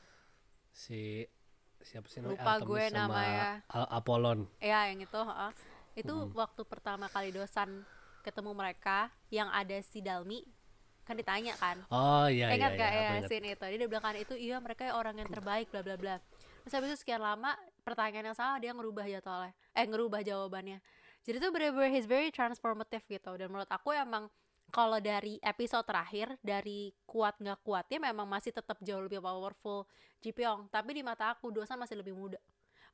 si 0.72 1.26
siapa 1.82 2.06
sih 2.08 2.22
namanya 2.22 2.38
Lupa 2.38 2.52
Artemis 2.54 2.70
gue 2.70 2.84
sama 2.88 3.02
namanya. 3.02 3.50
Al- 3.74 3.92
Apollon 3.92 4.40
ya 4.62 4.80
yang 4.94 5.00
itu 5.02 5.20
heeh. 5.20 5.52
itu 5.98 6.14
waktu 6.38 6.62
pertama 6.64 7.06
kali 7.10 7.34
dosan 7.34 7.84
ketemu 8.22 8.52
mereka 8.54 9.10
yang 9.34 9.50
ada 9.50 9.76
si 9.82 10.00
Dalmi 10.00 10.46
kan 11.02 11.18
ditanya 11.18 11.58
kan 11.58 11.82
oh 11.90 12.30
iya 12.30 12.54
iya 12.54 12.56
Ingat 12.56 12.72
iya 12.72 12.80
gak 12.80 12.92
ya 12.94 13.10
scene 13.26 13.48
itu? 13.58 13.66
Dia 13.66 13.88
bilang 13.90 14.06
kan 14.06 14.16
itu 14.16 14.38
iya 14.38 14.62
mereka 14.62 14.94
orang 14.94 15.18
yang 15.18 15.28
terbaik 15.28 15.68
bla 15.74 15.82
bla 15.82 15.98
bla. 15.98 16.16
Terus 16.62 16.74
habis 16.78 16.88
itu 16.94 16.98
sekian 17.02 17.20
lama 17.20 17.58
pertanyaan 17.82 18.32
yang 18.32 18.38
sama 18.38 18.62
dia 18.62 18.72
ngerubah 18.72 19.10
jadwalnya. 19.10 19.52
Eh 19.74 19.86
ngerubah 19.90 20.22
jawabannya. 20.22 20.78
Jadi 21.26 21.36
itu 21.42 21.48
bener-bener 21.50 21.90
he's 21.90 22.06
very 22.06 22.30
transformative 22.30 23.02
gitu. 23.10 23.32
Dan 23.34 23.50
menurut 23.50 23.68
aku 23.68 23.92
emang 23.98 24.30
kalau 24.72 24.98
dari 25.04 25.38
episode 25.44 25.84
terakhir 25.84 26.40
dari 26.40 26.96
kuat 27.04 27.36
nggak 27.38 27.60
kuatnya 27.62 28.00
memang 28.00 28.24
masih 28.26 28.56
tetap 28.56 28.80
jauh 28.80 29.04
lebih 29.04 29.20
powerful 29.20 29.84
Ji 30.24 30.32
Pyong. 30.32 30.72
Tapi 30.72 30.96
di 30.96 31.04
mata 31.04 31.36
aku 31.36 31.52
Dosan 31.52 31.78
masih 31.78 32.00
lebih 32.00 32.16
muda. 32.16 32.40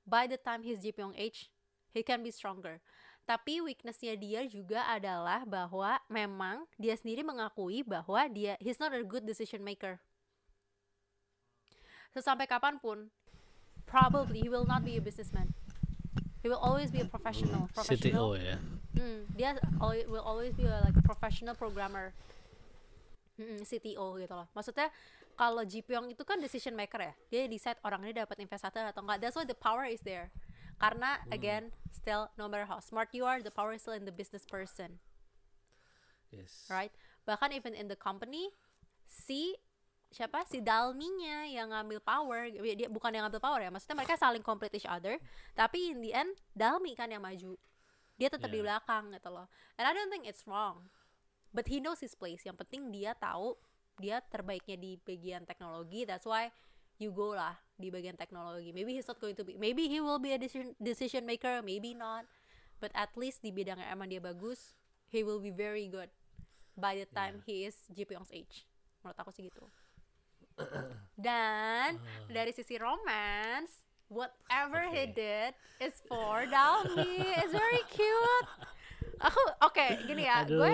By 0.02 0.26
the 0.26 0.42
time 0.42 0.66
he's 0.66 0.82
Ji 0.82 0.90
Pyong 0.90 1.13
age, 1.13 1.54
he 1.94 2.02
can 2.02 2.26
be 2.26 2.34
stronger. 2.34 2.82
Tapi 3.30 3.62
weaknessnya 3.62 4.18
dia 4.18 4.42
juga 4.50 4.88
adalah 4.90 5.46
bahwa 5.46 6.02
memang 6.10 6.66
dia 6.80 6.98
sendiri 6.98 7.22
mengakui 7.22 7.86
bahwa 7.86 8.26
dia 8.32 8.58
he's 8.58 8.82
not 8.82 8.90
a 8.96 9.06
good 9.06 9.28
decision 9.28 9.62
maker. 9.62 10.02
So 12.16 12.24
sampai 12.24 12.50
kapan 12.50 12.82
pun, 12.82 13.13
probably 13.86 14.42
he 14.42 14.50
will 14.50 14.66
not 14.66 14.82
be 14.82 14.98
a 14.98 15.04
businessman. 15.04 15.54
He 16.42 16.50
will 16.50 16.63
always 16.63 16.90
be 16.90 17.04
a 17.04 17.08
professional. 17.08 17.70
Professional. 17.76 18.34
CTO 18.34 18.40
ya 18.40 18.58
Hmm, 18.98 19.30
dia 19.38 19.54
always, 19.78 20.06
will 20.10 20.26
always 20.26 20.52
be 20.58 20.66
a 20.66 20.82
like 20.82 20.98
professional 21.06 21.54
programmer. 21.54 22.18
Mm, 23.38 23.62
CTO 23.62 24.18
gitu 24.18 24.34
loh. 24.34 24.50
Maksudnya 24.58 24.90
kalau 25.38 25.62
Ji 25.62 25.86
Pyong 25.86 26.10
itu 26.10 26.26
kan 26.26 26.42
decision 26.42 26.74
maker 26.74 26.98
ya. 26.98 27.14
Dia 27.30 27.42
decide 27.46 27.78
orang 27.86 28.02
ini 28.10 28.18
dapat 28.18 28.42
investasi 28.42 28.82
atau 28.82 29.06
enggak. 29.06 29.22
That's 29.22 29.38
why 29.38 29.46
the 29.46 29.54
power 29.54 29.86
is 29.86 30.02
there. 30.02 30.34
Karena 30.82 31.22
again, 31.30 31.74
still 31.90 32.30
no 32.38 32.46
matter 32.46 32.70
how 32.70 32.82
smart 32.82 33.10
you 33.14 33.26
are, 33.26 33.42
the 33.42 33.54
power 33.54 33.74
is 33.74 33.82
still 33.82 33.98
in 33.98 34.06
the 34.06 34.14
business 34.14 34.46
person, 34.46 35.02
yes 36.30 36.70
right? 36.70 36.94
Bahkan 37.26 37.50
even 37.52 37.74
in 37.74 37.90
the 37.90 37.98
company, 37.98 38.54
si 39.10 39.58
siapa 40.14 40.46
si 40.48 40.64
Dalminya 40.64 41.50
yang 41.50 41.76
ngambil 41.76 42.00
power 42.00 42.48
dia 42.48 42.88
bukan 42.88 43.12
yang 43.12 43.28
ngambil 43.28 43.44
power 43.44 43.60
ya 43.60 43.68
maksudnya 43.68 44.00
mereka 44.00 44.16
saling 44.16 44.40
complete 44.40 44.72
each 44.80 44.88
other 44.88 45.20
tapi 45.52 45.92
in 45.92 46.00
the 46.00 46.16
end 46.16 46.32
Dalmi 46.56 46.96
kan 46.96 47.12
yang 47.12 47.20
maju 47.20 47.60
dia 48.18 48.28
tetap 48.34 48.50
di 48.50 48.60
Yeah. 48.60 48.66
belakang 48.66 49.14
gitu 49.14 49.30
loh. 49.30 49.48
And 49.78 49.86
I 49.86 49.94
don't 49.94 50.10
think 50.10 50.26
it's 50.26 50.44
wrong. 50.50 50.90
But 51.54 51.70
he 51.72 51.80
knows 51.80 52.02
his 52.02 52.18
place. 52.18 52.44
Yang 52.44 52.66
penting 52.66 52.92
dia 52.92 53.14
tahu 53.18 53.56
dia 53.98 54.22
terbaiknya 54.22 54.78
di 54.78 54.98
bagian 55.02 55.46
teknologi. 55.46 56.06
That's 56.06 56.26
why 56.26 56.54
you 56.98 57.14
go 57.14 57.38
lah 57.38 57.58
di 57.78 57.94
bagian 57.94 58.18
teknologi. 58.18 58.74
Maybe 58.74 58.98
he's 58.98 59.08
not 59.10 59.22
going 59.22 59.38
to 59.38 59.46
be 59.46 59.58
maybe 59.58 59.86
he 59.86 60.02
will 60.02 60.22
be 60.22 60.34
a 60.34 60.40
decision, 60.42 60.74
decision 60.82 61.24
maker 61.26 61.62
maybe 61.62 61.94
not. 61.94 62.26
But 62.78 62.94
at 62.94 63.14
least 63.18 63.42
di 63.42 63.50
bidang 63.50 63.82
yang 63.82 63.90
emang 63.90 64.14
dia 64.14 64.22
bagus 64.22 64.78
he 65.10 65.26
will 65.26 65.42
be 65.42 65.50
very 65.50 65.90
good 65.90 66.12
by 66.78 66.94
the 66.94 67.10
time 67.10 67.42
he 67.48 67.66
is 67.66 67.74
Ji 67.90 68.06
Pyong's 68.06 68.30
age. 68.30 68.70
Menurut 69.02 69.18
aku 69.18 69.32
sih 69.34 69.50
gitu. 69.50 69.66
Dan 71.18 72.02
dari 72.30 72.50
sisi 72.54 72.78
romance 72.78 73.87
whatever 74.10 74.88
he 74.91 75.12
Oke. 75.12 75.15
did 75.15 75.52
is 75.80 76.02
for 76.08 76.48
Dalmi. 76.48 77.22
It's 77.38 77.52
very 77.54 77.84
cute. 77.91 78.50
Aku 79.17 79.41
oke 79.65 79.86
gini 80.06 80.30
ya 80.30 80.46
aduh 80.46 80.62
gue 80.62 80.74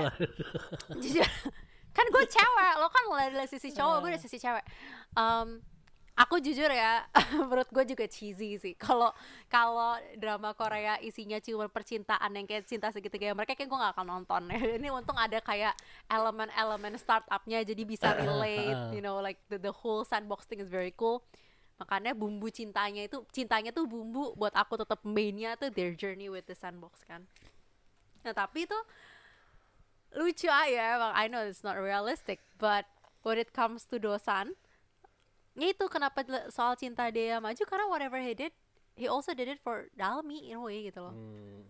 jujur 1.00 1.24
kan 1.96 2.06
gue 2.12 2.26
cewek 2.28 2.74
lo 2.76 2.92
kan 2.92 3.04
mulai 3.08 3.32
dari 3.32 3.48
sisi 3.48 3.72
cowok 3.72 4.04
gue 4.04 4.10
dari 4.16 4.24
sisi 4.24 4.36
cewek. 4.36 4.66
Em, 5.16 5.64
aku 6.14 6.44
jujur 6.44 6.68
ya 6.68 7.08
menurut 7.48 7.72
gue 7.72 7.96
juga 7.96 8.06
cheesy 8.12 8.60
sih. 8.60 8.76
Kalau 8.76 9.16
kalau 9.48 9.96
drama 10.20 10.52
Korea 10.60 11.00
isinya 11.00 11.40
cuma 11.40 11.72
percintaan 11.72 12.36
yang 12.36 12.44
kayak 12.44 12.68
cinta 12.68 12.92
segitiga 12.92 13.32
mereka 13.32 13.56
kayak 13.56 13.70
gue 13.72 13.80
gak 13.80 13.94
akan 13.96 14.08
nonton. 14.12 14.42
Ya 14.52 14.60
ini 14.82 14.92
untung 14.92 15.16
ada 15.16 15.40
kayak 15.40 15.72
elemen-elemen 16.12 17.00
startupnya 17.00 17.64
jadi 17.64 17.84
bisa 17.88 18.12
relate 18.20 18.92
you 18.92 19.00
know 19.00 19.24
like 19.24 19.40
the, 19.48 19.56
the 19.56 19.72
whole 19.72 20.04
sandbox 20.04 20.44
thing 20.44 20.60
is 20.60 20.68
very 20.68 20.92
cool 21.00 21.24
makanya 21.82 22.14
bumbu 22.14 22.48
cintanya 22.54 23.06
itu 23.10 23.26
cintanya 23.34 23.74
tuh 23.74 23.90
bumbu 23.90 24.38
buat 24.38 24.54
aku 24.54 24.78
tetap 24.78 25.02
mainnya 25.04 25.58
tuh 25.58 25.74
their 25.74 25.98
journey 25.98 26.30
with 26.30 26.46
the 26.46 26.56
sandbox 26.56 27.02
kan. 27.04 27.26
Nah 28.24 28.32
tapi 28.32 28.70
tuh 28.70 28.84
lucu 30.14 30.48
aja 30.48 30.98
emang 30.98 31.14
I 31.18 31.26
know 31.26 31.42
it's 31.42 31.66
not 31.66 31.76
realistic 31.82 32.38
but 32.62 32.86
when 33.26 33.42
it 33.42 33.52
comes 33.52 33.84
to 33.90 33.98
Dosan 33.98 34.54
ya 35.58 35.70
itu 35.70 35.86
kenapa 35.90 36.26
soal 36.50 36.78
cinta 36.78 37.10
dia 37.10 37.38
maju 37.42 37.62
karena 37.66 37.86
whatever 37.90 38.22
he 38.22 38.34
did 38.34 38.54
he 38.94 39.10
also 39.10 39.34
did 39.34 39.50
it 39.50 39.62
for 39.62 39.90
Dalmi 39.98 40.50
in 40.50 40.58
a 40.58 40.62
way 40.62 40.86
gitu 40.90 41.02
loh. 41.02 41.14
Hmm, 41.14 41.66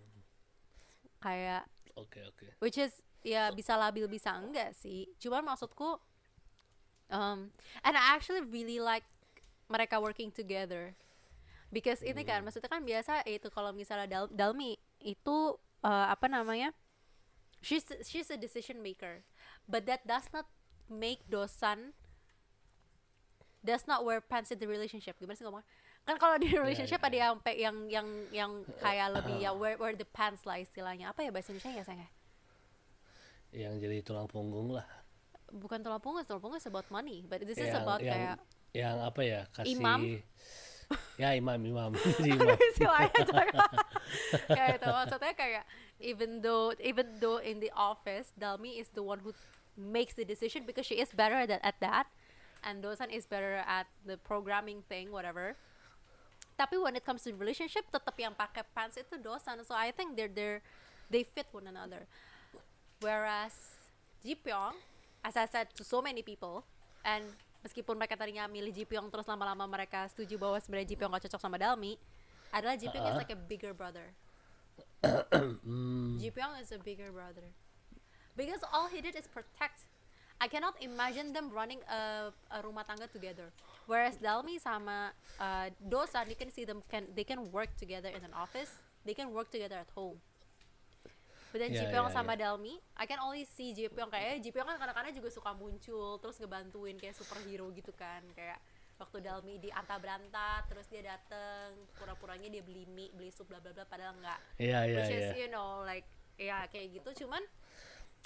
kayak 1.24 1.64
oke 1.96 2.20
oke. 2.20 2.48
which 2.60 2.76
is 2.76 3.00
ya 3.24 3.52
bisa 3.56 3.80
labil 3.80 4.08
bisa 4.12 4.36
enggak 4.36 4.76
sih. 4.76 5.08
Cuman 5.20 5.44
maksudku 5.48 6.00
um, 7.12 7.56
and 7.84 7.96
I 7.96 8.16
actually 8.16 8.44
really 8.44 8.84
like 8.84 9.08
mereka 9.74 9.98
working 9.98 10.30
together. 10.30 10.94
Because 11.74 12.06
ini 12.06 12.22
kan 12.22 12.46
maksudnya 12.46 12.70
kan 12.70 12.86
biasa 12.86 13.26
itu 13.26 13.50
kalau 13.50 13.74
misalnya 13.74 14.06
Dal- 14.06 14.30
Dalmi 14.30 14.78
itu 15.02 15.58
uh, 15.82 16.08
apa 16.14 16.30
namanya 16.30 16.70
she's 17.66 17.82
she's 18.06 18.30
a 18.30 18.38
decision 18.38 18.78
maker. 18.86 19.26
But 19.66 19.90
that 19.90 20.06
does 20.06 20.30
not 20.30 20.46
make 20.86 21.26
Dosan 21.26 21.98
does 23.66 23.90
not 23.90 24.06
wear 24.06 24.22
pants 24.22 24.54
in 24.54 24.62
the 24.62 24.70
relationship. 24.70 25.18
Gimana 25.18 25.34
sih 25.34 25.50
ngomong 25.50 25.66
kan 26.06 26.22
kalau 26.22 26.38
di 26.38 26.54
relationship 26.62 27.02
iya, 27.02 27.10
ada 27.10 27.18
yang 27.18 27.36
pe- 27.42 27.58
yang 27.58 27.76
yang 27.90 28.08
yang 28.30 28.52
kayak 28.78 29.10
lebih 29.18 29.42
ya 29.42 29.50
where, 29.58 29.82
where 29.82 29.98
the 29.98 30.06
pants 30.14 30.46
lah 30.46 30.62
istilahnya. 30.62 31.10
Apa 31.10 31.26
ya 31.26 31.34
bahasa 31.34 31.50
Indonesia 31.50 31.82
ya 31.82 31.86
sayang 31.90 32.12
yang 33.54 33.78
jadi 33.78 34.02
tulang 34.02 34.26
punggung 34.26 34.74
lah. 34.74 34.86
Bukan 35.54 35.86
tulang 35.86 36.02
punggung 36.02 36.26
tulang 36.26 36.42
punggung 36.42 36.58
is 36.58 36.66
about 36.66 36.90
money 36.90 37.22
but 37.22 37.46
this 37.46 37.62
is 37.62 37.70
yang, 37.70 37.86
about 37.86 38.02
yang, 38.02 38.14
kayak 38.14 38.36
yang 38.74 38.98
apa 39.06 39.22
ya 39.22 39.42
kasih 39.54 39.78
Imam? 39.78 40.02
ya 41.22 41.34
imam 41.34 41.58
imam. 41.58 41.92
Jadi 42.18 42.30
imam. 42.34 42.58
Istilahnya 42.58 43.22
jangan 43.30 43.48
kayak 44.50 44.76
itu 44.78 44.90
maksudnya 44.90 45.34
kayak 45.34 45.64
even 46.02 46.42
though 46.42 46.74
even 46.82 47.08
though 47.18 47.40
in 47.40 47.62
the 47.62 47.72
office 47.74 48.34
Dalmi 48.38 48.78
is 48.82 48.90
the 48.94 49.02
one 49.02 49.22
who 49.22 49.34
makes 49.74 50.14
the 50.14 50.26
decision 50.26 50.66
because 50.68 50.86
she 50.86 51.02
is 51.02 51.10
better 51.14 51.38
at, 51.38 51.50
at 51.50 51.78
that 51.82 52.06
and 52.62 52.84
Dosan 52.84 53.10
is 53.10 53.26
better 53.26 53.62
at 53.66 53.90
the 54.06 54.18
programming 54.22 54.86
thing 54.88 55.10
whatever. 55.10 55.56
Tapi 56.54 56.78
when 56.78 56.94
it 56.94 57.02
comes 57.02 57.26
to 57.26 57.34
relationship 57.34 57.90
tetap 57.90 58.14
yang 58.18 58.38
pakai 58.38 58.62
pants 58.78 58.98
itu 58.98 59.18
Dosan. 59.18 59.62
So 59.66 59.74
I 59.74 59.90
think 59.90 60.14
they're 60.14 60.32
they're 60.32 60.62
they 61.10 61.26
fit 61.26 61.50
one 61.50 61.66
another. 61.66 62.06
Whereas 63.02 63.82
Ji 64.22 64.38
Pyong 64.38 64.78
as 65.26 65.36
I 65.40 65.48
said 65.50 65.74
to 65.80 65.84
so 65.84 66.04
many 66.04 66.22
people 66.22 66.68
and 67.02 67.26
meskipun 67.64 67.96
mereka 67.96 68.20
tadinya 68.20 68.46
milih 68.46 68.76
Ji 68.76 68.84
Pyong 68.84 69.08
terus 69.08 69.26
lama-lama 69.26 69.64
mereka 69.66 70.06
setuju 70.12 70.36
bahwa 70.36 70.60
sebenarnya 70.60 70.94
Ji 70.94 70.96
Pyong 71.00 71.12
gak 71.16 71.24
cocok 71.26 71.42
sama 71.42 71.56
Dalmi 71.56 71.96
adalah 72.52 72.76
Ji 72.76 72.92
Pyong 72.92 73.08
is 73.10 73.18
like 73.18 73.34
a 73.34 73.40
bigger 73.40 73.72
brother. 73.72 74.12
Ji 76.22 76.30
Pyong 76.30 76.60
is 76.60 76.70
a 76.76 76.80
bigger 76.84 77.10
brother. 77.10 77.48
Because 78.36 78.62
all 78.70 78.92
he 78.92 79.00
did 79.00 79.16
is 79.16 79.26
protect. 79.32 79.88
I 80.44 80.52
cannot 80.52 80.76
imagine 80.84 81.32
them 81.32 81.48
running 81.50 81.80
a, 81.88 82.36
a 82.52 82.60
rumah 82.60 82.84
tangga 82.84 83.08
together. 83.08 83.48
Whereas 83.88 84.20
Dalmi 84.20 84.60
sama 84.60 85.16
uh, 85.40 85.72
Dosan 85.80 86.28
you 86.28 86.36
can 86.36 86.52
see 86.52 86.68
them 86.68 86.84
can 86.92 87.08
they 87.16 87.24
can 87.24 87.48
work 87.50 87.72
together 87.80 88.12
in 88.12 88.28
an 88.28 88.36
office. 88.36 88.84
They 89.08 89.16
can 89.16 89.32
work 89.32 89.52
together 89.52 89.80
at 89.80 89.88
home 89.96 90.20
But 91.54 91.62
then 91.62 91.78
Pyong 91.78 92.10
ya, 92.10 92.18
sama 92.18 92.34
ya. 92.34 92.50
Dalmi, 92.50 92.82
I 92.98 93.06
can 93.06 93.22
only 93.22 93.46
see 93.46 93.78
Ji 93.78 93.86
Pyong 93.86 94.10
kayak 94.10 94.42
Ji 94.42 94.50
Pyong 94.50 94.66
kan 94.66 94.82
kadang-kadang 94.82 95.14
juga 95.14 95.30
suka 95.30 95.54
muncul 95.54 96.18
terus 96.18 96.42
ngebantuin 96.42 96.98
kayak 96.98 97.14
superhero 97.14 97.70
gitu 97.70 97.94
kan 97.94 98.26
kayak 98.34 98.58
waktu 98.98 99.22
Dalmi 99.22 99.62
di 99.62 99.70
anta 99.70 100.02
beranta 100.02 100.66
terus 100.66 100.90
dia 100.90 101.06
dateng 101.06 101.78
pura-puranya 101.94 102.50
dia 102.50 102.66
beli 102.66 102.90
mie 102.90 103.14
beli 103.14 103.30
sup 103.30 103.46
bla 103.46 103.62
bla 103.62 103.70
bla 103.70 103.86
padahal 103.86 104.18
enggak 104.18 104.40
Iya 104.58 104.80
iya 104.90 104.98
which 104.98 105.14
is 105.14 105.30
iya. 105.30 105.46
you 105.46 105.50
know 105.54 105.86
like 105.86 106.10
ya 106.42 106.66
kayak 106.74 106.98
gitu 106.98 107.26
cuman 107.26 107.46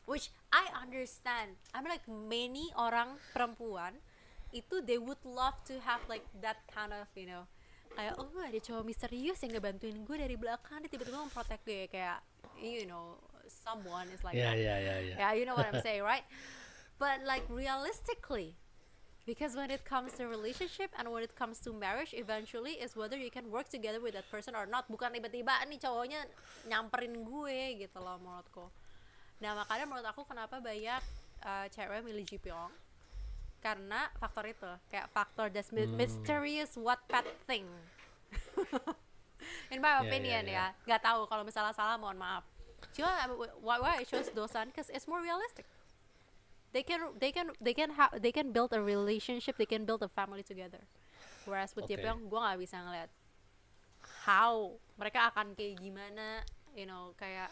which 0.08 0.32
I 0.56 0.72
understand 0.80 1.60
I'm 1.76 1.84
like 1.84 2.08
many 2.08 2.72
orang 2.80 3.20
perempuan 3.36 4.00
itu 4.56 4.80
they 4.88 4.96
would 4.96 5.20
love 5.28 5.60
to 5.68 5.84
have 5.84 6.00
like 6.08 6.24
that 6.40 6.64
kind 6.72 6.96
of 6.96 7.12
you 7.20 7.28
know 7.28 7.44
kayak 7.98 8.14
oh 8.22 8.30
ada 8.40 8.60
cowok 8.62 8.86
misterius 8.86 9.42
yang 9.42 9.58
ngebantuin 9.58 9.98
gue 10.06 10.18
dari 10.22 10.38
belakang 10.38 10.86
dia 10.86 10.92
tiba-tiba 10.94 11.18
memprotek 11.18 11.60
gue 11.66 11.90
kayak 11.90 12.22
you 12.60 12.86
know 12.86 13.18
someone 13.48 14.08
is 14.12 14.22
like 14.24 14.36
Iya 14.36 14.52
that 14.52 14.58
iya 14.58 14.76
iya 14.78 14.96
iya. 15.00 15.16
yeah, 15.18 15.32
you 15.34 15.46
know 15.46 15.56
what 15.56 15.66
I'm 15.66 15.80
saying, 15.88 16.04
right? 16.04 16.26
But 16.98 17.24
like 17.24 17.46
realistically, 17.48 18.58
because 19.24 19.54
when 19.54 19.70
it 19.70 19.86
comes 19.86 20.18
to 20.18 20.26
relationship 20.26 20.90
and 20.98 21.08
when 21.08 21.22
it 21.22 21.32
comes 21.36 21.62
to 21.64 21.72
marriage, 21.72 22.12
eventually 22.12 22.80
is 22.80 22.98
whether 22.98 23.16
you 23.16 23.30
can 23.30 23.48
work 23.48 23.70
together 23.70 24.02
with 24.02 24.18
that 24.18 24.28
person 24.28 24.52
or 24.52 24.66
not. 24.66 24.90
Bukan 24.90 25.14
tiba-tiba 25.14 25.62
nih 25.70 25.78
cowoknya 25.78 26.26
nyamperin 26.66 27.24
gue 27.24 27.88
gitu 27.88 27.98
loh 28.02 28.18
menurutku. 28.18 28.68
Nah 29.40 29.54
makanya 29.54 29.86
menurut 29.86 30.08
aku 30.10 30.26
kenapa 30.26 30.58
banyak 30.58 31.04
uh, 31.46 31.66
cewek 31.70 32.02
milih 32.02 32.26
Ji 32.26 32.42
Pyong 32.42 32.74
karena 33.58 34.06
faktor 34.18 34.46
itu 34.46 34.72
kayak 34.90 35.10
faktor 35.14 35.50
this 35.50 35.70
Hmm. 35.70 35.82
my- 35.86 36.06
mysterious 36.06 36.74
what 36.76 37.00
pet 37.06 37.26
thing. 37.46 37.66
In 39.68 39.84
my 39.84 40.00
Ya, 40.00 40.00
ya, 40.00 40.08
opinion 40.08 40.44
ya. 40.48 40.54
ya, 40.54 40.66
nggak 40.88 41.02
tahu 41.04 41.22
kalau 41.28 41.44
misalnya 41.44 41.76
salah 41.76 42.00
mohon 42.00 42.16
maaf. 42.16 42.44
Cuma 42.96 43.10
why 43.60 43.78
why 43.82 43.94
I 44.00 44.06
chose 44.08 44.30
Dosan 44.32 44.72
because 44.72 44.88
it's 44.94 45.10
more 45.10 45.20
realistic. 45.20 45.66
They 46.72 46.84
can 46.84 47.16
they 47.18 47.32
can 47.32 47.52
they 47.60 47.74
can 47.74 47.92
have 47.96 48.16
they 48.22 48.32
can 48.32 48.52
build 48.54 48.72
a 48.72 48.80
relationship, 48.80 49.58
they 49.58 49.68
can 49.68 49.84
build 49.84 50.04
a 50.04 50.12
family 50.12 50.44
together. 50.44 50.84
Whereas 51.48 51.76
with 51.76 51.88
Oke. 51.88 51.96
Jepang, 51.96 52.28
gue 52.28 52.40
nggak 52.40 52.60
bisa 52.60 52.80
ngeliat 52.84 53.10
how 54.28 54.76
mereka 55.00 55.32
akan 55.32 55.56
kayak 55.56 55.80
gimana, 55.80 56.44
you 56.76 56.84
know, 56.88 57.16
kayak 57.16 57.52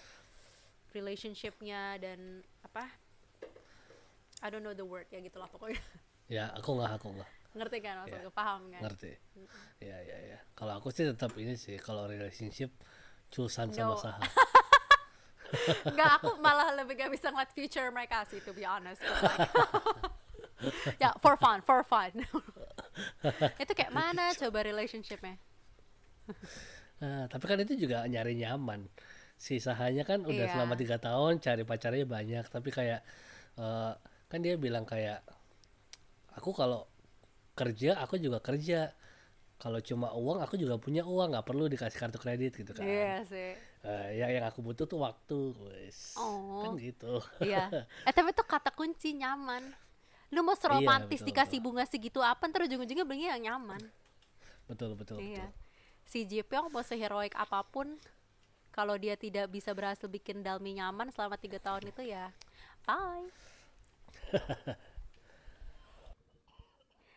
relationshipnya 0.92 2.00
dan 2.00 2.44
apa? 2.64 2.92
I 4.44 4.48
don't 4.52 4.64
know 4.64 4.76
the 4.76 4.86
word 4.86 5.08
ya 5.12 5.20
gitulah 5.24 5.48
pokoknya. 5.52 5.80
Ya 6.26 6.50
aku 6.58 6.76
nggak 6.80 6.92
aku 7.00 7.08
nggak 7.16 7.32
Ngerti 7.56 7.78
kan 7.80 8.04
maksud 8.04 8.20
Ya. 8.20 8.22
gue? 8.22 8.34
Paham 8.36 8.62
kan? 8.68 8.82
ngerti. 8.84 9.12
Ya 9.80 9.98
ya 9.98 10.18
ya. 10.28 10.40
Kalau 10.54 10.74
aku 10.76 10.92
sih 10.92 11.04
tetap 11.04 11.32
ini 11.36 11.56
sih 11.56 11.80
kalau 11.80 12.06
relationship 12.06 12.72
Culsan 13.28 13.72
sama 13.72 13.96
No. 13.96 13.98
Saha. 13.98 14.20
Enggak, 15.88 16.12
aku 16.20 16.36
malah 16.38 16.74
lebih 16.74 16.94
gak 16.96 17.10
bisa 17.10 17.32
ngeliat 17.32 17.52
future 17.52 17.88
mereka 17.90 18.28
sih, 18.28 18.40
to 18.40 18.52
be 18.52 18.62
honest. 18.62 19.00
Like- 19.00 19.48
ya, 21.04 21.16
for 21.20 21.38
fun, 21.38 21.62
for 21.62 21.82
fun. 21.82 22.12
itu 23.64 23.72
kayak 23.72 23.92
mana 23.92 24.36
coba 24.36 24.60
relationshipnya? 24.62 25.40
Nah, 27.00 27.28
tapi 27.28 27.46
kan 27.46 27.60
itu 27.62 27.76
juga 27.78 28.04
nyari 28.04 28.36
nyaman. 28.36 28.88
Si 29.36 29.60
Sahanya 29.60 30.04
kan 30.04 30.24
udah 30.24 30.48
Iya. 30.48 30.54
selama 30.56 30.76
tiga 30.76 30.98
tahun 30.98 31.40
cari 31.40 31.64
pacarnya 31.64 32.06
banyak, 32.08 32.46
tapi 32.48 32.70
kayak 32.72 33.04
eh, 33.56 33.92
kan 34.28 34.40
dia 34.42 34.56
bilang 34.56 34.84
kayak 34.84 35.22
aku 36.34 36.52
kalau 36.52 36.88
kerja 37.56 37.98
aku 38.04 38.20
juga 38.20 38.40
kerja. 38.44 38.92
Kalau 39.56 39.80
cuma 39.80 40.12
uang 40.12 40.44
aku 40.44 40.60
juga 40.60 40.76
punya 40.76 41.08
uang, 41.08 41.32
nggak 41.32 41.48
perlu 41.48 41.72
dikasih 41.72 41.96
kartu 41.96 42.20
kredit 42.20 42.60
gitu 42.60 42.76
kan. 42.76 42.84
Iya 42.84 43.24
sih. 43.24 43.56
Eh, 43.88 44.08
yang 44.20 44.28
yang 44.36 44.46
aku 44.52 44.60
butuh 44.60 44.84
tuh 44.84 45.00
waktu, 45.00 45.56
wes. 45.64 46.20
Oh. 46.20 46.60
Kan 46.68 46.76
gitu. 46.76 47.24
Iya. 47.40 47.72
Eh 48.08 48.12
tapi 48.12 48.36
itu 48.36 48.44
kata 48.44 48.76
kunci 48.76 49.16
nyaman. 49.16 49.64
Lu 50.36 50.44
mau 50.44 50.60
seromantis 50.60 51.24
betul, 51.24 51.32
dikasih 51.32 51.60
bunga 51.64 51.88
segitu 51.88 52.20
apa 52.20 52.44
ntar 52.52 52.68
ujung-ujungnya 52.68 53.08
belinya 53.08 53.40
yang 53.40 53.56
nyaman. 53.56 53.80
betul 54.66 54.98
betul 54.98 55.22
Iya. 55.22 55.46
betul. 55.48 55.50
Si 56.04 56.20
Jepyong 56.26 56.68
mau 56.74 56.82
seheroik 56.84 57.32
apa 57.38 57.62
pun 57.64 57.96
kalau 58.74 59.00
dia 59.00 59.16
tidak 59.16 59.48
bisa 59.48 59.72
berhasil 59.72 60.10
bikin 60.10 60.44
Dalmi 60.44 60.76
nyaman 60.76 61.14
selama 61.14 61.40
tiga 61.40 61.62
tahun 61.64 61.94
itu 61.94 62.02
ya 62.12 62.34
bye. 62.84 63.30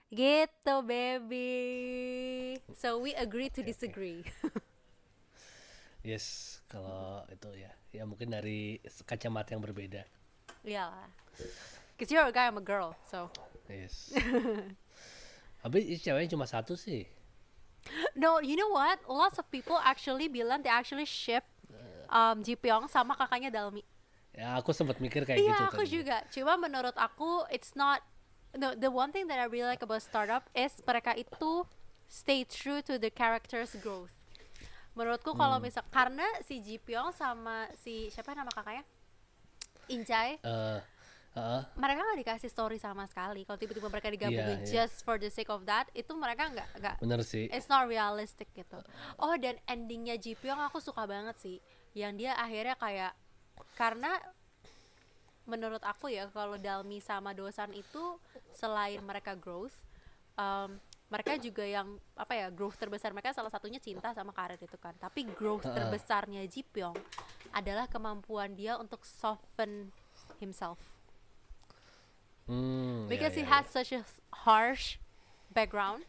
gitu 0.08 0.74
baby. 0.82 2.56
So 2.74 2.98
we 2.98 3.12
agree 3.14 3.48
to 3.52 3.60
disagree. 3.62 4.24
Yes, 5.98 6.58
kalau 6.70 7.26
itu 7.26 7.50
ya, 7.58 7.74
ya 7.90 8.06
mungkin 8.06 8.30
dari 8.30 8.78
kacamata 9.04 9.52
yang 9.52 9.60
berbeda. 9.60 10.06
Iyalah. 10.62 11.10
Cause 11.98 12.08
you're 12.14 12.22
a 12.24 12.30
guy, 12.32 12.46
I'm 12.46 12.56
a 12.56 12.64
girl. 12.64 12.94
So 13.10 13.28
Yes. 13.68 14.14
Tapi 15.62 15.78
ini 15.84 15.98
ceweknya 16.00 16.38
cuma 16.38 16.46
satu 16.48 16.78
sih. 16.78 17.04
no, 18.22 18.38
you 18.40 18.56
know 18.56 18.70
what? 18.72 19.02
Lots 19.04 19.36
of 19.42 19.50
people 19.52 19.76
actually 19.82 20.30
bilang 20.30 20.62
they 20.64 20.72
actually 20.72 21.04
ship 21.04 21.44
um, 22.08 22.40
Ji 22.40 22.56
Pyong 22.56 22.88
sama 22.88 23.18
kakaknya 23.18 23.52
Dalmi. 23.52 23.84
Ya 24.32 24.54
aku 24.56 24.70
sempat 24.70 25.02
mikir 25.02 25.26
kayak 25.26 25.42
Iya, 25.42 25.50
gitu 25.50 25.64
aku 25.66 25.82
tadinya. 25.82 25.92
juga. 25.92 26.16
Cuma 26.30 26.52
menurut 26.56 26.94
aku 26.96 27.42
it's 27.50 27.74
not 27.74 28.00
no 28.54 28.72
the 28.72 28.88
one 28.88 29.10
thing 29.10 29.26
that 29.26 29.36
I 29.36 29.46
really 29.46 29.68
like 29.68 29.82
about 29.82 30.00
startup 30.00 30.48
is 30.52 30.72
mereka 30.82 31.12
itu 31.12 31.66
stay 32.08 32.44
true 32.44 32.80
to 32.80 32.96
the 32.96 33.10
characters 33.10 33.76
growth. 33.78 34.08
Menurutku 34.94 35.30
Hmm. 35.30 35.40
kalau 35.40 35.56
misal 35.58 35.84
karena 35.88 36.24
si 36.42 36.58
Ji 36.58 36.76
Pyong 36.76 37.12
sama 37.12 37.68
si 37.76 38.08
siapa 38.08 38.32
nama 38.32 38.48
kakaknya? 38.48 38.82
Injai, 39.88 40.36
Eh, 40.38 40.78
heeh. 41.32 41.62
mereka 41.74 42.00
nggak 42.02 42.20
dikasih 42.20 42.50
story 42.50 42.76
sama 42.76 43.08
sekali. 43.08 43.40
Kalau 43.42 43.56
tiba-tiba 43.56 43.88
mereka 43.88 44.08
digabungin 44.10 44.60
Iya, 44.60 44.64
iya. 44.64 44.72
just 44.84 45.00
for 45.00 45.16
the 45.16 45.28
sake 45.28 45.48
of 45.48 45.64
that, 45.64 45.88
itu 45.92 46.12
mereka 46.12 46.44
nggak 46.46 46.68
nggak 46.76 46.96
bener 47.00 47.20
sih. 47.22 47.48
It's 47.48 47.68
not 47.68 47.88
realistic 47.88 48.52
gitu. 48.52 48.80
Oh 49.16 49.32
dan 49.36 49.56
endingnya 49.64 50.16
Ji 50.16 50.34
Pyong 50.34 50.60
aku 50.60 50.76
suka 50.78 51.08
banget 51.08 51.40
sih. 51.40 51.56
Yang 51.92 52.12
dia 52.20 52.32
akhirnya 52.36 52.76
kayak 52.76 53.12
karena 53.74 54.12
menurut 55.48 55.80
aku 55.80 56.12
ya 56.12 56.28
kalau 56.28 56.60
Dalmi 56.60 57.00
sama 57.00 57.32
Dosan 57.32 57.72
itu 57.72 58.20
selain 58.52 59.00
mereka 59.00 59.32
growth, 59.32 59.74
um, 60.36 60.76
mereka 61.08 61.40
juga 61.40 61.64
yang 61.64 61.96
apa 62.12 62.36
ya 62.36 62.46
growth 62.52 62.76
terbesar 62.76 63.16
mereka 63.16 63.32
salah 63.32 63.48
satunya 63.48 63.80
cinta 63.80 64.12
sama 64.12 64.36
karir 64.36 64.60
itu 64.60 64.76
kan. 64.76 64.92
Tapi 65.00 65.24
growth 65.32 65.64
Ha-ha. 65.64 65.72
terbesarnya 65.72 66.44
Ji 66.44 66.60
Pyong 66.68 67.00
adalah 67.56 67.88
kemampuan 67.88 68.52
dia 68.52 68.76
untuk 68.76 69.02
soften 69.08 69.88
himself. 70.36 70.76
Hmm, 72.44 73.08
because 73.08 73.36
he 73.36 73.44
ya, 73.44 73.60
has 73.60 73.68
such 73.72 73.92
a 73.96 74.04
harsh 74.44 75.00
background. 75.48 76.04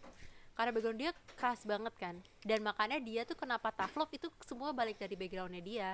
Karena 0.60 0.76
background 0.76 1.00
dia 1.00 1.12
keras 1.40 1.64
banget 1.64 1.96
kan. 1.96 2.16
Dan 2.44 2.60
makanya 2.68 3.00
dia 3.00 3.24
tuh 3.24 3.40
kenapa 3.40 3.72
tough 3.72 3.96
love 3.96 4.12
itu 4.12 4.28
semua 4.44 4.76
balik 4.76 5.00
dari 5.00 5.16
backgroundnya 5.16 5.64
dia. 5.64 5.92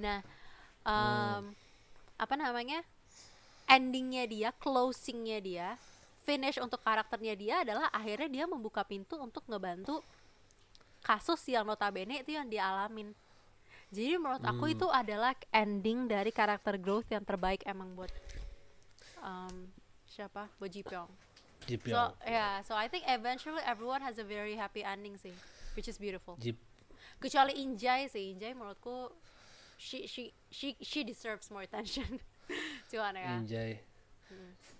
Nah 0.00 0.24
um, 0.88 1.52
apa 2.24 2.34
namanya 2.40 2.80
endingnya 3.68 4.24
dia 4.24 4.50
closingnya 4.56 5.38
dia 5.44 5.68
finish 6.24 6.56
untuk 6.56 6.80
karakternya 6.80 7.34
dia 7.36 7.54
adalah 7.60 7.92
akhirnya 7.92 8.28
dia 8.32 8.44
membuka 8.48 8.80
pintu 8.80 9.20
untuk 9.20 9.44
ngebantu 9.44 10.00
kasus 11.04 11.44
yang 11.52 11.68
notabene 11.68 12.24
itu 12.24 12.32
yang 12.32 12.48
dia 12.48 12.64
alamin 12.64 13.12
jadi 13.92 14.16
menurut 14.18 14.42
aku 14.42 14.64
Hmm. 14.66 14.74
itu 14.74 14.86
adalah 14.88 15.36
ending 15.54 16.08
dari 16.10 16.32
karakter 16.34 16.80
growth 16.80 17.06
yang 17.12 17.22
terbaik 17.22 17.62
emang 17.68 17.94
buat 17.94 18.10
um, 19.22 19.70
siapa? 20.08 20.50
Buat 20.58 20.70
Ji 20.74 20.82
Pyong. 20.82 21.10
Ji 21.64 21.76
so 21.80 22.12
yeah 22.26 22.60
so 22.66 22.74
I 22.74 22.90
think 22.90 23.06
eventually 23.06 23.62
everyone 23.64 24.04
has 24.04 24.18
a 24.18 24.26
very 24.26 24.58
happy 24.58 24.82
ending 24.82 25.14
sih 25.20 25.32
which 25.78 25.86
is 25.86 25.96
beautiful. 26.00 26.34
Ji 26.42 26.58
kecuali 27.22 27.56
Injay 27.56 28.10
sih. 28.10 28.34
Injay 28.34 28.52
menurutku 28.52 29.14
she 29.76 30.06
she 30.06 30.30
she 30.48 30.74
she 30.80 31.00
deserves 31.02 31.50
more 31.50 31.62
attention 31.62 32.06
cuman 32.90 33.14
ya 33.16 33.40
Injay. 33.40 33.72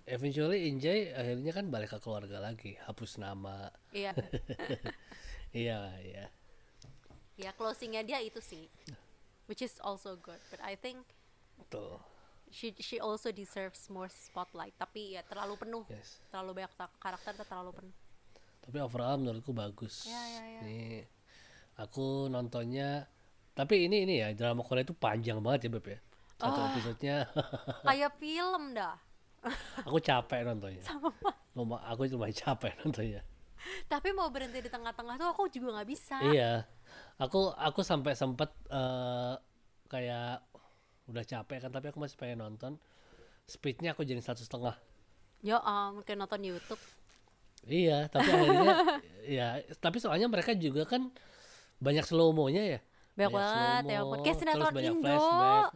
Eventually 0.05 0.69
Injay 0.69 1.13
akhirnya 1.13 1.53
kan 1.53 1.71
balik 1.71 1.95
ke 1.95 1.99
keluarga 1.99 2.37
lagi, 2.37 2.77
hapus 2.85 3.17
nama. 3.17 3.73
iya 3.91 4.13
Iya, 5.55 5.87
iya. 6.03 6.27
ya 7.39 7.51
closingnya 7.55 8.03
dia 8.03 8.19
itu 8.19 8.43
sih 8.43 8.67
which 9.47 9.63
is 9.63 9.79
also 9.83 10.19
good 10.19 10.39
but 10.51 10.59
I 10.63 10.75
think 10.75 11.03
Betul. 11.59 12.03
she 12.51 12.75
she 12.79 12.99
also 12.99 13.31
deserves 13.31 13.87
more 13.87 14.11
spotlight 14.11 14.75
tapi 14.75 15.15
ya 15.15 15.23
terlalu 15.23 15.55
penuh 15.59 15.85
Yes. 15.87 16.19
terlalu 16.31 16.63
banyak 16.63 16.73
karakter 16.99 17.33
terlalu 17.43 17.71
penuh 17.75 17.97
Tapi 18.65 18.81
overall 18.81 19.21
menurutku 19.21 19.53
bagus. 19.53 20.09
Ya, 20.09 20.17
ya, 20.25 20.45
ya. 20.49 20.61
Ini 20.65 21.05
aku 21.77 22.33
nontonnya 22.33 23.05
tapi 23.55 23.87
ini 23.87 24.03
ini 24.03 24.15
ya 24.19 24.29
drama 24.35 24.61
Korea 24.61 24.83
itu 24.83 24.93
panjang 24.93 25.39
banget 25.39 25.67
ya 25.67 25.71
Beb 25.73 25.87
ya. 25.89 25.99
Satu 26.35 26.59
Ah. 26.59 26.67
episodenya 26.69 27.17
kayak 27.89 28.11
film 28.19 28.75
dah 28.75 28.99
aku 29.81 29.99
capek 29.99 30.43
nontonnya. 30.43 30.83
Luma, 31.53 31.79
aku 31.85 32.09
lumayan 32.09 32.35
capek 32.35 32.75
nontonnya. 32.81 33.23
tapi 33.87 34.11
mau 34.11 34.29
berhenti 34.29 34.61
di 34.61 34.69
tengah-tengah 34.69 35.17
tuh 35.17 35.29
aku 35.31 35.49
juga 35.49 35.79
nggak 35.79 35.89
bisa 35.89 36.17
Iya. 36.21 36.69
Aku 37.17 37.49
aku 37.51 37.81
sampai 37.81 38.13
sempet 38.13 38.51
eh, 38.69 39.35
kayak 39.87 40.43
udah 41.07 41.23
capek 41.23 41.59
kan 41.61 41.71
tapi 41.71 41.89
aku 41.89 41.99
masih 41.99 42.17
pengen 42.17 42.41
nonton. 42.41 42.77
Speednya 43.45 43.93
aku 43.93 44.03
jadi 44.03 44.19
satu 44.19 44.41
setengah. 44.41 44.75
ya 45.41 45.61
um, 45.61 46.01
kayak 46.01 46.17
nonton 46.19 46.41
YouTube 46.43 46.81
Iya, 47.65 48.09
tapi 48.09 48.29
akhirnya 48.29 48.73
ya 49.41 49.49
tapi 49.79 50.01
soalnya 50.01 50.25
mereka 50.27 50.53
juga 50.53 50.85
kan 50.85 51.13
banyak 51.79 52.05
slow 52.05 52.33
mo-nya 52.33 52.65
ya. 52.65 52.81
Banyak 53.15 53.31
banget, 53.31 53.83
ya 53.87 54.01
terus 54.03 54.37
sinetron 54.37 54.75
banyak 54.75 54.93
Indo. 54.93 55.03
flashback. 55.07 55.71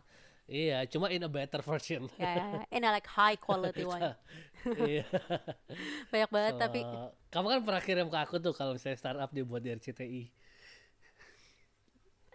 Iya, 0.48 0.78
cuma 0.88 1.12
in 1.12 1.20
a 1.20 1.28
better 1.28 1.60
version. 1.60 2.08
ya, 2.16 2.24
ya, 2.24 2.44
ya. 2.56 2.62
in 2.72 2.82
a 2.82 2.90
like 2.90 3.04
high 3.04 3.36
quality 3.36 3.84
one 3.92 4.16
iya. 4.80 5.04
banyak 6.12 6.30
banget 6.32 6.54
tapi 6.56 6.80
So, 6.82 7.12
kamu 7.28 7.46
kan 7.52 7.60
pernah 7.68 7.82
kirim 7.84 8.08
ke 8.08 8.16
aku 8.16 8.40
tuh 8.40 8.56
kalau 8.56 8.72
misalnya 8.72 8.96
startup 8.96 9.28
dibuat 9.28 9.60
di 9.60 9.70
RCTI. 9.70 10.22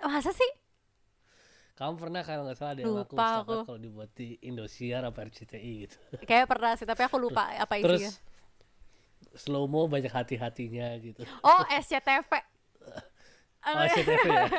masa 0.03 0.29
sih 0.29 0.51
Kamu 1.73 1.97
pernah 1.97 2.21
kalau 2.21 2.45
nggak 2.45 2.53
salah 2.53 2.77
ada 2.77 2.85
yang 2.85 2.93
aku 2.93 3.17
Lupa 3.17 3.25
startup 3.25 3.43
aku. 3.49 3.57
kalau 3.65 3.79
dibuat 3.81 4.09
di 4.13 4.37
Indosiar 4.45 5.01
apa 5.01 5.25
RCTI 5.25 5.71
gitu. 5.81 5.97
kayak 6.29 6.45
pernah 6.45 6.77
sih 6.77 6.85
tapi 6.85 7.01
aku 7.01 7.17
lupa 7.17 7.49
apa 7.49 7.81
isinya 7.81 8.13
Terus 8.13 8.21
slow 9.33 9.65
mo 9.65 9.89
banyak 9.89 10.13
hati-hatinya 10.13 10.93
gitu. 11.01 11.25
oh 11.41 11.65
SCTV 11.65 12.29
Oh, 13.63 13.79
RCTV 13.79 14.25
ya. 14.27 14.43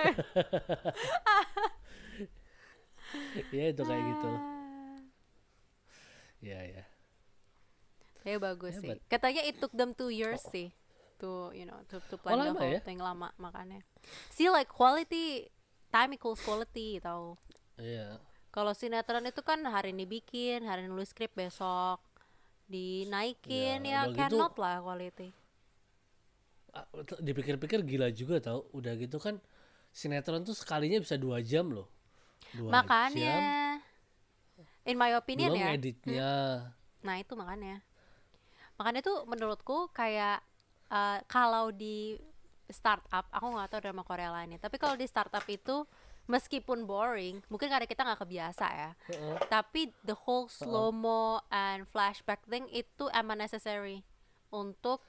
Iya 3.52 3.70
itu 3.70 3.82
kayak 3.82 4.02
gitu. 4.10 4.30
Iya 6.42 6.60
ya. 6.66 6.84
ya 8.24 8.40
bagus 8.40 8.80
sih 8.80 8.96
katanya 9.04 9.44
it 9.44 9.60
took 9.60 9.68
them 9.70 9.92
two 9.92 10.08
years 10.08 10.40
sih 10.48 10.72
to 11.20 11.52
you 11.52 11.68
know 11.68 11.76
to 11.92 12.00
to 12.08 12.16
plan 12.16 12.40
the 12.40 12.48
lama 12.48 12.56
whole 12.56 12.72
ya? 12.72 12.80
thing 12.80 12.96
lama 12.96 13.28
makanya 13.36 13.84
see 14.32 14.48
like 14.48 14.64
quality 14.66 15.44
time 15.92 16.08
equals 16.10 16.40
quality 16.40 16.96
tau 17.04 17.36
Iya. 17.76 18.16
kalau 18.48 18.72
sinetron 18.72 19.28
itu 19.28 19.44
kan 19.44 19.60
hari 19.68 19.92
ini 19.92 20.08
bikin 20.08 20.64
hari 20.64 20.82
ini 20.82 20.88
nulis 20.88 21.12
skrip 21.12 21.36
besok 21.36 22.00
dinaikin 22.64 23.84
Ya, 23.84 23.92
ya, 23.92 24.00
udah 24.08 24.16
gitu- 24.16 24.40
cannot 24.40 24.54
lah 24.56 24.80
quality 24.80 25.28
Ah, 25.28 25.43
Dipikir-pikir 27.22 27.86
gila 27.86 28.10
juga 28.10 28.42
tau. 28.42 28.66
Udah 28.74 28.98
gitu 28.98 29.22
kan 29.22 29.38
sinetron 29.94 30.42
tuh 30.42 30.58
sekalinya 30.58 30.98
bisa 30.98 31.14
dua 31.14 31.38
jam 31.38 31.70
loh. 31.70 31.86
Dua 32.50 32.70
makanya 32.70 33.34
jam, 33.80 34.90
in 34.90 34.96
my 34.98 35.14
opinion 35.14 35.54
belum 35.54 35.62
ya 35.62 35.68
editnya. 35.74 36.32
Nah 37.06 37.14
itu 37.22 37.32
makanya. 37.38 37.80
Makanya 38.74 39.00
tuh 39.06 39.22
menurutku 39.30 39.88
kayak 39.94 40.42
eh, 40.90 41.18
kalau 41.30 41.70
di 41.70 42.18
startup, 42.66 43.28
aku 43.30 43.46
nggak 43.54 43.68
tahu 43.70 43.80
drama 43.86 44.02
Korea 44.02 44.34
lainnya. 44.34 44.58
Tapi 44.58 44.80
kalau 44.80 44.98
di 44.98 45.06
startup 45.06 45.44
itu 45.46 45.84
meskipun 46.24 46.88
boring, 46.88 47.44
mungkin 47.52 47.68
karena 47.68 47.84
kita 47.84 48.02
nggak 48.02 48.24
kebiasa 48.24 48.66
ya. 48.72 48.90
Heeh. 49.12 49.36
Tapi 49.52 49.92
the 50.02 50.16
whole 50.16 50.48
slow 50.48 50.88
mo 50.88 51.44
and 51.52 51.84
flashback 51.92 52.40
thing 52.48 52.64
itu 52.72 53.06
emang 53.12 53.38
necessary 53.38 54.02
untuk 54.48 55.04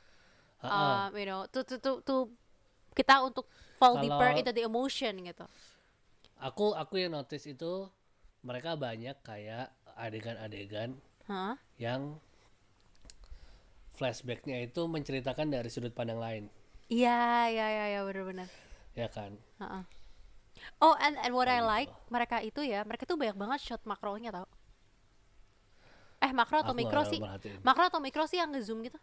Um, 0.68 1.10
you 1.14 1.26
know, 1.26 1.42
to, 1.50 1.62
to, 1.62 1.76
to, 1.78 1.92
to 2.02 2.16
kita 2.94 3.20
untuk 3.22 3.46
fall 3.76 4.00
deeper 4.00 4.32
Kalau- 4.32 4.40
into 4.40 4.52
the 4.52 4.64
emotion 4.64 5.14
gitu. 5.22 5.46
Aku 6.38 6.72
aku 6.72 7.00
yang 7.00 7.16
notice 7.16 7.46
itu 7.46 7.88
mereka 8.42 8.76
banyak 8.76 9.16
kayak 9.22 9.72
adegan-adegan 9.96 11.00
Hah? 11.26 11.56
yang 11.76 12.20
flashbacknya 13.96 14.60
itu 14.62 14.84
menceritakan 14.86 15.48
dari 15.50 15.72
sudut 15.72 15.96
pandang 15.96 16.20
lain, 16.20 16.44
Iya, 16.86 17.48
iya, 17.50 17.66
iya, 17.72 17.86
iya, 17.96 18.00
benar-benar. 18.04 18.46
ya 18.94 19.08
kan? 19.08 19.34
Heeh. 19.58 19.84
Oh, 20.84 20.94
and 21.00 21.16
and 21.20 21.32
what 21.32 21.48
I 21.48 21.58
Kayak 21.58 21.68
like 21.68 21.92
gitu. 21.92 22.12
mereka 22.12 22.38
itu 22.44 22.62
ya, 22.64 22.84
mereka 22.84 23.04
tuh 23.08 23.16
banyak 23.16 23.36
banget 23.36 23.60
shot 23.64 23.82
makronya 23.88 24.36
tau. 24.36 24.48
Eh 26.20 26.32
makro 26.36 26.60
atau 26.60 26.76
Aku 26.76 26.80
mikro 26.80 27.02
sih? 27.08 27.20
Makro 27.64 27.84
atau 27.88 28.00
mikro 28.04 28.24
sih 28.28 28.40
yang 28.40 28.52
ngezoom 28.52 28.84
gitu? 28.84 29.00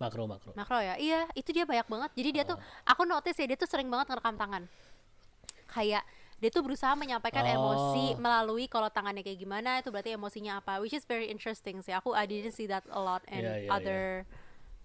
Makro 0.00 0.24
makro. 0.24 0.50
Makro 0.56 0.80
ya? 0.80 0.96
Iya, 0.96 1.28
itu 1.36 1.52
dia 1.52 1.68
banyak 1.68 1.84
banget. 1.84 2.10
Jadi 2.16 2.28
dia 2.32 2.44
tuh, 2.48 2.56
Ah. 2.56 2.96
aku 2.96 3.04
notice 3.04 3.36
ya 3.36 3.44
dia 3.44 3.58
tuh 3.60 3.68
sering 3.68 3.92
banget 3.92 4.08
ngerekam 4.08 4.40
tangan. 4.40 4.62
Kayak 5.68 6.02
dia 6.40 6.48
tuh 6.48 6.64
berusaha 6.64 6.96
menyampaikan 6.96 7.44
Oh. 7.44 7.52
emosi 7.52 8.16
melalui 8.16 8.64
kalau 8.64 8.88
tangannya 8.88 9.20
kayak 9.20 9.36
gimana 9.36 9.84
itu 9.84 9.92
berarti 9.92 10.16
emosinya 10.16 10.64
apa, 10.64 10.80
which 10.80 10.96
is 10.96 11.04
very 11.04 11.28
interesting 11.28 11.84
sih. 11.84 11.92
Aku 11.92 12.16
I 12.16 12.24
didn't 12.24 12.56
see 12.56 12.64
that 12.64 12.82
a 12.88 12.98
lot 12.98 13.20
in 13.28 13.44
iya, 13.44 13.68
iya. 13.68 13.70
other 13.70 14.24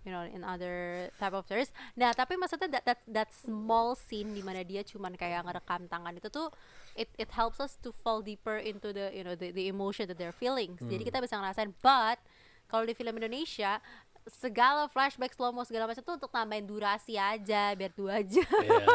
you 0.05 0.13
know 0.13 0.21
in 0.21 0.43
other 0.43 1.07
type 1.15 1.31
of 1.31 1.47
series. 1.47 1.71
Nah 1.95 2.11
tapi 2.11 2.35
maksudnya 2.35 2.67
that 2.75 2.83
that, 2.83 2.99
that 3.07 3.29
small 3.31 3.95
scene 3.95 4.35
di 4.35 4.43
mana 4.43 4.61
dia 4.61 4.83
cuman 4.83 5.15
kayak 5.15 5.47
ngerekam 5.47 5.87
tangan 5.87 6.13
itu 6.13 6.27
tuh 6.27 6.51
it 6.93 7.07
it 7.15 7.31
helps 7.33 7.57
us 7.57 7.79
to 7.79 7.89
fall 7.89 8.19
deeper 8.19 8.59
into 8.59 8.91
the 8.91 9.09
you 9.15 9.23
know 9.23 9.33
the, 9.33 9.49
the 9.55 9.71
emotion 9.71 10.05
that 10.11 10.19
they're 10.19 10.35
feeling. 10.35 10.75
Hmm. 10.75 10.91
Jadi 10.91 11.07
kita 11.07 11.23
bisa 11.23 11.39
ngerasain. 11.39 11.71
But 11.79 12.19
kalau 12.67 12.83
di 12.83 12.91
film 12.91 13.15
Indonesia 13.15 13.79
segala 14.27 14.87
flashback 14.87 15.31
slow 15.31 15.49
mo 15.49 15.61
segala 15.61 15.85
macam 15.85 16.01
tuh 16.01 16.15
untuk 16.15 16.29
tambahin 16.29 16.63
durasi 16.63 17.13
aja 17.13 17.71
biar 17.71 17.91
dua 17.91 18.21
jam 18.25 18.45
Iya. 18.59 18.85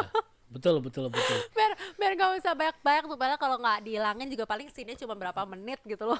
Betul 0.47 0.79
betul 0.79 1.07
betul. 1.07 1.37
biar 1.51 1.71
biar 1.95 2.11
gak 2.13 2.31
usah 2.37 2.51
banyak 2.51 2.75
banyak 2.77 3.03
tuh 3.05 3.15
padahal 3.15 3.39
kalau 3.39 3.55
nggak 3.55 3.79
dihilangin 3.81 4.27
juga 4.27 4.43
paling 4.43 4.67
scene 4.67 4.93
cuma 4.93 5.15
berapa 5.15 5.43
menit 5.45 5.79
gitu 5.81 6.03
loh 6.05 6.19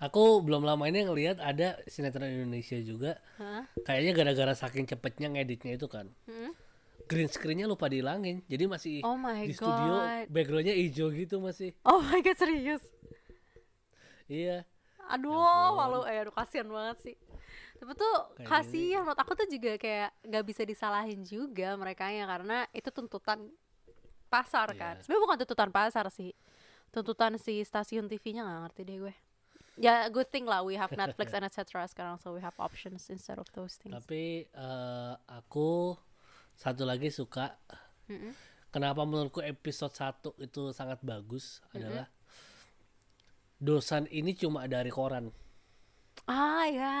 Aku 0.00 0.40
belum 0.40 0.64
lama 0.64 0.80
ini 0.84 1.04
ngelihat 1.04 1.36
ada 1.38 1.76
sinetron 1.84 2.24
Indonesia 2.24 2.80
juga. 2.80 3.20
Hah? 3.36 3.68
Kayaknya 3.84 4.12
gara-gara 4.16 4.54
saking 4.56 4.88
cepetnya 4.88 5.28
ngeditnya 5.28 5.76
itu 5.76 5.84
kan. 5.86 6.08
Hmm? 6.24 6.56
Green 7.04 7.28
screennya 7.28 7.68
lupa 7.68 7.84
dihilangin. 7.84 8.40
Jadi 8.48 8.64
masih 8.64 8.94
Oh 9.04 9.12
my 9.14 9.44
di 9.44 9.52
studio 9.52 10.00
God. 10.00 10.24
backgroundnya 10.32 10.72
hijau 10.72 11.12
gitu 11.12 11.36
masih. 11.38 11.76
oh 11.84 12.00
my 12.00 12.16
god 12.18 12.32
serius 12.34 12.80
Iya. 14.24 14.64
aduh 15.04 15.36
ampun. 15.36 15.76
malu 15.76 16.00
eh 16.06 16.16
aduh 16.16 16.32
kasihan 16.32 16.64
banget 16.64 16.96
sih 17.02 17.16
tapi 17.80 17.96
tuh 17.96 18.14
kasihan 18.44 19.00
menurut 19.00 19.16
aku 19.16 19.32
tuh 19.32 19.48
juga 19.48 19.80
kayak 19.80 20.12
nggak 20.20 20.44
bisa 20.44 20.62
disalahin 20.68 21.24
juga 21.24 21.72
mereka 21.80 22.12
ya 22.12 22.28
karena 22.28 22.68
itu 22.76 22.92
tuntutan 22.92 23.48
pasar 24.28 24.76
kan. 24.76 25.00
Iya. 25.00 25.02
sebenarnya 25.08 25.24
bukan 25.24 25.36
tuntutan 25.40 25.70
pasar 25.72 26.04
sih. 26.12 26.36
Tuntutan 26.92 27.40
si 27.40 27.64
stasiun 27.64 28.04
TV-nya 28.04 28.44
nggak 28.44 28.60
ngerti 28.68 28.80
deh 28.84 28.96
gue. 29.00 29.14
Ya 29.80 30.04
good 30.12 30.28
thing 30.28 30.44
lah 30.44 30.60
we 30.60 30.76
have 30.76 30.92
Netflix 30.92 31.32
and 31.32 31.48
etc 31.48 31.88
sekarang 31.88 32.20
so 32.20 32.36
we 32.36 32.44
have 32.44 32.52
options 32.60 33.08
instead 33.08 33.40
of 33.40 33.48
those 33.56 33.80
things. 33.80 33.96
Tapi 33.96 34.44
eh, 34.44 35.14
aku 35.24 35.96
satu 36.52 36.84
lagi 36.84 37.08
suka. 37.08 37.56
Mm-mm. 38.10 38.34
kenapa 38.74 39.06
menurutku 39.06 39.38
episode 39.38 39.94
1 39.94 40.34
itu 40.42 40.74
sangat 40.74 40.98
bagus 40.98 41.62
adalah 41.70 42.10
dosan 43.62 44.10
ini 44.10 44.34
cuma 44.34 44.66
dari 44.66 44.90
koran. 44.90 45.30
Ah 46.30 46.64
ya 46.64 46.96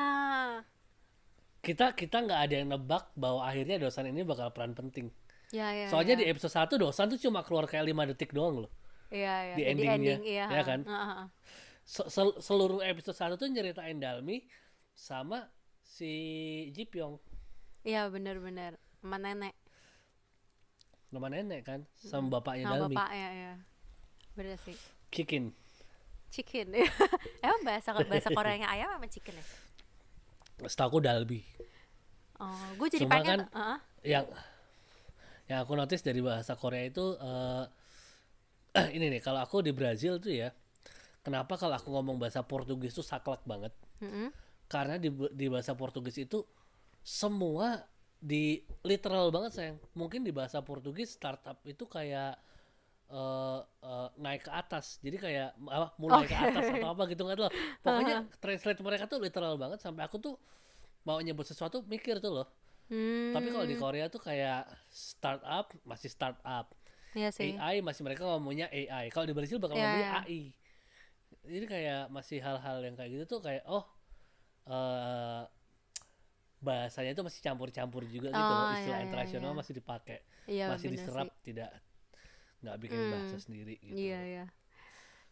Kita 1.60 1.92
kita 1.92 2.24
nggak 2.24 2.40
ada 2.40 2.54
yang 2.56 2.68
nebak 2.68 3.12
bahwa 3.14 3.44
akhirnya 3.44 3.76
dosan 3.76 4.08
ini 4.08 4.24
bakal 4.24 4.48
peran 4.50 4.72
penting. 4.72 5.12
ya 5.52 5.70
ya 5.70 5.86
Soalnya 5.86 6.16
ya. 6.16 6.20
di 6.20 6.26
episode 6.26 6.50
1 6.50 6.80
dosan 6.80 7.06
tuh 7.06 7.20
cuma 7.20 7.44
keluar 7.44 7.64
kayak 7.64 7.84
5 7.84 8.10
detik 8.10 8.32
doang 8.32 8.64
loh. 8.64 8.72
Iya, 9.10 9.34
iya. 9.44 9.54
di 9.54 9.62
endingnya, 9.66 9.94
ending, 9.94 10.20
iya, 10.24 10.46
ya 10.48 10.62
ha. 10.62 10.64
kan? 10.64 10.80
Ha, 10.86 10.98
ha. 11.04 11.24
Se- 11.82 12.08
sel- 12.08 12.38
seluruh 12.38 12.80
episode 12.80 13.12
1 13.12 13.36
tuh 13.36 13.46
nyeritain 13.46 13.98
Dalmi 13.98 14.46
sama 14.94 15.50
si 15.82 16.12
Ji 16.70 16.86
Pyong 16.86 17.18
Iya 17.82 18.06
bener-bener 18.06 18.78
sama 19.00 19.16
nenek 19.16 19.56
nama 21.10 21.26
nenek 21.26 21.66
kan 21.66 21.80
sama 21.98 22.38
bapaknya 22.38 22.64
sama 22.64 22.74
Dalmi 22.78 22.94
bapaknya 22.94 23.28
ya 23.34 23.52
bener 24.32 24.56
sih 24.62 24.76
Kikin 25.10 25.50
chicken. 26.30 26.72
Emang 27.44 27.62
bahasa 27.62 27.90
bahasa 27.92 28.30
Koreanya 28.30 28.70
ayam 28.70 28.88
apa 28.90 29.06
chicken 29.06 29.34
ya? 29.34 29.44
Setahu 30.64 30.96
aku 30.96 30.98
Dalbi 31.00 31.40
oh 32.40 32.68
gue 32.80 32.88
jadi 32.88 33.04
Cuma 33.04 33.20
pengen 33.20 33.44
kan- 33.44 33.52
Heeh. 33.52 33.78
yang 34.16 34.24
yang 35.44 35.60
aku 35.60 35.76
notice 35.76 36.00
dari 36.00 36.24
bahasa 36.24 36.56
Korea 36.56 36.88
itu 36.88 37.16
eh 37.20 37.64
ini 38.96 39.12
nih 39.12 39.20
kalau 39.20 39.44
aku 39.44 39.60
di 39.60 39.76
Brazil 39.76 40.16
tuh 40.16 40.32
ya 40.32 40.48
kenapa 41.20 41.60
kalau 41.60 41.76
aku 41.76 41.92
ngomong 41.92 42.16
bahasa 42.16 42.40
Portugis 42.40 42.96
tuh 42.96 43.04
saklek 43.04 43.44
banget? 43.44 43.76
Mm-mm. 44.00 44.32
karena 44.70 44.96
di 44.96 45.12
di 45.36 45.46
bahasa 45.52 45.76
Portugis 45.76 46.16
itu 46.16 46.40
semua 47.04 47.84
di 48.16 48.60
literal 48.80 49.28
banget 49.28 49.52
sayang. 49.52 49.78
Mungkin 49.92 50.24
di 50.24 50.32
bahasa 50.32 50.60
Portugis 50.64 51.12
startup 51.12 51.60
itu 51.66 51.84
kayak 51.84 52.38
eh, 53.10 53.60
eh, 53.82 54.08
naik 54.22 54.42
ke 54.46 54.52
atas 54.54 54.98
jadi 55.04 55.16
kayak 55.18 55.48
apa 55.66 55.88
mulai 55.98 56.24
ke 56.30 56.34
Oke. 56.36 56.46
atas 56.46 56.64
atau 56.70 56.88
apa 56.94 57.02
gitu 57.10 57.22
nggak 57.26 57.38
lah. 57.38 57.52
pokoknya 57.82 58.16
translate 58.42 58.80
mereka 58.86 59.04
tuh 59.10 59.18
literal 59.18 59.54
banget 59.58 59.78
sampai 59.82 60.02
aku 60.06 60.16
tuh 60.22 60.34
mau 61.06 61.18
nyebut 61.20 61.46
sesuatu 61.48 61.82
mikir 61.86 62.18
tuh 62.24 62.32
loh 62.42 62.48
Hmm, 62.90 63.30
tapi 63.34 63.48
kalau 63.54 63.66
di 63.66 63.76
Korea 63.78 64.06
tuh 64.10 64.18
kayak 64.18 64.66
startup 64.90 65.70
masih 65.86 66.10
startup 66.10 66.74
iya 67.14 67.30
sih 67.30 67.54
AI 67.54 67.78
masih 67.86 68.02
mereka 68.02 68.26
ngomongnya 68.26 68.66
AI 68.70 69.10
kalau 69.14 69.26
di 69.30 69.34
Brazil 69.34 69.62
bakal 69.62 69.78
Iya, 69.78 69.86
ngomongnya 69.86 70.08
iya. 70.10 70.20
AI 70.26 70.40
jadi 71.46 71.66
kayak 71.70 72.00
masih 72.12 72.38
hal-hal 72.42 72.78
yang 72.84 72.94
kayak 72.98 73.10
gitu 73.14 73.24
tuh 73.38 73.40
kayak 73.46 73.62
oh 73.70 73.84
eh 74.70 75.42
bahasanya 76.60 77.16
itu 77.16 77.22
masih 77.24 77.40
campur-campur 77.40 78.02
juga 78.04 78.28
gitu 78.36 78.52
loh 78.52 78.68
Oh, 78.68 78.76
istilah 78.76 79.00
iya, 79.00 79.00
iya, 79.00 79.08
internasional 79.08 79.50
iya. 79.52 79.58
masih 79.60 79.72
dipakai 79.80 80.18
iya 80.44 80.66
masih 80.68 80.88
diserap 80.92 81.28
sih. 81.32 81.44
tidak 81.46 81.70
nggak 82.62 82.78
bikin 82.82 82.96
Hmm, 82.96 83.10
bahasa 83.12 83.36
sendiri 83.40 83.74
gitu 83.80 83.96
iya 84.00 84.18
iya 84.24 84.44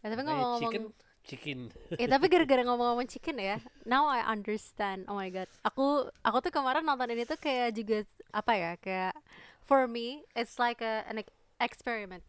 ya, 0.02 0.06
tapi 0.12 0.22
Makanya 0.22 0.46
ngomong-ngomong 0.46 0.60
chicken 0.60 0.82
chicken 1.28 1.58
Eh 1.98 2.06
tapi 2.06 2.26
gara-gara 2.32 2.62
ngomong-ngomong 2.62 3.08
chicken 3.10 3.36
ya, 3.42 3.58
now 3.84 4.06
I 4.06 4.22
understand. 4.22 5.04
Oh 5.10 5.18
my 5.18 5.28
god, 5.34 5.50
aku 5.66 6.06
aku 6.22 6.38
tuh 6.46 6.52
kemarin 6.54 6.86
nonton 6.86 7.10
ini 7.10 7.26
tuh 7.26 7.36
kayak 7.40 7.74
juga 7.74 8.06
apa 8.30 8.52
ya 8.54 8.72
kayak 8.78 9.14
for 9.66 9.90
me 9.90 10.22
it's 10.38 10.56
like 10.62 10.78
a, 10.80 11.02
an 11.10 11.18
ex- 11.22 11.34
experiment. 11.58 12.22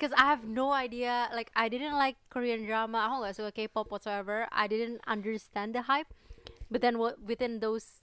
Cause 0.00 0.10
I 0.16 0.26
have 0.26 0.42
no 0.42 0.74
idea, 0.74 1.30
like 1.30 1.54
I 1.54 1.70
didn't 1.70 1.94
like 1.94 2.18
Korean 2.32 2.66
drama. 2.66 3.06
Aku 3.06 3.22
nggak 3.22 3.36
suka 3.38 3.50
K-pop 3.54 3.92
whatsoever. 3.94 4.50
I 4.50 4.66
didn't 4.66 4.98
understand 5.06 5.70
the 5.76 5.86
hype. 5.86 6.10
But 6.66 6.82
then 6.82 6.98
what 6.98 7.22
within 7.22 7.62
those 7.62 8.02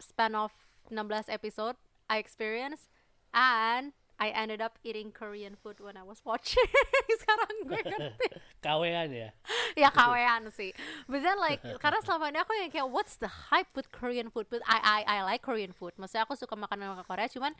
span 0.00 0.32
of 0.34 0.52
16 0.88 1.28
episode, 1.28 1.76
I 2.08 2.16
experienced 2.18 2.88
and 3.36 3.92
I 4.20 4.28
ended 4.36 4.60
up 4.60 4.76
eating 4.84 5.16
Korean 5.16 5.56
food 5.56 5.80
when 5.80 5.96
I 5.96 6.04
was 6.04 6.20
watching. 6.28 6.68
Sekarang 7.24 7.64
gue 7.64 7.80
ngerti. 7.88 8.28
Kawean 8.60 9.08
ya? 9.16 9.32
Ya 9.72 9.88
kawean 9.88 10.52
sih. 10.52 10.76
But 11.08 11.24
then 11.24 11.40
like 11.40 11.64
karena 11.80 12.04
selama 12.04 12.28
ini 12.28 12.44
aku 12.44 12.52
yang 12.52 12.68
kayak 12.68 12.92
what's 12.92 13.16
the 13.16 13.48
hype 13.48 13.72
with 13.72 13.88
Korean 13.88 14.28
food? 14.28 14.52
But 14.52 14.60
I 14.68 15.00
I 15.00 15.00
I 15.08 15.18
like 15.24 15.40
Korean 15.40 15.72
food. 15.72 15.96
Maksudnya 15.96 16.28
aku 16.28 16.36
suka 16.36 16.52
makanan 16.52 16.92
makanan 16.92 17.08
Korea 17.08 17.32
cuman 17.32 17.52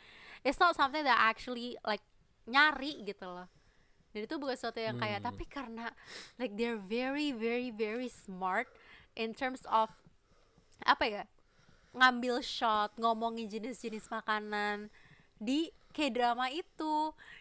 it's 0.45 0.61
not 0.61 0.77
something 0.77 1.01
that 1.01 1.17
I 1.17 1.33
actually 1.33 1.81
like 1.81 2.05
nyari 2.45 3.09
gitu 3.09 3.25
loh. 3.25 3.49
Dan 4.13 4.29
itu 4.29 4.37
bukan 4.37 4.53
sesuatu 4.53 4.85
yang 4.85 5.01
kayak 5.01 5.25
tapi 5.25 5.49
karena 5.49 5.89
like 6.37 6.61
they're 6.61 6.77
very 6.77 7.33
very 7.33 7.73
very 7.73 8.13
smart 8.13 8.69
in 9.17 9.33
terms 9.33 9.65
of 9.65 9.89
apa 10.85 11.05
ya 11.09 11.23
ngambil 11.97 12.45
shot 12.45 12.93
ngomongin 13.01 13.49
jenis-jenis 13.49 14.13
makanan 14.13 14.93
di 15.41 15.73
kayak 15.91 16.12
drama 16.14 16.47
itu. 16.51 16.95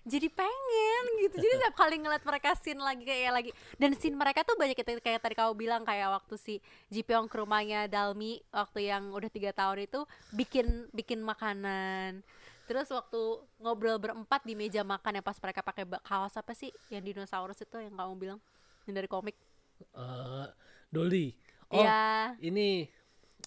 Jadi 0.06 0.28
pengen 0.34 1.04
gitu. 1.22 1.36
Jadi 1.38 1.56
tiap 1.62 1.76
kali 1.78 1.96
ngeliat 2.02 2.24
mereka 2.26 2.58
scene 2.58 2.82
lagi 2.82 3.04
kayak 3.06 3.32
lagi. 3.32 3.52
Dan 3.78 3.94
scene 3.96 4.18
mereka 4.18 4.42
tuh 4.42 4.58
banyak 4.58 4.76
kayak, 4.78 5.02
kayak 5.02 5.22
tadi 5.22 5.36
kamu 5.38 5.54
bilang 5.56 5.82
kayak 5.86 6.10
waktu 6.12 6.36
si 6.36 6.56
Ji 6.90 7.06
Pyong 7.06 7.30
ke 7.30 7.38
rumahnya 7.38 7.86
Dalmi 7.86 8.42
waktu 8.50 8.90
yang 8.90 9.14
udah 9.14 9.30
tiga 9.30 9.54
tahun 9.54 9.86
itu 9.86 10.04
bikin 10.34 10.90
bikin 10.94 11.22
makanan. 11.22 12.26
Terus 12.70 12.86
waktu 12.94 13.22
ngobrol 13.58 13.98
berempat 13.98 14.46
di 14.46 14.54
meja 14.54 14.86
makan 14.86 15.18
yang 15.18 15.26
pas 15.26 15.38
mereka 15.42 15.66
pakai 15.66 15.90
kaos 16.06 16.38
apa 16.38 16.54
sih 16.54 16.70
yang 16.94 17.02
dinosaurus 17.02 17.58
itu 17.66 17.78
yang 17.82 17.98
kamu 17.98 18.14
bilang? 18.18 18.40
Yang 18.86 18.96
dari 19.02 19.10
komik? 19.10 19.38
Eh, 19.82 20.48
Dolly. 20.94 21.34
Oh 21.70 21.82
Iya. 21.82 22.34
ini 22.42 22.90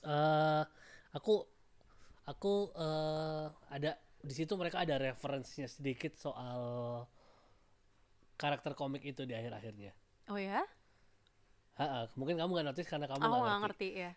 eh 0.02 0.62
aku 1.14 1.42
aku 2.26 2.70
eh 2.74 3.46
ada 3.70 3.98
di 4.22 4.34
situ 4.38 4.52
mereka 4.54 4.82
ada 4.84 4.96
referensinya 4.98 5.66
sedikit 5.66 6.12
soal 6.14 6.60
karakter 8.38 8.72
komik 8.74 9.02
itu 9.06 9.22
di 9.28 9.34
akhir-akhirnya. 9.34 9.92
oh 10.30 10.38
ya 10.38 10.62
Ha, 11.72 12.04
mungkin 12.20 12.36
kamu 12.36 12.50
nggak 12.52 12.66
notice 12.68 12.88
karena 12.92 13.08
kamu 13.08 13.22
nggak 13.22 13.32
nggak 13.32 13.58
ngerti. 13.58 13.62
ngerti 13.64 13.88
ya 13.96 14.10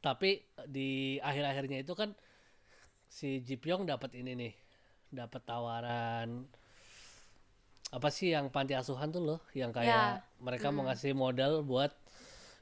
Tapi 0.00 0.30
di 0.70 0.90
akhir-akhirnya 1.18 1.78
itu 1.82 1.92
kan 1.98 2.10
si 3.10 3.42
Ji 3.42 3.58
Pyong 3.58 3.82
dapat 3.86 4.14
ini 4.14 4.32
nih, 4.38 4.54
dapat 5.10 5.42
tawaran 5.46 6.46
apa 7.90 8.08
sih 8.10 8.34
yang 8.34 8.50
panti 8.50 8.74
asuhan 8.74 9.10
tuh 9.14 9.22
loh, 9.22 9.40
yang 9.54 9.70
kayak 9.70 10.22
Ya. 10.22 10.22
mereka 10.42 10.70
mau 10.74 10.84
ngasih 10.86 11.14
modal 11.14 11.62
buat 11.62 11.90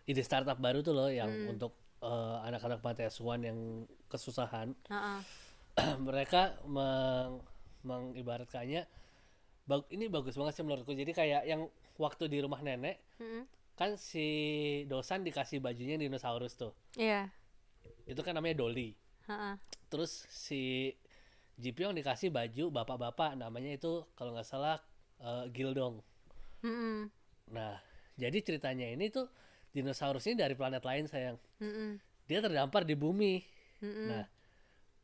ide 0.05 0.21
startup 0.25 0.57
baru 0.61 0.81
tuh 0.85 0.93
loh, 0.97 1.09
yang 1.13 1.29
untuk 1.49 1.73
eh, 2.05 2.37
anak-anak 2.49 2.81
panti 2.85 3.03
asuhan 3.09 3.41
yang 3.45 3.59
kesusahan. 4.13 4.73
Heeh. 4.89 5.21
mereka 6.07 6.55
meng, 6.67 7.43
mengibaratkannya 7.83 8.87
bag- 9.67 9.91
ini 9.91 10.07
bagus 10.09 10.39
banget 10.39 10.61
sih 10.61 10.65
menurutku. 10.65 10.95
Jadi 10.95 11.13
kayak 11.13 11.43
yang 11.49 11.67
waktu 11.99 12.27
di 12.31 12.39
rumah 12.43 12.61
nenek 12.63 12.99
Mm-mm. 13.19 13.47
kan 13.75 13.99
si 13.99 14.27
dosan 14.87 15.23
dikasih 15.27 15.59
bajunya 15.59 15.99
dinosaurus 15.99 16.55
tuh. 16.55 16.73
iya 16.95 17.31
Itu 18.07 18.23
kan 18.23 18.35
namanya 18.39 18.63
Dolly. 18.63 18.95
Heeh. 19.27 19.55
Terus 19.91 20.27
si 20.31 20.93
Ji 21.55 21.71
Pyong 21.71 21.95
dikasih 21.95 22.35
baju 22.35 22.71
bapak-bapak 22.83 23.39
namanya 23.39 23.75
itu 23.79 24.03
kalau 24.19 24.35
nggak 24.35 24.47
salah 24.47 24.79
eh, 25.23 25.47
Gildong. 25.55 26.03
Mm-mm. 26.67 27.07
Nah, 27.55 27.77
jadi 28.17 28.39
ceritanya 28.41 28.89
ini 28.91 29.13
tuh 29.13 29.29
dinosaurus 29.75 30.27
ini 30.31 30.39
dari 30.39 30.55
planet 30.59 30.83
lain 30.83 31.07
sayang. 31.07 31.39
Mm-mm. 31.63 31.99
Dia 32.27 32.41
terdampar 32.43 32.83
di 32.83 32.95
bumi. 32.99 33.43
Mm-mm. 33.85 34.07
Nah, 34.11 34.25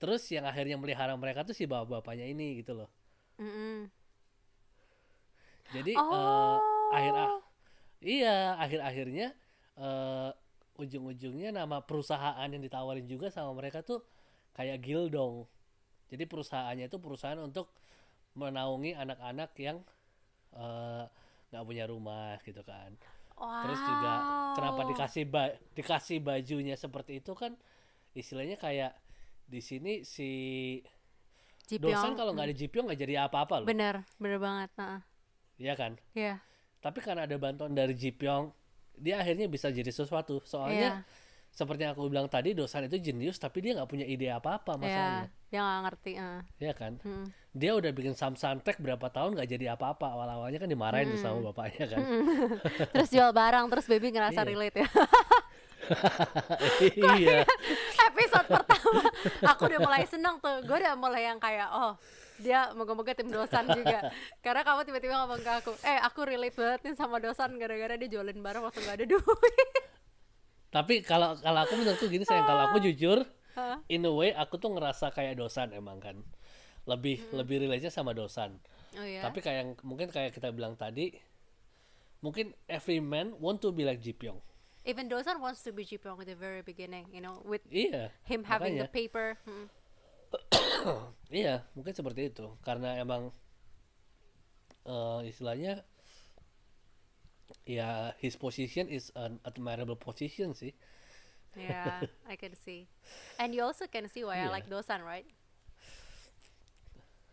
terus 0.00 0.24
yang 0.32 0.48
akhirnya 0.48 0.80
melihara 0.80 1.12
mereka 1.14 1.44
tuh 1.44 1.52
si 1.52 1.68
bapak-bapaknya 1.68 2.24
ini 2.24 2.64
gitu 2.64 2.72
loh. 2.72 2.88
Mm-mm. 3.36 3.86
Jadi 5.70 5.92
Oh. 5.94 6.10
eh, 6.10 6.56
akhir 6.96 7.12
ah- 7.14 7.42
iya 8.02 8.36
akhir-akhirnya 8.58 9.28
eh, 9.80 10.30
ujung-ujungnya 10.76 11.52
nama 11.54 11.84
perusahaan 11.84 12.48
yang 12.48 12.60
ditawarin 12.64 13.04
juga 13.04 13.28
sama 13.28 13.52
mereka 13.54 13.84
tuh 13.84 14.00
kayak 14.56 14.80
Gildong. 14.82 15.44
Jadi 16.10 16.24
perusahaannya 16.26 16.90
itu 16.90 16.98
perusahaan 16.98 17.38
untuk 17.38 17.70
menaungi 18.34 18.96
anak-anak 18.96 19.52
yang 19.60 19.78
eh, 20.56 21.04
nggak 21.52 21.64
punya 21.64 21.84
rumah 21.86 22.40
gitu 22.42 22.64
kan. 22.66 22.90
Terus 23.40 23.80
juga 23.80 24.12
kenapa 24.52 24.80
Wow. 24.84 24.88
dikasih 24.92 25.24
ba- 25.24 25.56
dikasih 25.72 26.18
bajunya 26.20 26.76
seperti 26.76 27.24
itu 27.24 27.32
kan 27.32 27.56
istilahnya 28.12 28.58
kayak 28.58 28.92
di 29.50 29.58
sini 29.60 30.06
si 30.06 30.30
Ji 31.66 31.78
dosan 31.78 32.14
kalau 32.14 32.30
nggak 32.30 32.50
ada 32.50 32.56
Jipyong 32.56 32.86
nggak 32.86 33.00
jadi 33.00 33.14
apa-apa 33.26 33.62
loh. 33.62 33.66
bener 33.66 34.06
bener 34.16 34.38
banget 34.38 34.70
nah 34.78 35.02
Iya 35.60 35.76
kan? 35.76 35.92
Iya. 36.16 36.40
Tapi 36.80 37.04
karena 37.04 37.28
ada 37.28 37.36
bantuan 37.36 37.76
dari 37.76 37.92
Jipyong, 37.92 38.48
dia 38.96 39.20
akhirnya 39.20 39.44
bisa 39.44 39.68
jadi 39.68 39.92
sesuatu. 39.92 40.40
Soalnya 40.40 41.04
seperti 41.52 41.84
yang 41.84 41.92
aku 41.92 42.08
bilang 42.08 42.32
tadi, 42.32 42.56
dosan 42.56 42.88
itu 42.88 42.96
jenius, 42.96 43.36
tapi 43.36 43.60
dia 43.60 43.76
nggak 43.76 43.84
punya 43.84 44.08
ide 44.08 44.32
apa-apa 44.32 44.80
Iya, 44.80 44.80
masalahnya. 44.80 45.26
dia 45.52 45.60
nggak 45.60 45.80
ngerti. 45.84 46.12
eh. 46.16 46.40
Iya 46.64 46.72
kan? 46.72 46.92
Mm. 47.04 47.26
Dia 47.52 47.70
udah 47.76 47.90
bikin 47.92 48.16
Samsung 48.16 48.64
berapa 48.64 49.12
tahun 49.12 49.36
nggak 49.36 49.48
jadi 49.52 49.76
apa-apa. 49.76 50.16
Awal-awalnya 50.16 50.64
kan 50.64 50.70
dimarahin 50.72 51.12
tuh 51.12 51.20
sama 51.20 51.44
bapaknya 51.52 51.84
kan. 51.92 52.00
terus 52.96 53.12
jual 53.12 53.28
barang, 53.36 53.68
terus 53.68 53.84
baby 53.84 54.08
ngerasa 54.08 54.40
Iya. 54.40 54.48
relate 54.48 54.76
ya. 54.80 54.88
iya. 57.20 57.38
Episode 58.08 58.46
pertama, 58.48 59.02
aku 59.44 59.62
udah 59.68 59.80
mulai 59.84 60.02
seneng 60.08 60.40
tuh. 60.40 60.64
Gue 60.64 60.80
udah 60.80 60.96
mulai 60.96 61.28
yang 61.28 61.36
kayak, 61.36 61.68
oh 61.68 61.92
dia 62.40 62.72
moga-moga 62.72 63.12
tim 63.12 63.28
dosan 63.28 63.68
juga. 63.68 64.08
Karena 64.40 64.64
kamu 64.64 64.80
tiba-tiba 64.88 65.14
ngomong 65.20 65.40
ke 65.44 65.52
aku, 65.60 65.72
eh 65.84 66.00
aku 66.00 66.24
relate 66.24 66.56
banget 66.56 66.80
nih 66.88 66.94
sama 66.96 67.20
dosan 67.20 67.60
gara-gara 67.60 67.94
dia 68.00 68.08
jualin 68.08 68.40
barang 68.40 68.62
waktu 68.64 68.80
nggak 68.80 68.96
ada 68.96 69.06
duit. 69.06 69.70
Tapi 70.70 70.94
kalau 71.04 71.36
kalau 71.38 71.60
aku 71.66 71.74
menurutku 71.76 72.06
gini 72.08 72.24
sayang, 72.24 72.48
kalau 72.48 72.72
aku 72.72 72.78
jujur, 72.80 73.26
Hah? 73.58 73.82
in 73.92 74.06
a 74.06 74.12
way 74.12 74.32
aku 74.32 74.56
tuh 74.56 74.72
ngerasa 74.72 75.12
kayak 75.12 75.36
dosan 75.36 75.76
emang 75.76 76.00
kan. 76.00 76.16
Lebih 76.88 77.20
lebih 77.36 77.68
relate 77.68 77.92
sama 77.92 78.16
dosan. 78.16 78.56
Oh 78.96 79.04
iya. 79.04 79.20
Tapi 79.22 79.44
kayak 79.44 79.84
mungkin 79.84 80.08
kayak 80.08 80.32
kita 80.32 80.50
bilang 80.50 80.74
tadi, 80.74 81.12
mungkin 82.24 82.56
every 82.66 82.98
man 82.98 83.36
want 83.38 83.60
to 83.60 83.70
be 83.70 83.84
like 83.84 84.00
Jipyong. 84.00 84.40
Even 84.84 85.08
Dosan 85.08 85.40
wants 85.40 85.62
to 85.62 85.72
be 85.72 85.84
Jipyong 85.84 86.20
at 86.20 86.26
the 86.26 86.34
very 86.38 86.62
beginning 86.62 87.06
you 87.12 87.20
know 87.20 87.42
with 87.44 87.62
Iya. 87.68 88.10
him 88.24 88.44
having 88.44 88.76
the 88.76 88.88
makanya. 88.88 88.92
paper 88.92 89.38
mm, 89.44 89.68
Iya, 91.30 91.66
mungkin 91.74 91.90
seperti 91.94 92.30
itu. 92.30 92.54
Karena 92.62 92.94
emang 92.98 93.34
eh, 94.86 95.20
istilahnya 95.26 95.82
ya 97.66 98.14
his 98.22 98.38
position 98.38 98.86
is 98.86 99.10
an 99.18 99.42
admirable 99.42 99.98
position 99.98 100.54
sih. 100.54 100.70
yeah 101.58 102.06
I 102.30 102.38
can 102.38 102.54
see 102.54 102.86
and 103.42 103.50
you 103.50 103.66
also 103.66 103.90
can 103.90 104.06
see 104.06 104.22
why 104.22 104.38
I 104.38 104.46
Yeah. 104.46 104.54
like 104.54 104.70
Dosan 104.70 105.02
right 105.02 105.26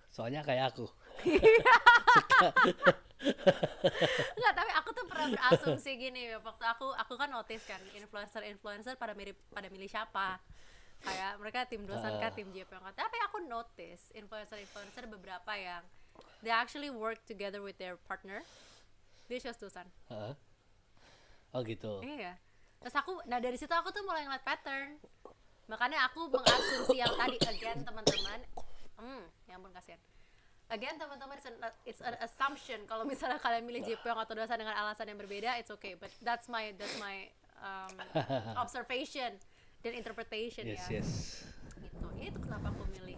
Soalnya 0.09 0.41
kayak 0.41 0.73
aku. 0.73 0.89
Enggak, 4.37 4.53
tapi 4.53 4.71
aku 4.77 4.89
tuh 4.93 5.05
pernah 5.09 5.27
berasumsi 5.33 5.89
gini 5.97 6.29
waktu 6.37 6.65
aku 6.69 6.93
aku 6.93 7.13
kan 7.17 7.29
notice 7.33 7.65
kan 7.65 7.81
influencer-influencer 7.97 8.93
pada 8.95 9.17
mirip 9.17 9.37
pada 9.49 9.67
milih 9.67 9.89
siapa. 9.89 10.37
Kayak 10.97 11.37
mereka 11.37 11.59
tim 11.69 11.85
Dosan 11.85 12.17
kah, 12.17 12.29
Ah. 12.29 12.33
tim 12.33 12.49
JP 12.49 12.69
kah. 12.73 12.93
Tapi 12.93 13.17
aku 13.25 13.37
notice 13.45 14.09
influencer-influencer 14.13 15.05
beberapa 15.05 15.53
yang 15.53 15.85
they 16.41 16.49
actually 16.49 16.89
work 16.89 17.21
together 17.25 17.61
with 17.61 17.77
their 17.77 17.97
partner. 18.09 18.41
Chose 19.29 19.59
Dosan. 19.59 19.85
Heeh. 20.09 20.33
Oh 21.53 21.61
gitu. 21.61 22.01
Iya. 22.01 22.37
Terus 22.81 22.95
aku 22.95 23.17
nah 23.25 23.37
dari 23.37 23.57
situ 23.57 23.73
aku 23.73 23.89
tuh 23.89 24.05
mulai 24.05 24.25
ngeliat 24.25 24.45
pattern. 24.45 24.97
Makanya 25.67 26.07
aku 26.07 26.31
mengasumsi 26.31 26.95
yang 26.95 27.11
tadi 27.13 27.37
again 27.43 27.83
teman-teman. 27.83 28.39
Hmm, 28.97 29.23
ya 29.45 29.59
ampun 29.59 29.73
kasihan. 29.75 29.99
Again 30.67 30.99
teman-teman 30.99 31.39
it's 31.39 31.47
an, 31.47 31.55
it's 31.87 32.01
an 32.03 32.15
assumption. 32.19 32.83
Kalau 32.91 33.07
misalnya 33.07 33.39
kalian 33.39 33.63
milih 33.63 33.87
Jepang 33.87 34.19
atau 34.19 34.35
Dosan 34.35 34.59
dengan 34.59 34.75
alasan 34.75 35.07
yang 35.07 35.15
berbeda 35.15 35.55
it's 35.55 35.71
okay. 35.71 35.95
But 35.95 36.11
that's 36.19 36.51
my 36.51 36.75
that's 36.75 36.99
my 36.99 37.31
um, 37.63 37.95
observation 38.63 39.39
dan 39.79 39.91
interpretation 39.95 40.67
Yes, 40.67 40.83
ya. 40.91 40.99
yes. 40.99 41.09
gitu. 41.79 42.03
Itu 42.19 42.37
kenapa 42.43 42.75
aku 42.75 42.83
milih. 42.91 43.15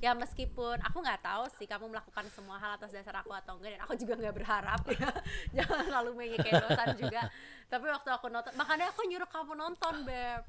Ya 0.00 0.12
meskipun 0.16 0.80
aku 0.80 1.04
nggak 1.04 1.20
tahu 1.20 1.44
sih 1.56 1.68
kamu 1.68 1.92
melakukan 1.92 2.28
semua 2.32 2.56
hal 2.56 2.80
atas 2.80 2.92
dasar 2.92 3.20
aku 3.20 3.32
atau 3.32 3.56
enggak 3.60 3.76
dan 3.76 3.82
aku 3.84 3.94
juga 3.96 4.16
nggak 4.16 4.34
berharap 4.36 4.80
ya. 4.96 5.08
Jangan 5.52 5.84
selalu 5.84 6.10
mengi 6.16 6.36
kayak 6.40 6.64
dosan 6.64 6.96
juga. 6.96 7.28
Tapi 7.68 7.86
waktu 7.92 8.08
aku 8.08 8.32
nonton 8.32 8.52
makanya 8.56 8.88
aku 8.88 9.04
nyuruh 9.04 9.28
kamu 9.28 9.52
nonton 9.52 9.94
beb. 10.08 10.42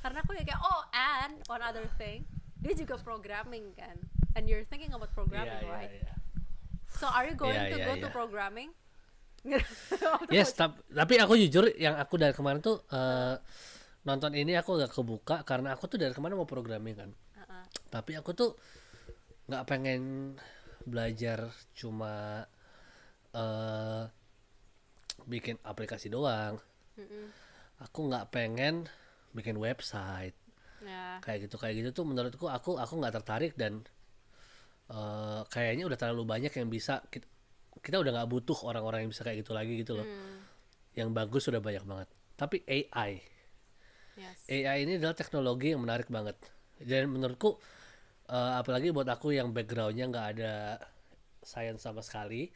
Karena 0.00 0.18
aku 0.24 0.32
ya 0.32 0.44
kayak 0.44 0.60
oh 0.64 0.82
and 0.96 1.36
one 1.52 1.60
other 1.60 1.84
thing 2.00 2.24
dia 2.56 2.72
juga 2.72 2.96
programming 2.98 3.70
kan 3.76 3.94
and 4.36 4.44
you're 4.46 4.62
thinking 4.68 4.92
about 4.92 5.08
programming 5.16 5.64
iya, 5.64 5.72
right 5.72 5.92
iya. 5.92 6.12
so 6.92 7.08
are 7.08 7.24
you 7.24 7.34
going 7.34 7.56
Iya, 7.56 7.72
to 7.72 7.78
iya, 7.80 7.86
go 7.88 7.92
to 7.96 8.08
iya. 8.08 8.14
programming 8.14 8.70
Yes, 10.34 10.58
tap- 10.58 10.82
tapi 10.90 11.22
aku 11.22 11.38
jujur 11.38 11.70
yang 11.78 11.94
aku 11.94 12.18
dari 12.18 12.34
kemarin 12.34 12.58
tuh 12.58 12.82
eh, 12.90 13.38
nonton 14.02 14.34
ini 14.34 14.58
aku 14.58 14.74
gak 14.74 14.90
kebuka 14.90 15.46
karena 15.46 15.70
aku 15.78 15.86
tuh 15.86 16.02
dari 16.02 16.10
kemarin 16.10 16.34
mau 16.34 16.50
programming 16.50 16.98
kan. 16.98 17.10
Uh-uh. 17.14 17.62
Tapi 17.86 18.18
aku 18.18 18.34
tuh 18.34 18.58
nggak 19.46 19.62
pengen 19.70 20.34
belajar 20.82 21.54
cuma 21.78 22.42
eh 23.30 24.02
bikin 25.30 25.62
aplikasi 25.62 26.10
doang. 26.10 26.58
Mm-mm. 26.98 27.30
Aku 27.86 28.10
nggak 28.10 28.34
pengen 28.34 28.90
bikin 29.30 29.62
website 29.62 30.34
ya 30.82 31.20
kayak 31.20 31.48
gitu 31.48 31.56
kayak 31.60 31.74
gitu 31.76 32.02
tuh 32.02 32.04
menurutku 32.08 32.48
aku 32.48 32.80
aku 32.80 32.94
nggak 32.98 33.14
tertarik 33.20 33.52
dan 33.54 33.84
eh, 34.90 35.40
kayaknya 35.50 35.84
udah 35.88 35.98
terlalu 35.98 36.22
banyak 36.26 36.52
yang 36.52 36.68
bisa 36.70 37.02
kita, 37.10 37.26
kita 37.82 37.96
udah 38.02 38.12
nggak 38.22 38.30
butuh 38.30 38.58
orang-orang 38.66 39.06
yang 39.06 39.10
bisa 39.14 39.22
kayak 39.26 39.42
gitu 39.46 39.52
lagi 39.54 39.72
gitu 39.80 39.92
loh. 39.98 40.06
Hmm, 40.06 40.38
yang 40.96 41.10
bagus 41.12 41.46
sudah 41.46 41.60
banyak 41.60 41.84
banget. 41.84 42.08
Tapi 42.36 42.64
AI 42.68 43.20
yes. 44.16 44.38
AI 44.48 44.84
ini 44.84 45.00
adalah 45.00 45.16
teknologi 45.16 45.72
yang 45.72 45.82
menarik 45.84 46.08
banget. 46.08 46.36
Dan 46.80 47.08
menurutku 47.12 47.56
eh, 48.30 48.52
apalagi 48.60 48.92
buat 48.92 49.08
aku 49.08 49.36
yang 49.36 49.50
backgroundnya 49.54 50.06
nggak 50.10 50.26
ada 50.38 50.52
sains 51.46 51.78
sama 51.78 52.02
sekali 52.02 52.50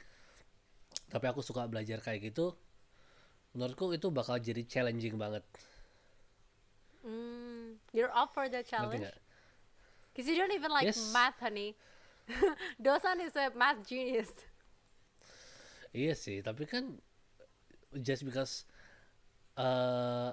tapi 1.11 1.27
aku 1.27 1.43
suka 1.43 1.67
belajar 1.67 1.99
kayak 2.03 2.31
gitu 2.35 2.55
menurutku 3.55 3.91
itu 3.91 4.15
bakal 4.15 4.39
jadi 4.39 4.63
challenging 4.63 5.19
banget. 5.19 5.43
Mm, 7.03 7.83
you're 7.91 8.13
up 8.15 8.31
for 8.31 8.47
the 8.47 8.63
challenge? 8.63 9.11
Because 10.13 10.31
you 10.31 10.39
don't 10.39 10.55
even 10.55 10.71
like 10.71 10.87
Yes. 10.87 11.11
math, 11.11 11.39
honey. 11.43 11.75
Dosan 12.85 13.21
is 13.25 13.35
a 13.37 13.51
math 13.55 13.83
genius. 13.87 14.31
Iya 15.91 16.15
sih, 16.15 16.39
tapi 16.41 16.71
kan 16.71 17.03
just 17.99 18.23
because 18.23 18.63
uh, 19.59 20.31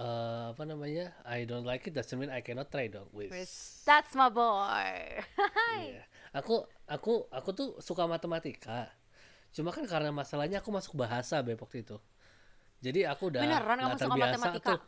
uh, 0.00 0.44
apa 0.56 0.62
namanya 0.64 1.12
I 1.28 1.44
don't 1.44 1.68
like 1.68 1.84
it 1.84 1.94
doesn't 1.94 2.16
mean 2.16 2.32
I 2.32 2.40
cannot 2.40 2.72
try 2.72 2.88
dong. 2.88 3.12
Wis. 3.12 3.84
That's 3.84 4.16
my 4.16 4.32
boy. 4.32 5.20
Iya. 5.74 6.06
Aku 6.34 6.66
aku 6.86 7.28
aku 7.30 7.50
tuh 7.54 7.68
suka 7.82 8.08
matematika. 8.08 8.90
Cuma 9.54 9.70
kan 9.70 9.86
karena 9.86 10.10
masalahnya 10.10 10.58
aku 10.58 10.70
masuk 10.74 10.98
bahasa 10.98 11.38
waktu 11.44 11.86
itu. 11.86 11.98
Jadi 12.82 13.06
aku 13.06 13.30
udah 13.32 13.42
Beneran 13.42 13.76
kamu 13.80 13.96
suka 13.96 14.02
terbiasa 14.06 14.36
matematika? 14.36 14.70
tuh. 14.74 14.80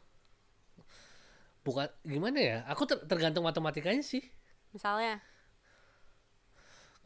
Bukan 1.62 1.88
gimana 2.06 2.38
ya? 2.38 2.58
Aku 2.70 2.82
ter- 2.86 3.02
tergantung 3.06 3.46
matematikanya 3.46 4.02
sih. 4.02 4.22
Misalnya, 4.74 5.22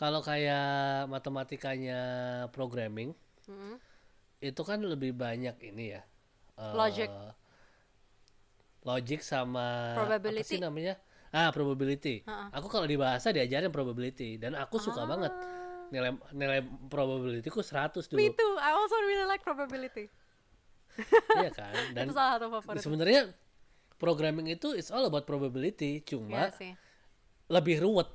Kalau 0.01 0.25
kayak 0.25 0.65
matematikanya 1.07 2.01
programming 2.49 3.13
mm, 3.45 3.77
itu 4.41 4.63
kan 4.65 4.81
lebih 4.81 5.13
banyak 5.13 5.53
ini 5.61 5.93
ya. 5.93 6.01
eh, 6.57 6.73
Logic. 6.73 7.11
Logic 8.81 9.21
sama 9.21 9.93
apa 9.93 10.09
Probability. 10.09 10.57
sih 10.57 10.59
namanya? 10.59 10.97
Ah, 11.31 11.53
probability. 11.53 12.25
Ha-ha. 12.25 12.49
Aku 12.57 12.67
kalau 12.67 12.89
di 12.89 12.97
bahasa 12.97 13.31
diajarin 13.31 13.69
probability 13.69 14.41
dan 14.41 14.57
aku 14.57 14.81
suka 14.81 15.05
banget. 15.05 15.31
Nilai 15.93 16.11
nilai 16.33 16.59
probabilityku 16.89 17.61
100 17.61 18.09
dulu. 18.09 18.19
me 18.19 18.33
too. 18.33 18.53
I 18.57 18.73
also 18.73 18.97
really 19.05 19.29
like 19.29 19.45
probability. 19.45 20.09
Iya 21.37 21.51
kan? 21.53 21.75
Dan 21.95 22.09
Itu 22.09 22.17
salah 22.17 22.41
satu 22.41 22.47
favorit. 22.51 22.83
sebenarnya 22.83 23.21
programming 23.95 24.49
itu 24.49 24.73
it's 24.73 24.89
all 24.91 25.05
about 25.05 25.23
probability, 25.23 26.01
cuma 26.03 26.51
sih. 26.57 26.73
lebih 27.47 27.85
ruwet. 27.85 28.09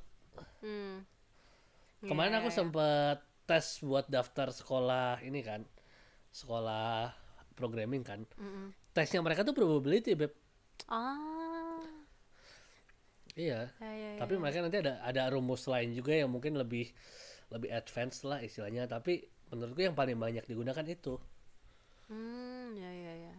Hmm. 0.60 1.06
Kemarin 2.06 2.34
Iya, 2.34 2.40
aku 2.42 2.50
iya, 2.50 2.58
sempet 2.58 3.18
tes 3.46 3.66
buat 3.82 4.06
daftar 4.10 4.50
sekolah 4.50 5.22
ini 5.22 5.42
kan. 5.42 5.62
Sekolah 6.34 7.14
programming 7.56 8.04
kan. 8.04 8.26
Mm-mm. 8.38 8.74
Tesnya 8.96 9.20
mereka 9.24 9.44
tuh 9.44 9.56
probability, 9.56 10.16
Beb. 10.16 10.32
Ah. 10.88 11.82
Iya. 13.36 13.68
Ya, 13.80 13.92
ya, 13.92 14.10
ya, 14.16 14.20
Tapi 14.22 14.34
ya. 14.36 14.40
mereka 14.40 14.58
nanti 14.64 14.78
ada 14.80 14.94
ada 15.04 15.22
rumus 15.28 15.68
lain 15.68 15.92
juga 15.92 16.16
yang 16.16 16.32
mungkin 16.32 16.56
lebih 16.56 16.92
lebih 17.52 17.70
advance 17.72 18.24
lah 18.26 18.40
istilahnya, 18.42 18.88
tapi 18.90 19.28
menurutku 19.52 19.82
yang 19.84 19.94
paling 19.94 20.18
banyak 20.18 20.44
digunakan 20.48 20.86
itu. 20.88 21.20
Hmm, 22.10 22.74
ya, 22.78 22.92
ya, 22.92 23.14
ya. 23.30 23.36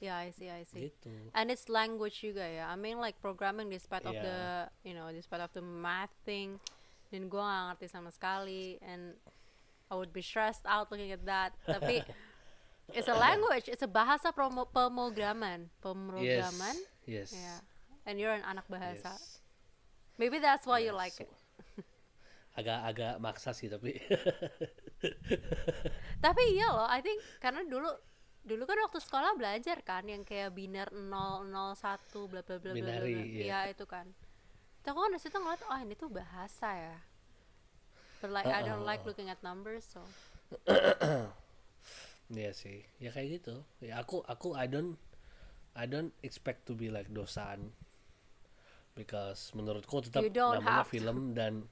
Yeah, 0.00 0.16
I 0.16 0.32
see, 0.32 0.48
I 0.48 0.64
see. 0.64 0.88
Gitu. 0.88 1.12
And 1.36 1.52
it's 1.52 1.68
language 1.68 2.24
juga 2.24 2.40
ya. 2.48 2.72
I 2.72 2.76
mean 2.80 2.96
like 2.96 3.20
programming 3.20 3.68
despite 3.68 4.08
of 4.08 4.16
Iya. 4.16 4.24
the, 4.24 4.38
you 4.88 4.96
know, 4.96 5.12
despite 5.12 5.44
of 5.44 5.52
the 5.52 5.60
math 5.60 6.12
thing. 6.24 6.56
Dan 7.10 7.26
gue 7.26 7.42
gak 7.42 7.64
ngerti 7.74 7.86
sama 7.90 8.10
sekali. 8.14 8.78
And 8.80 9.18
I 9.90 9.98
would 9.98 10.14
be 10.14 10.22
stressed 10.22 10.64
out 10.64 10.88
looking 10.94 11.10
at 11.10 11.26
that. 11.26 11.58
Tapi 11.66 12.06
it's 12.96 13.10
a 13.10 13.18
language. 13.18 13.66
It's 13.66 13.82
a 13.82 13.90
bahasa 13.90 14.30
promo 14.30 14.70
pemrograman. 14.70 15.66
Yes. 15.66 15.78
Pemrograman. 15.82 16.76
Yes. 17.04 17.30
Yeah. 17.34 17.60
And 18.06 18.16
you're 18.22 18.34
an 18.34 18.46
anak 18.46 18.70
bahasa. 18.70 19.18
Yes. 19.18 19.42
Maybe 20.16 20.38
that's 20.38 20.68
why 20.68 20.84
you 20.84 20.92
Yeah, 20.94 21.02
like 21.02 21.16
it. 21.18 21.30
Agak-agak 22.60 23.22
maksa 23.22 23.54
sih 23.56 23.70
tapi 23.70 23.96
Tapi 26.24 26.42
iya 26.52 26.68
loh, 26.74 26.84
I 26.84 27.00
think 27.00 27.22
karena 27.40 27.64
dulu 27.64 27.88
dulu 28.44 28.62
kan 28.68 28.78
waktu 28.84 29.00
sekolah 29.00 29.32
belajar 29.36 29.80
kan 29.80 30.04
yang 30.04 30.26
kayak 30.26 30.52
biner 30.52 30.88
0 30.92 31.08
0 31.48 31.72
1 31.76 32.30
bla 32.30 32.42
bla 32.42 32.56
bla 32.58 32.72
bla 32.74 32.96
bla. 33.00 33.06
Iya. 33.06 33.42
Iya, 33.48 33.58
itu 33.72 33.84
kan. 33.88 34.12
Tapi 34.80 34.92
aku 34.96 35.00
kan 35.04 35.10
dari 35.12 35.22
situ 35.22 35.36
ngeliat 35.36 35.62
oh 35.68 35.78
ini 35.80 35.94
tuh 35.96 36.08
bahasa 36.08 36.68
ya. 36.72 36.96
But 38.20 38.32
like 38.32 38.48
I 38.48 38.60
don't 38.64 38.84
like 38.84 39.04
Uh-uh. 39.04 39.12
looking 39.12 39.28
at 39.32 39.40
numbers 39.40 39.84
so. 39.88 40.02
Iya 42.30 42.54
sih. 42.54 42.86
Ya 43.02 43.10
kayak 43.10 43.42
gitu. 43.42 43.66
Ya 43.82 43.98
aku 43.98 44.22
aku 44.22 44.54
I 44.54 44.70
don't 44.70 44.94
I 45.74 45.90
don't 45.90 46.14
expect 46.22 46.62
to 46.70 46.78
be 46.78 46.86
like 46.86 47.10
dosan 47.10 47.74
because 48.94 49.50
menurutku 49.54 49.98
tetap 50.02 50.22
namanya 50.30 50.86
film 50.86 51.34
dan 51.34 51.66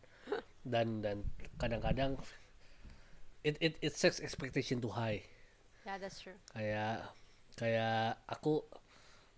dan 0.66 0.98
dan 0.98 1.22
kadang-kadang 1.62 2.18
it 3.46 3.54
it 3.62 3.78
it 3.78 3.94
sets 3.94 4.18
expectation 4.18 4.82
too 4.82 4.90
high. 4.90 5.22
Yeah, 5.86 5.96
that's 6.02 6.20
true. 6.20 6.36
kayak 6.52 7.06
kayak 7.54 8.18
aku 8.26 8.66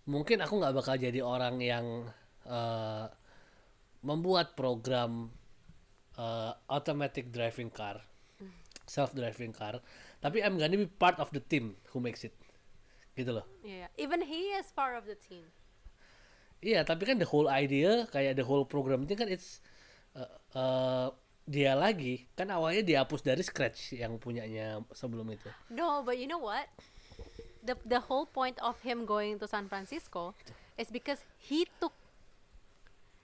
mungkin 0.09 0.41
aku 0.41 0.57
nggak 0.57 0.73
bakal 0.73 0.95
jadi 0.97 1.21
orang 1.21 1.61
yang 1.61 1.85
eh, 2.49 3.05
membuat 4.01 4.57
program 4.57 5.29
eh, 6.17 6.51
automatic 6.69 7.29
driving 7.29 7.69
car 7.69 8.01
self 8.89 9.15
driving 9.15 9.55
car 9.55 9.79
tapi 10.19 10.43
I'm 10.43 10.59
gonna 10.59 10.77
be 10.77 10.89
part 10.89 11.17
of 11.17 11.31
the 11.31 11.39
team 11.39 11.79
who 11.93 12.03
makes 12.03 12.25
it 12.27 12.35
gitu 13.15 13.31
loh 13.31 13.47
Yeah. 13.61 13.87
Even 13.97 14.25
he 14.25 14.57
is 14.57 14.73
part 14.73 14.97
of 14.97 15.05
the 15.05 15.13
team. 15.13 15.45
Iya, 16.61 16.85
tapi 16.85 17.09
kan 17.09 17.17
the 17.17 17.29
whole 17.29 17.49
idea 17.49 18.05
kayak 18.09 18.37
the 18.37 18.45
whole 18.45 18.65
program 18.65 19.05
itu 19.05 19.17
kan 19.17 19.29
it's 19.29 19.61
uh, 20.13 20.29
uh, 20.53 21.07
dia 21.49 21.73
lagi 21.73 22.29
kan 22.37 22.49
awalnya 22.53 22.85
dihapus 22.85 23.25
dari 23.25 23.41
scratch 23.41 23.97
yang 23.97 24.21
punyanya 24.21 24.81
sebelum 24.93 25.25
itu. 25.33 25.49
No, 25.73 26.05
but 26.05 26.21
you 26.21 26.29
know 26.29 26.41
what? 26.41 26.69
The 27.65 27.77
the 27.85 28.01
whole 28.05 28.29
point 28.29 28.57
of 28.61 28.77
him 28.81 29.05
going 29.09 29.41
to 29.41 29.49
San 29.49 29.69
Francisco 29.69 30.37
is 30.77 30.89
because 30.93 31.21
he 31.37 31.65
took 31.81 31.93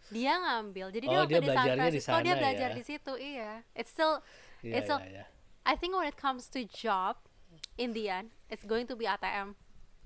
dia 0.07 0.33
ngambil. 0.39 0.87
Jadi 0.91 1.05
dia 1.05 1.19
Oh, 1.19 1.25
dia 1.27 1.39
di 1.39 1.47
San 1.47 1.55
belajarnya 1.55 1.75
di 1.75 1.99
Francisco 1.99 2.17
dia 2.17 2.33
sana 2.33 2.39
belajar 2.39 2.69
ya. 2.71 2.75
di 2.75 2.83
situ, 2.83 3.13
iya. 3.19 3.51
It's 3.75 3.91
still 3.91 4.13
Iya, 4.63 4.73
it's 4.79 4.89
iya, 4.89 4.97
a, 4.97 5.05
iya. 5.05 5.25
I 5.67 5.75
think 5.75 5.93
when 5.93 6.07
it 6.07 6.15
comes 6.15 6.47
to 6.55 6.63
job, 6.63 7.19
in 7.75 7.91
the 7.91 8.07
end, 8.07 8.31
it's 8.47 8.63
going 8.63 8.87
to 8.87 8.95
be 8.95 9.05
ATM. 9.05 9.53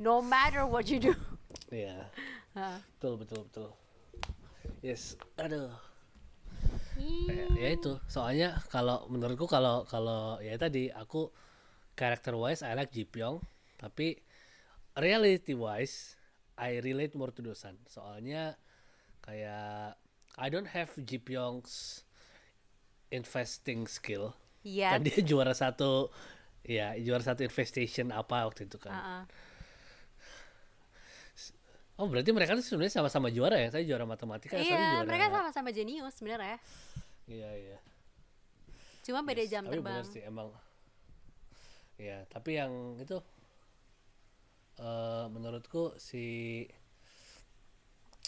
No 0.01 0.17
matter 0.19 0.65
what 0.65 0.89
you 0.89 0.97
do. 0.99 1.13
Iya, 1.71 2.07
Hah. 2.51 2.83
betul 2.99 3.15
betul 3.15 3.47
betul. 3.47 3.69
Yes, 4.83 5.15
aduh. 5.39 5.71
Kayak, 6.99 7.47
ya 7.55 7.69
itu, 7.71 7.91
soalnya 8.05 8.59
kalau 8.67 9.07
menurutku 9.07 9.47
kalau 9.47 9.87
kalau 9.87 10.37
ya 10.43 10.53
tadi 10.59 10.91
aku 10.91 11.31
character 11.95 12.35
wise 12.35 12.61
I 12.61 12.75
like 12.75 12.91
Ji 12.91 13.07
Pyong, 13.07 13.39
tapi 13.79 14.19
reality 14.99 15.55
wise 15.55 16.19
I 16.59 16.77
relate 16.83 17.15
more 17.15 17.31
to 17.31 17.41
Dosan. 17.41 17.79
Soalnya 17.87 18.59
kayak 19.21 19.95
I 20.37 20.47
don't 20.49 20.69
have 20.71 20.89
Ji 20.97 21.19
Pyong's 21.19 22.03
investing 23.11 23.85
skill. 23.85 24.33
Yes. 24.63 24.95
Kan 24.95 25.03
dia 25.03 25.19
juara 25.29 25.51
satu 25.51 26.09
ya 26.61 26.93
juara 26.97 27.21
satu 27.21 27.41
investation 27.41 28.13
apa 28.13 28.45
waktu 28.45 28.69
itu 28.69 28.77
kan. 28.77 28.93
Uh-uh. 28.93 29.23
Oh 31.99 32.09
berarti 32.09 32.33
mereka 32.33 32.57
tuh 32.57 32.65
sebenarnya 32.65 32.97
sama-sama 32.97 33.29
juara 33.29 33.61
ya? 33.61 33.69
Saya 33.69 33.85
juara 33.85 34.09
matematika, 34.09 34.57
saya 34.57 34.65
Iya, 34.65 34.79
juara. 34.97 35.05
mereka 35.05 35.25
sama-sama 35.29 35.69
jenius 35.69 36.17
sebenarnya. 36.17 36.57
Iya 37.29 37.49
iya. 37.53 37.77
Cuma 39.05 39.21
beda 39.21 39.43
Yes, 39.45 39.51
jam 39.53 39.63
tapi 39.69 39.77
terbang. 39.77 40.01
bener 40.01 40.05
sih 40.09 40.21
emang. 40.25 40.49
Ya 42.01 42.25
tapi 42.25 42.57
yang 42.57 42.97
itu 42.97 43.21
eh 44.81 45.25
menurutku 45.29 45.93
si 46.01 46.65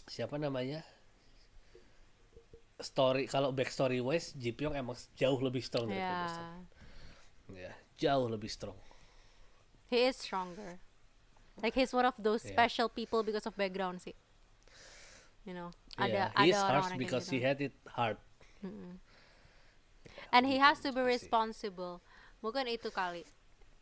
siapa 0.07 0.35
namanya 0.35 0.83
story 2.83 3.29
kalau 3.31 3.55
backstory 3.55 4.03
wise 4.03 4.35
Ji 4.35 4.51
Pyong 4.51 4.75
emang 4.75 4.97
jauh 5.15 5.39
lebih 5.39 5.63
strong 5.63 5.87
dari 5.87 6.03
Ya. 6.03 6.43
Ya 7.53 7.73
jauh 7.97 8.27
lebih 8.27 8.49
strong. 8.49 8.75
He 9.87 10.09
is 10.09 10.17
stronger. 10.17 10.81
Like 11.61 11.77
he's 11.77 11.93
one 11.93 12.05
of 12.05 12.17
those 12.17 12.41
Yeah. 12.41 12.57
special 12.57 12.89
people 12.89 13.21
because 13.21 13.45
of 13.45 13.53
background 13.55 14.01
sih. 14.01 14.17
You 15.45 15.53
know, 15.53 15.69
yeah, 15.99 16.31
ada 16.33 16.43
he 16.43 16.49
ada 16.55 16.57
orang-orang 16.65 16.99
because 16.99 17.27
gitu. 17.29 17.35
he 17.35 17.39
had 17.43 17.59
it 17.61 17.75
hard. 17.93 18.17
And 20.33 20.49
he 20.49 20.57
has 20.57 20.81
to 20.81 20.89
be 20.89 21.03
Gitu 21.03 21.29
responsible. 21.29 22.01
Mungkin 22.41 22.65
itu 22.71 22.89
kali. 22.89 23.23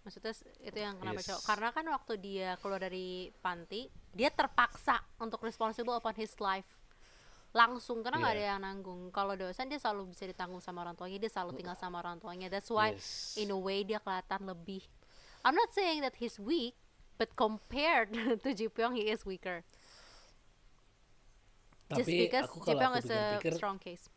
Maksudnya 0.01 0.33
itu 0.65 0.79
yang 0.81 0.97
kenapa 0.97 1.21
Yes. 1.21 1.27
cowok. 1.29 1.43
Karena 1.45 1.67
kan 1.69 1.85
waktu 1.87 2.13
dia 2.17 2.49
keluar 2.57 2.81
dari 2.81 3.29
panti, 3.37 3.85
dia 4.11 4.33
terpaksa 4.33 4.97
untuk 5.17 5.41
responsible 5.41 5.93
upon 5.93 6.17
his 6.17 6.33
life. 6.41 6.65
Langsung 7.51 8.01
karena 8.01 8.17
nggak 8.17 8.33
Iya. 8.33 8.41
ada 8.41 8.49
yang 8.55 8.61
nanggung. 8.63 9.01
Kalau 9.11 9.35
dosen 9.35 9.67
dia 9.67 9.77
selalu 9.77 10.09
bisa 10.09 10.25
ditanggung 10.25 10.63
sama 10.63 10.81
orang 10.81 10.95
tuanya, 10.95 11.19
dia 11.19 11.29
selalu 11.29 11.53
tinggal 11.53 11.75
sama 11.75 11.99
orang 11.99 12.17
tuanya. 12.17 12.47
That's 12.47 12.71
why 12.71 12.95
Yes. 12.95 13.35
in 13.35 13.51
a 13.51 13.59
way 13.59 13.83
dia 13.83 13.99
kelihatan 13.99 14.47
lebih. 14.47 14.81
I'm 15.43 15.53
not 15.53 15.69
saying 15.69 16.01
that 16.01 16.17
he's 16.17 16.39
weak, 16.39 16.73
but 17.19 17.35
compared 17.35 18.09
to 18.41 18.49
Ji 18.55 18.71
Pyong 18.71 18.95
he 18.95 19.05
is 19.05 19.21
weaker. 19.21 19.61
Just 21.91 22.07
Tapi 22.07 22.23
because 22.23 22.47
aku 22.47 22.63
Ji 22.63 22.73
Pyong 22.73 22.95
is 22.95 23.05
a 23.05 23.37
pikir-pikir 23.37 23.53
strong 23.59 23.77
case. 23.77 24.07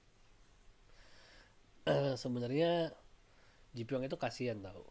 eh, 1.85 2.15
sebenarnya 2.15 2.95
Ji 3.75 3.83
Pyong 3.83 4.07
itu 4.07 4.15
kasihan 4.15 4.63
tau. 4.63 4.87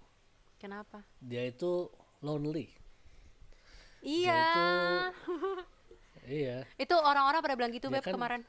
Kenapa? 0.64 1.04
Dia 1.20 1.44
itu 1.44 1.92
lonely. 2.24 2.72
Iya. 4.00 4.44
Iya. 6.24 6.64
Itu 6.80 6.96
orang-orang 6.96 7.44
pada 7.44 7.60
bilang 7.60 7.76
gitu 7.76 7.92
Dia 7.92 8.00
beb 8.00 8.08
kan- 8.08 8.16
kemarin. 8.16 8.42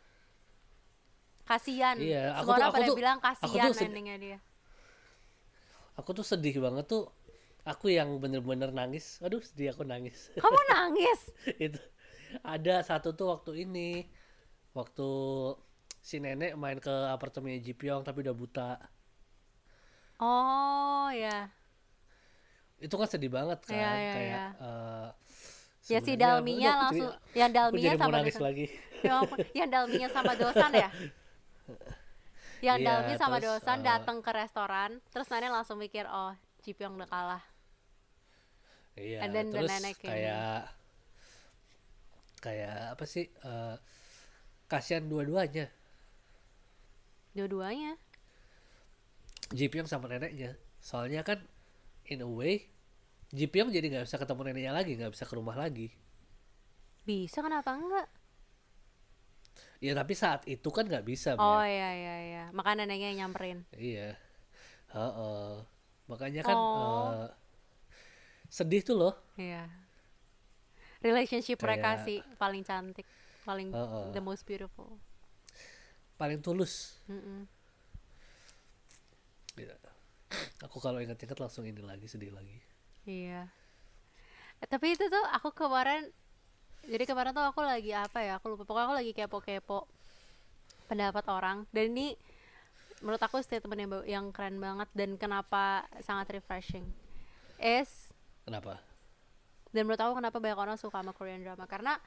Kasian. 1.42 1.98
Iya, 1.98 2.38
aku 2.38 2.38
Semua 2.38 2.46
tuh- 2.46 2.54
orang 2.54 2.68
aku 2.70 2.76
pada 2.78 2.86
tuh- 2.86 2.98
bilang 3.02 3.18
kasian 3.18 3.66
endingnya 3.74 4.16
dia. 4.16 4.38
Aku 5.98 6.14
tuh 6.14 6.22
sedih 6.22 6.54
banget 6.62 6.86
tuh. 6.86 7.10
Aku 7.66 7.90
yang 7.90 8.22
bener-bener 8.22 8.70
nangis. 8.70 9.18
Aduh 9.18 9.42
sedih 9.42 9.74
aku 9.74 9.82
nangis. 9.82 10.30
Kamu 10.38 10.54
nangis? 10.70 11.34
itu 11.66 11.82
ada 12.46 12.78
satu 12.80 13.10
tuh 13.10 13.34
waktu 13.34 13.66
ini 13.66 14.06
waktu 14.70 15.08
si 15.98 16.22
nenek 16.22 16.54
main 16.54 16.78
ke 16.78 16.94
apartemennya 17.10 17.58
Ji 17.58 17.74
Pyong 17.74 18.06
tapi 18.06 18.22
udah 18.22 18.34
buta 18.34 18.70
Oh 20.16 21.10
ya. 21.10 21.50
Itu 22.84 22.94
kan 22.94 23.08
sedih 23.08 23.28
banget 23.28 23.58
kan 23.64 23.72
Iya, 23.72 23.90
iya, 23.90 24.12
kayak 24.12 24.28
iya. 24.28 24.44
eh, 24.60 25.08
Ya 25.84 25.98
si 26.00 26.12
Dalminya 26.14 26.70
aku 26.70 26.82
langsung 26.82 27.10
jadi- 27.10 27.20
yang 27.34 27.50
Dalminya 27.50 27.92
sama 27.94 28.16
Dosan. 28.18 28.42
lagi 28.42 28.66
Ya 29.00 29.12
ampun, 29.18 29.36
yang 29.58 29.68
Dalminya 29.68 30.08
sama 30.08 30.32
Dosan 30.34 30.70
ya? 30.74 30.88
Yang 32.62 32.78
Iya, 32.78 32.86
Dalmi 32.86 33.12
sama 33.14 33.36
terus, 33.36 33.60
Dosan 33.60 33.78
eh, 33.78 33.84
datang 33.84 34.16
ke 34.18 34.30
restoran, 34.30 34.90
terus 35.06 35.28
nenek 35.28 35.52
langsung 35.52 35.76
mikir, 35.76 36.04
"Oh, 36.06 36.32
Ji 36.60 36.72
Pyong 36.72 36.96
udah 36.96 37.04
kalah." 37.06 37.42
iya 38.94 39.20
And 39.20 39.32
then 39.32 39.48
the 39.48 39.60
terus 39.60 39.68
nenek 39.70 39.94
came. 39.98 40.08
kayak 40.08 40.72
kayak 42.38 42.94
apa 42.94 43.04
sih 43.04 43.28
eh, 43.28 43.76
kasihan 44.66 45.04
dua-duanya 45.04 45.68
Dua-duanya. 47.32 47.98
Ji 49.50 49.66
Pyong 49.66 49.84
sama 49.84 50.06
neneknya 50.06 50.56
soalnya 50.78 51.20
kan 51.20 51.44
in 52.06 52.20
a 52.20 52.28
way 52.28 52.64
Ji 53.34 53.46
Pyong 53.46 53.68
jadi 53.68 53.82
nggak 53.84 54.06
bisa 54.06 54.16
ketemu 54.16 54.40
neneknya 54.44 54.72
lagi 54.72 54.94
nggak 54.94 55.10
bisa 55.10 55.24
ke 55.24 55.34
rumah 55.34 55.54
lagi 55.54 55.90
Bisa 57.02 57.42
kenapa 57.42 57.74
enggak? 57.74 58.06
ya 59.78 59.92
tapi 59.92 60.14
saat 60.14 60.46
itu 60.46 60.64
kan 60.70 60.82
nggak 60.82 61.04
bisa 61.04 61.36
Oh 61.36 61.60
Beb. 61.60 61.68
iya 61.68 61.90
iya 61.92 62.16
iya. 62.24 62.44
Makanya 62.50 62.86
neneknya 62.86 63.08
yang 63.10 63.18
nyamperin. 63.26 63.58
iya 63.70 64.16
Heeh. 64.88 65.60
makanya 66.06 66.40
kan 66.40 66.54
Oh. 66.54 67.10
eh, 67.20 67.30
sedih 68.46 68.80
tuh 68.80 68.96
loh 68.96 69.14
Iya. 69.34 69.66
Relationship 71.00 71.58
mereka 71.58 71.98
Kayak- 71.98 72.04
sih 72.06 72.18
paling 72.34 72.62
cantik, 72.62 73.04
paling 73.42 73.68
Heeh. 73.68 74.04
the 74.10 74.22
most 74.22 74.44
beautiful. 74.44 74.96
paling 76.14 76.38
tulus 76.38 77.02
Mm-mm. 77.04 77.44
Iya. 79.54 79.74
aku 80.62 80.78
kalau 80.78 80.98
ingat-ingat 80.98 81.36
langsung 81.36 81.62
ini 81.62 81.78
lagi 81.78 82.06
sedih 82.06 82.30
lagi 82.30 82.62
Iya. 83.04 83.48
Eh, 84.60 84.68
tapi 84.68 84.96
itu 84.96 85.04
tuh 85.08 85.24
aku 85.32 85.52
kemarin 85.52 86.08
jadi 86.84 87.04
kemarin 87.08 87.32
tuh 87.32 87.44
aku 87.44 87.64
lagi 87.64 87.96
apa 87.96 88.20
ya? 88.20 88.36
Aku 88.40 88.52
lupa. 88.52 88.68
Pokoknya 88.68 88.86
aku 88.88 88.96
lagi 88.96 89.12
kepo-kepo 89.16 89.88
pendapat 90.84 91.24
orang 91.32 91.64
dan 91.72 91.96
ini 91.96 92.12
menurut 93.00 93.20
aku 93.20 93.40
statement 93.40 93.80
yang, 93.80 93.90
yang 94.04 94.26
keren 94.32 94.60
banget 94.60 94.88
dan 94.92 95.16
kenapa 95.16 95.88
sangat 96.04 96.28
refreshing. 96.36 96.84
Is 97.56 98.12
kenapa 98.44 98.84
dan 99.74 99.90
menurut 99.90 100.00
aku 100.00 100.14
kenapa 100.22 100.38
banyak 100.38 100.60
orang 100.60 100.76
suka 100.78 101.02
sama 101.02 101.10
Korean 101.10 101.42
drama 101.42 101.66
karena 101.66 101.98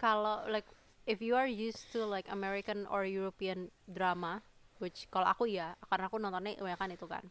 kalau 0.00 0.48
like 0.48 0.64
if 1.04 1.20
you 1.20 1.36
are 1.36 1.46
used 1.46 1.84
to 1.92 2.08
like 2.08 2.24
American 2.32 2.88
or 2.88 3.04
European 3.04 3.68
drama 3.84 4.40
which 4.80 5.04
kalau 5.12 5.28
aku 5.28 5.44
ya 5.44 5.76
karena 5.92 6.08
aku 6.08 6.16
nontonnya 6.16 6.56
kebanyakan 6.56 6.96
itu 6.96 7.04
kan 7.04 7.24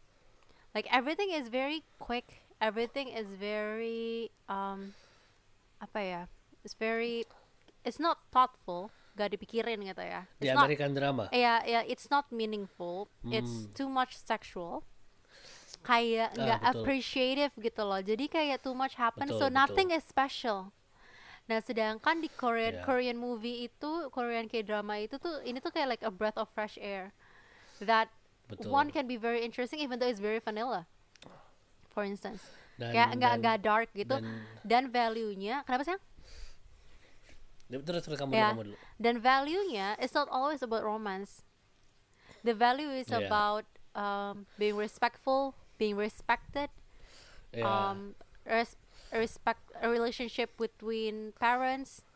like 0.78 0.86
everything 0.94 1.34
is 1.34 1.50
very 1.50 1.82
quick 1.98 2.46
everything 2.60 3.08
is 3.08 3.26
very 3.38 4.30
um 4.48 4.94
apa 5.78 5.98
ya 6.02 6.22
it's 6.66 6.74
very 6.74 7.22
it's 7.86 8.02
not 8.02 8.18
thoughtful 8.34 8.90
gak 9.18 9.34
dipikirin 9.34 9.82
gitu 9.82 9.98
ya. 9.98 10.30
Di 10.38 10.46
it's 10.46 10.54
not 10.54 10.70
American 10.70 10.94
drama? 10.94 11.26
Ya 11.34 11.58
ya 11.66 11.82
it's 11.82 12.06
not 12.06 12.30
meaningful. 12.30 13.10
It's 13.26 13.66
Hmm. 13.66 13.74
too 13.74 13.90
much 13.90 14.14
sexual. 14.14 14.86
Kayak 15.82 16.34
Ah, 16.34 16.38
nggak 16.38 16.60
betul. 16.62 16.70
appreciative 16.82 17.52
gitu 17.58 17.82
loh. 17.82 17.98
Jadi 17.98 18.24
kayak 18.30 18.62
too 18.62 18.74
much 18.78 18.94
happen 18.94 19.26
Betul, 19.26 19.38
so 19.42 19.46
betul. 19.50 19.58
nothing 19.58 19.88
is 19.90 20.06
special. 20.06 20.70
Nah 21.50 21.58
sedangkan 21.58 22.20
di 22.22 22.28
Korean 22.30 22.78
Yeah. 22.78 22.84
Korean 22.86 23.18
movie 23.18 23.66
itu 23.66 23.90
Korean 24.14 24.46
K 24.46 24.62
drama 24.62 25.02
itu 25.02 25.18
tuh 25.18 25.42
ini 25.42 25.58
tuh 25.58 25.74
kayak 25.74 25.98
like 25.98 26.04
a 26.06 26.12
breath 26.12 26.36
of 26.38 26.46
fresh 26.54 26.78
air. 26.78 27.10
That 27.82 28.10
betul. 28.46 28.70
one 28.70 28.88
can 28.94 29.06
be 29.10 29.18
very 29.18 29.42
interesting 29.42 29.82
even 29.82 29.98
though 29.98 30.10
it's 30.10 30.22
very 30.22 30.38
vanilla 30.42 30.86
for 31.98 32.06
instance. 32.06 32.46
Dan, 32.78 32.94
kayak 32.94 33.08
nggak 33.18 33.34
nggak 33.42 33.58
dark 33.58 33.88
gitu. 33.90 34.22
dan, 34.22 34.46
dan 34.62 34.82
value-nya 34.86 35.66
kenapa 35.66 35.82
sih 35.82 35.98
terus 37.68 38.00
terus 38.00 38.16
kamu 38.16 38.32
Ya. 38.32 38.48
dulu, 38.48 38.54
kamu 38.54 38.64
dulu. 38.64 38.76
Dan 38.96 39.14
value-nya 39.18 39.86
it's 39.98 40.14
not 40.14 40.30
always 40.30 40.62
about 40.62 40.80
romance. 40.80 41.42
The 42.40 42.54
value 42.54 42.88
is 42.88 43.10
Yeah. 43.10 43.26
about 43.26 43.66
um, 43.92 44.46
being 44.54 44.78
respectful 44.78 45.58
being 45.74 45.94
respected 45.94 46.70
ya 47.50 47.66
um, 47.66 48.14
res- 48.42 48.78
respect 49.10 49.58
a 49.78 49.86
relationship 49.86 50.54
between 50.54 51.34
parents 51.34 52.06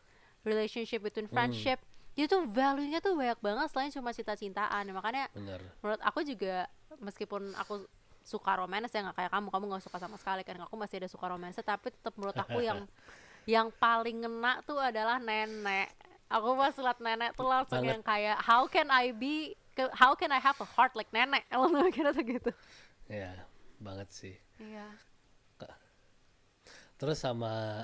relationship 0.43 1.03
between 1.03 1.27
Hmm. 1.27 1.35
friendship. 1.35 1.83
Itu 2.13 2.45
value-nya 2.45 2.99
tuh 2.99 3.17
banyak 3.17 3.39
banget 3.39 3.67
selain 3.67 3.91
cuma 3.91 4.11
cinta-cintaan. 4.11 4.85
Makanya 4.89 5.27
bener. 5.33 5.59
menurut 5.81 6.01
aku 6.01 6.23
juga 6.23 6.71
meskipun 6.97 7.51
aku 7.57 7.83
suka 8.23 8.55
romance 8.55 8.89
ya 8.89 9.03
nggak 9.03 9.17
kayak 9.19 9.31
kamu. 9.31 9.47
Kamu 9.51 9.65
nggak 9.69 9.83
suka 9.83 9.97
sama 9.99 10.15
sekali 10.17 10.41
kan 10.41 10.55
aku 10.59 10.75
masih 10.75 11.03
ada 11.03 11.09
suka 11.11 11.25
romance 11.27 11.59
tapi 11.59 11.91
tetap 11.91 12.15
menurut 12.15 12.35
aku 12.35 12.59
yang 12.59 12.87
yang 13.45 13.67
paling 13.75 14.23
ngena 14.23 14.63
tuh 14.63 14.79
adalah 14.79 15.19
nenek. 15.19 15.91
Aku 16.31 16.55
pas 16.55 16.73
liat 16.73 16.99
nenek 16.99 17.35
tuh 17.35 17.45
langsung 17.45 17.83
Banget. 17.83 17.91
yang 17.93 18.01
kayak 18.01 18.37
how 18.41 18.63
can 18.65 18.87
I 18.89 19.11
be 19.11 19.53
how 19.93 20.15
can 20.15 20.31
I 20.31 20.39
have 20.39 20.57
a 20.57 20.65
heart 20.65 20.95
like 20.95 21.11
nenek? 21.11 21.43
Langsung 21.51 21.83
mikirnya 21.83 22.15
tuh 22.15 22.23
gitu. 22.23 22.51
Ya 23.05 23.43
banget 23.77 24.09
sih. 24.09 24.35
Iya. 24.57 24.87
Terus 26.95 27.19
sama 27.19 27.83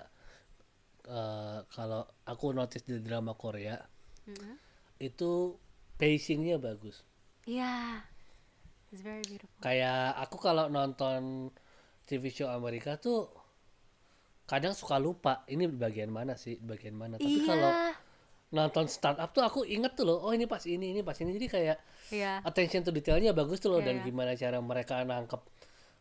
eh, 1.04 1.60
kalau 1.74 2.06
aku 2.24 2.54
notice 2.54 2.86
di 2.86 3.02
drama 3.02 3.34
Korea 3.34 3.76
Mhm. 4.30 4.54
itu 5.02 5.58
pacingnya 5.98 6.62
bagus. 6.62 7.02
Iya 7.44 8.06
it's 8.90 9.02
very 9.02 9.24
beautiful. 9.26 9.54
Kayak 9.62 10.18
aku 10.18 10.38
kalau 10.42 10.68
nonton 10.68 11.50
TV 12.06 12.30
show 12.30 12.50
Amerika 12.50 12.98
tuh 12.98 13.30
kadang 14.50 14.74
suka 14.74 14.98
lupa 14.98 15.46
ini 15.46 15.70
bagian 15.70 16.10
mana 16.10 16.34
sih 16.34 16.58
bagian 16.58 16.98
mana. 16.98 17.22
Tapi 17.22 17.40
kalau 17.46 17.70
iya 17.70 17.94
nonton 18.50 18.90
startup 18.90 19.30
tuh 19.30 19.46
aku 19.46 19.62
inget 19.62 19.94
tuh 19.94 20.10
loh 20.10 20.26
oh 20.26 20.34
ini 20.34 20.50
pas 20.50 20.62
ini 20.66 20.98
ini 20.98 21.06
pas 21.06 21.14
ini. 21.22 21.38
Jadi 21.38 21.48
kayak 21.48 21.78
iya. 22.10 22.42
attention 22.42 22.82
to 22.82 22.90
detailnya 22.90 23.30
bagus 23.30 23.62
tuh 23.62 23.70
loh 23.70 23.82
Iya, 23.82 23.94
dan 23.94 23.96
iya. 24.02 24.06
gimana 24.10 24.32
cara 24.34 24.58
mereka 24.58 25.06
nangkep 25.06 25.42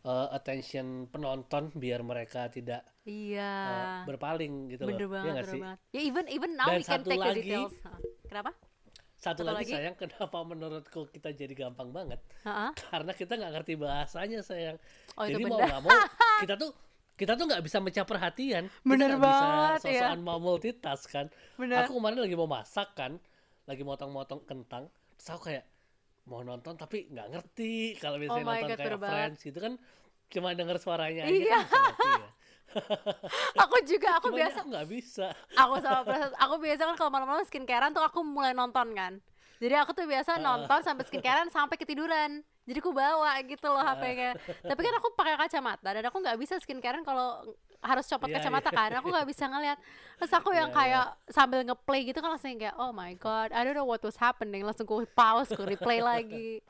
uh, 0.01 0.27
attention 0.33 1.05
penonton 1.13 1.69
biar 1.77 2.01
mereka 2.01 2.49
tidak 2.49 2.81
iya. 3.05 3.53
uh, 3.69 4.09
berpaling 4.09 4.73
gitu 4.73 4.89
bener 4.89 5.05
loh 5.05 5.09
banget 5.13 5.25
Iya 5.25 5.31
nggak 5.37 5.45
bener 5.45 5.53
sih? 5.53 5.61
banget. 5.61 5.79
Ya 5.93 6.01
even 6.01 6.25
even 6.33 6.51
now 6.57 6.67
Dan 6.73 6.81
we 6.81 6.85
can 6.89 7.01
take 7.05 7.21
the 7.21 7.21
lagi- 7.21 7.37
details. 7.45 7.75
Hah, 7.85 7.97
kenapa 8.25 8.51
satu, 9.19 9.43
Satu 9.43 9.43
lagi, 9.45 9.67
lagi? 9.67 9.73
sayang 9.75 9.95
kenapa 9.95 10.37
menurutku 10.41 11.05
kita 11.05 11.29
jadi 11.29 11.51
gampang 11.53 11.91
banget 11.91 12.19
Heeh. 12.41 12.71
karena 12.85 13.11
kita 13.11 13.35
nggak 13.35 13.51
ngerti 13.53 13.73
bahasanya 13.75 14.39
sayang 14.39 14.77
Oh, 15.13 15.23
jadi 15.23 15.43
mau 15.43 15.59
nggak 15.59 15.81
mau 15.81 15.91
kita 16.41 16.55
tuh 16.55 16.71
kita 17.13 17.35
tuh 17.35 17.45
nggak 17.45 17.59
bisa 17.61 17.77
mencap 17.77 18.05
perhatian 18.05 18.71
Bener 18.81 19.11
kita 19.11 19.19
banget, 19.19 19.75
bisa 19.75 19.85
ya. 19.85 19.99
sosokan 20.07 20.19
mau 20.21 20.39
multitask 20.39 21.05
kan 21.05 21.27
Bener. 21.53 21.83
aku 21.83 21.91
kemarin 21.93 22.19
lagi 22.21 22.33
mau 22.33 22.47
masak 22.47 22.89
kan 22.93 23.19
lagi 23.63 23.83
motong-motong 23.83 24.41
kentang 24.43 24.87
terus 25.13 25.29
aku 25.29 25.51
kayak 25.51 25.67
mau 26.23 26.39
nonton 26.39 26.73
tapi 26.73 27.05
nggak 27.05 27.27
ngerti 27.29 27.99
kalau 27.99 28.15
misalnya 28.15 28.41
Oh 28.41 28.53
nonton 28.55 28.69
God, 28.69 28.79
kayak 28.79 28.95
banget. 28.95 29.11
Friends 29.11 29.39
gitu 29.43 29.59
kan 29.59 29.73
cuma 30.29 30.53
denger 30.53 30.77
suaranya 30.77 31.21
aja 31.23 31.33
Iya. 31.33 31.59
kan 31.59 31.81
ngerti 31.83 32.09
ya 32.15 32.28
aku 33.63 33.75
juga 33.85 34.19
aku 34.19 34.29
Cuma 34.29 34.37
ini 34.37 34.41
biasa 34.45 34.57
aku 34.61 34.67
nggak 34.69 34.87
bisa. 34.89 35.27
Aku 35.57 35.73
sama 35.81 36.01
proses 36.05 36.31
aku 36.37 36.55
biasa 36.61 36.81
kan 36.85 36.95
kalau 36.95 37.11
malam-malam 37.11 37.45
skincarean 37.45 37.91
tuh 37.91 38.03
aku 38.05 38.21
mulai 38.21 38.53
nonton 38.53 38.93
kan. 38.93 39.17
Jadi 39.59 39.75
aku 39.75 39.91
tuh 39.91 40.07
biasa 40.07 40.39
nonton 40.39 40.79
sampai 40.79 41.03
skincarean 41.03 41.51
sampai 41.51 41.75
ketiduran. 41.75 42.39
Jadi 42.69 42.79
aku 42.79 42.93
bawa 42.93 43.33
gitu 43.49 43.65
loh 43.65 43.81
HP-nya 43.81 44.37
tapi 44.61 44.79
kan 44.85 44.93
aku 45.01 45.07
pakai 45.17 45.35
kacamata 45.41 45.89
dan 45.89 46.03
aku 46.05 46.17
nggak 46.21 46.37
bisa 46.37 46.61
skincarean 46.61 47.01
kalau 47.01 47.57
harus 47.81 48.05
copot 48.05 48.29
Iya, 48.29 48.37
kacamata 48.39 48.69
iya. 48.69 48.77
kan. 48.77 48.89
Aku 49.01 49.07
nggak 49.09 49.27
bisa 49.27 49.49
ngeliat 49.49 49.77
terus 50.21 50.31
aku 50.37 50.53
yang 50.53 50.69
Iya, 50.69 50.77
kayak 50.77 51.05
sambil 51.33 51.59
ngeplay 51.65 52.05
gitu 52.05 52.21
kan 52.21 52.29
langsung 52.35 52.55
kayak 52.55 52.77
oh 52.77 52.93
my 52.93 53.15
god 53.17 53.49
I 53.51 53.65
don't 53.65 53.73
know 53.73 53.89
what 53.89 53.99
was 54.05 54.15
happening. 54.21 54.61
Langsung 54.63 54.85
ku 54.85 55.01
pause 55.17 55.51
ku 55.57 55.65
replay 55.65 55.99
lagi. 55.99 56.61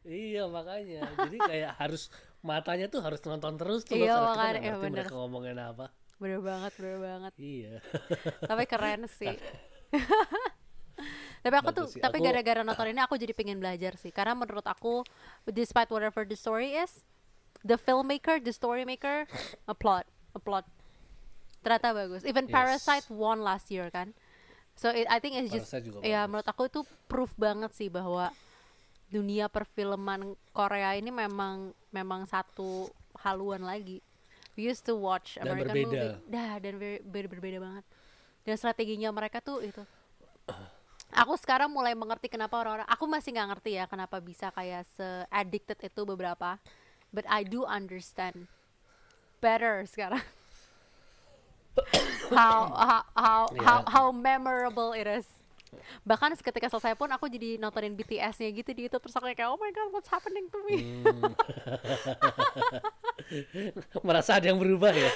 Iya 0.00 0.48
makanya. 0.48 1.04
Jadi 1.28 1.36
kayak 1.36 1.76
harus 1.76 2.08
matanya 2.40 2.88
tuh 2.88 3.04
harus 3.04 3.20
nonton 3.20 3.56
terus 3.56 3.84
tuh 3.84 3.96
Iya, 3.96 4.16
loh, 4.16 4.32
kita 4.32 4.60
ngerti 4.60 4.80
bener. 4.80 5.04
mereka 5.04 5.14
ngomongin 5.14 5.56
apa. 5.60 5.86
Bener 6.16 6.40
banget 6.40 6.72
bener 6.76 6.98
banget. 7.00 7.32
Iya. 7.36 7.74
Tapi 8.50 8.64
keren 8.64 9.04
sih. 9.08 9.36
Tapi 11.40 11.54
aku 11.56 11.70
tuh 11.72 11.86
sih. 11.88 11.96
tapi 12.04 12.20
gara-gara 12.20 12.60
nonton 12.60 12.92
ini 12.92 13.00
aku 13.00 13.16
jadi 13.16 13.32
pengen 13.32 13.56
belajar 13.56 13.96
sih. 13.96 14.12
Karena 14.12 14.36
menurut 14.36 14.64
aku 14.68 15.00
despite 15.48 15.88
whatever 15.88 16.28
the 16.28 16.36
story 16.36 16.76
is 16.76 17.00
the 17.64 17.80
filmmaker 17.80 18.36
the 18.36 18.52
story 18.52 18.84
maker 18.84 19.24
applaud 19.64 20.04
applaud 20.36 20.68
ternyata 21.64 21.96
bagus. 21.96 22.28
Even 22.28 22.44
Yes. 22.44 22.52
Parasite 22.52 23.06
won 23.08 23.40
last 23.40 23.72
year 23.72 23.88
kan? 23.88 24.12
So 24.76 24.92
it, 24.92 25.08
I 25.08 25.16
think 25.20 25.40
it's 25.40 25.48
just 25.48 25.72
ya 25.72 25.80
bagus. 25.80 26.28
menurut 26.28 26.48
aku 26.48 26.62
itu 26.68 26.80
proof 27.08 27.32
banget 27.40 27.72
sih 27.72 27.88
bahwa 27.88 28.32
dunia 29.08 29.48
perfilman 29.48 30.36
Korea 30.52 30.92
ini 30.92 31.08
memang 31.08 31.72
memang 31.90 32.24
satu 32.24 32.88
haluan 33.18 33.60
lagi. 33.60 34.02
We 34.54 34.66
used 34.66 34.82
to 34.84 34.94
watch 34.94 35.36
Dan 35.36 35.46
American 35.46 35.70
berbeda. 35.70 35.86
movie. 35.86 36.10
Dah 36.26 36.52
dan 36.58 36.74
very- 36.76 37.02
ber- 37.02 37.30
berbeda 37.30 37.58
banget. 37.58 37.84
Dan 38.42 38.54
strateginya 38.56 39.10
mereka 39.10 39.38
tuh 39.38 39.60
itu. 39.60 39.82
Aku 41.10 41.34
sekarang 41.34 41.68
mulai 41.68 41.92
mengerti 41.92 42.26
kenapa 42.26 42.54
orang-orang 42.54 42.86
aku 42.86 43.02
masih 43.04 43.34
nggak 43.34 43.48
ngerti 43.50 43.70
ya 43.74 43.84
kenapa 43.84 44.18
bisa 44.18 44.50
kayak 44.50 44.86
se 44.88 45.06
addicted 45.28 45.78
itu 45.80 46.02
beberapa. 46.04 46.58
But 47.10 47.26
I 47.26 47.42
do 47.42 47.66
understand 47.66 48.46
better 49.38 49.82
sekarang. 49.84 50.22
How 52.30 52.70
how 52.86 53.02
how 53.14 53.42
how, 53.58 53.78
Ya. 53.82 53.90
how 53.90 54.06
memorable 54.10 54.92
it 54.92 55.06
is 55.06 55.26
bahkan 56.02 56.34
ketika 56.34 56.68
selesai 56.68 56.94
pun 56.98 57.08
aku 57.10 57.30
jadi 57.30 57.56
nontonin 57.56 57.94
BTS-nya 57.94 58.50
gitu 58.52 58.70
di 58.74 58.86
YouTube 58.86 59.06
terus 59.06 59.16
aku 59.16 59.30
kayak 59.30 59.50
oh 59.50 59.58
my 59.58 59.70
god 59.70 59.88
what's 59.94 60.10
happening 60.10 60.46
to 60.50 60.58
me 60.66 60.76
Hmm. 61.00 61.32
merasa 64.06 64.40
ada 64.40 64.50
yang 64.50 64.58
berubah 64.58 64.90
ya 64.90 65.10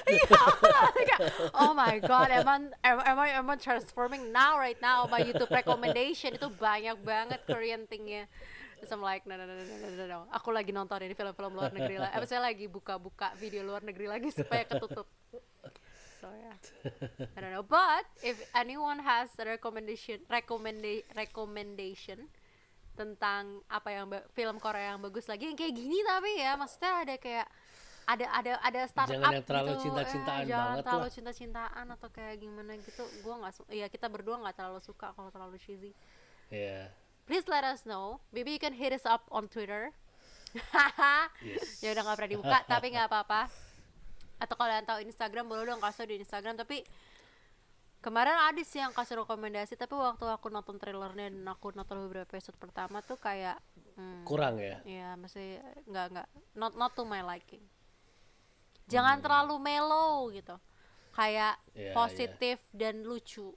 Kayak, 1.04 1.20
oh 1.56 1.72
my 1.74 1.98
god, 1.98 2.30
am 2.30 2.46
I, 2.46 2.56
am, 2.86 2.98
am 3.02 3.18
I, 3.18 3.28
am 3.36 3.46
I 3.50 3.56
transforming 3.58 4.30
now 4.30 4.56
right 4.56 4.78
now 4.78 5.08
my 5.10 5.20
YouTube 5.20 5.50
recommendation 5.50 6.36
itu 6.36 6.48
banyak 6.54 6.96
banget 7.02 7.40
Korean 7.44 7.84
thingnya. 7.90 8.30
Terus 8.78 8.90
I'm 8.92 9.00
like, 9.00 9.24
no, 9.24 9.38
no, 9.38 9.48
no, 9.48 9.54
no, 9.56 9.64
no, 9.64 9.88
no, 9.96 10.04
no. 10.04 10.20
Aku 10.34 10.52
lagi 10.52 10.68
nonton 10.68 11.00
ini 11.00 11.16
film-film 11.16 11.56
luar 11.56 11.72
negeri 11.72 11.96
lah. 11.96 12.12
Eh, 12.12 12.20
saya 12.28 12.44
lagi 12.44 12.68
buka-buka 12.68 13.32
video 13.40 13.64
luar 13.64 13.80
negeri 13.80 14.06
lagi 14.10 14.28
supaya 14.28 14.62
ketutup. 14.68 15.08
So 16.24 16.32
yeah, 16.32 16.56
I 17.36 17.38
don't 17.44 17.52
know. 17.52 17.60
But 17.60 18.08
if 18.24 18.40
anyone 18.56 18.96
has 19.04 19.28
a 19.36 19.44
recommendation, 19.44 20.24
recommenda 20.24 21.04
recommendation 21.12 22.32
tentang 22.96 23.60
apa 23.68 23.92
yang 23.92 24.08
film 24.32 24.56
Korea 24.56 24.96
yang 24.96 25.04
bagus 25.04 25.28
lagi 25.28 25.52
yang 25.52 25.58
kayak 25.58 25.74
gini 25.76 25.98
tapi 26.06 26.38
ya 26.38 26.54
maksudnya 26.56 26.92
ada 27.02 27.14
kayak 27.18 27.46
ada 28.06 28.26
ada 28.30 28.52
ada 28.62 28.80
startup 28.86 29.18
Jangan 29.18 29.34
yang 29.34 29.44
terlalu 29.44 29.72
gitu, 29.74 29.82
cinta-cintaan 29.90 30.40
eh, 30.40 30.46
jangan 30.46 30.64
banget 30.64 30.84
terlalu 30.86 31.04
lah. 31.04 31.12
cinta-cintaan 31.12 31.84
atau 31.92 32.08
kayak 32.08 32.34
gimana 32.40 32.72
gitu. 32.80 33.04
Gua 33.20 33.34
nggak 33.44 33.52
ya 33.68 33.86
kita 33.92 34.06
berdua 34.08 34.40
nggak 34.40 34.56
terlalu 34.56 34.80
suka 34.80 35.12
kalau 35.12 35.28
terlalu 35.28 35.60
cheesy. 35.60 35.92
Ya 36.48 36.88
please 37.28 37.44
let 37.52 37.68
us 37.68 37.84
know. 37.84 38.24
Maybe 38.32 38.56
you 38.56 38.62
can 38.62 38.72
hit 38.72 38.96
us 38.96 39.04
up 39.04 39.28
on 39.28 39.52
Twitter. 39.52 39.92
Yes. 41.42 41.82
Ya 41.82 41.92
udah 41.92 42.06
nggak 42.06 42.16
pernah 42.16 42.30
dibuka 42.30 42.58
tapi 42.64 42.94
nggak 42.94 43.10
apa-apa 43.10 43.50
atau 44.44 44.54
kalian 44.54 44.84
tahu 44.84 45.00
Instagram 45.00 45.48
boleh 45.48 45.64
dong 45.64 45.80
kasih 45.80 46.04
di 46.04 46.20
Instagram. 46.20 46.54
Tapi 46.54 46.84
kemarin 47.98 48.36
ada 48.36 48.60
sih 48.60 48.78
yang 48.78 48.92
kasih 48.92 49.24
rekomendasi 49.24 49.74
tapi 49.74 49.96
waktu 49.96 50.28
aku 50.28 50.52
nonton 50.52 50.76
trailernya 50.76 51.32
dan 51.32 51.44
aku 51.48 51.72
nonton 51.72 52.04
beberapa 52.04 52.28
episode 52.30 52.60
pertama 52.60 53.00
tuh 53.00 53.16
kayak 53.16 53.56
hmm, 53.96 54.28
kurang 54.28 54.60
ya? 54.60 54.78
Ya 54.84 55.16
masih 55.16 55.56
nggak 55.88 56.06
nggak 56.12 56.28
not 56.54 56.76
not 56.76 56.92
to 56.92 57.02
my 57.02 57.24
liking. 57.24 57.64
Jangan 58.84 59.24
terlalu 59.24 59.56
mellow 59.56 60.28
gitu. 60.28 60.60
Kayak 61.14 61.56
Iya, 61.72 61.94
positif 61.96 62.58
dan 62.74 63.00
lucu. 63.00 63.54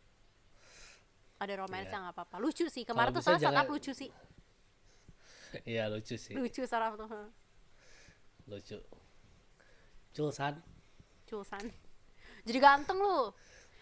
Ada 1.37 1.59
romance 1.59 1.91
Iya. 1.91 1.99
nggak 1.99 2.15
apa-apa. 2.15 2.35
Lucu 2.39 2.65
sih. 2.71 2.87
Kemarin 2.87 3.11
Kalau 3.11 3.17
tuh 3.19 3.23
startup 3.27 3.43
jangan- 3.43 3.67
lucu 3.67 3.91
sih. 3.91 4.09
Iya 5.67 5.87
lucu 5.91 6.15
sih. 6.15 6.35
Lucu 6.35 6.63
startup 6.63 6.95
tuh 6.95 7.07
lucu. 8.47 8.79
Culsan 10.15 10.63
Culsan. 11.27 11.63
Jadi 12.47 12.57
ganteng 12.57 12.97
lu. 12.97 13.29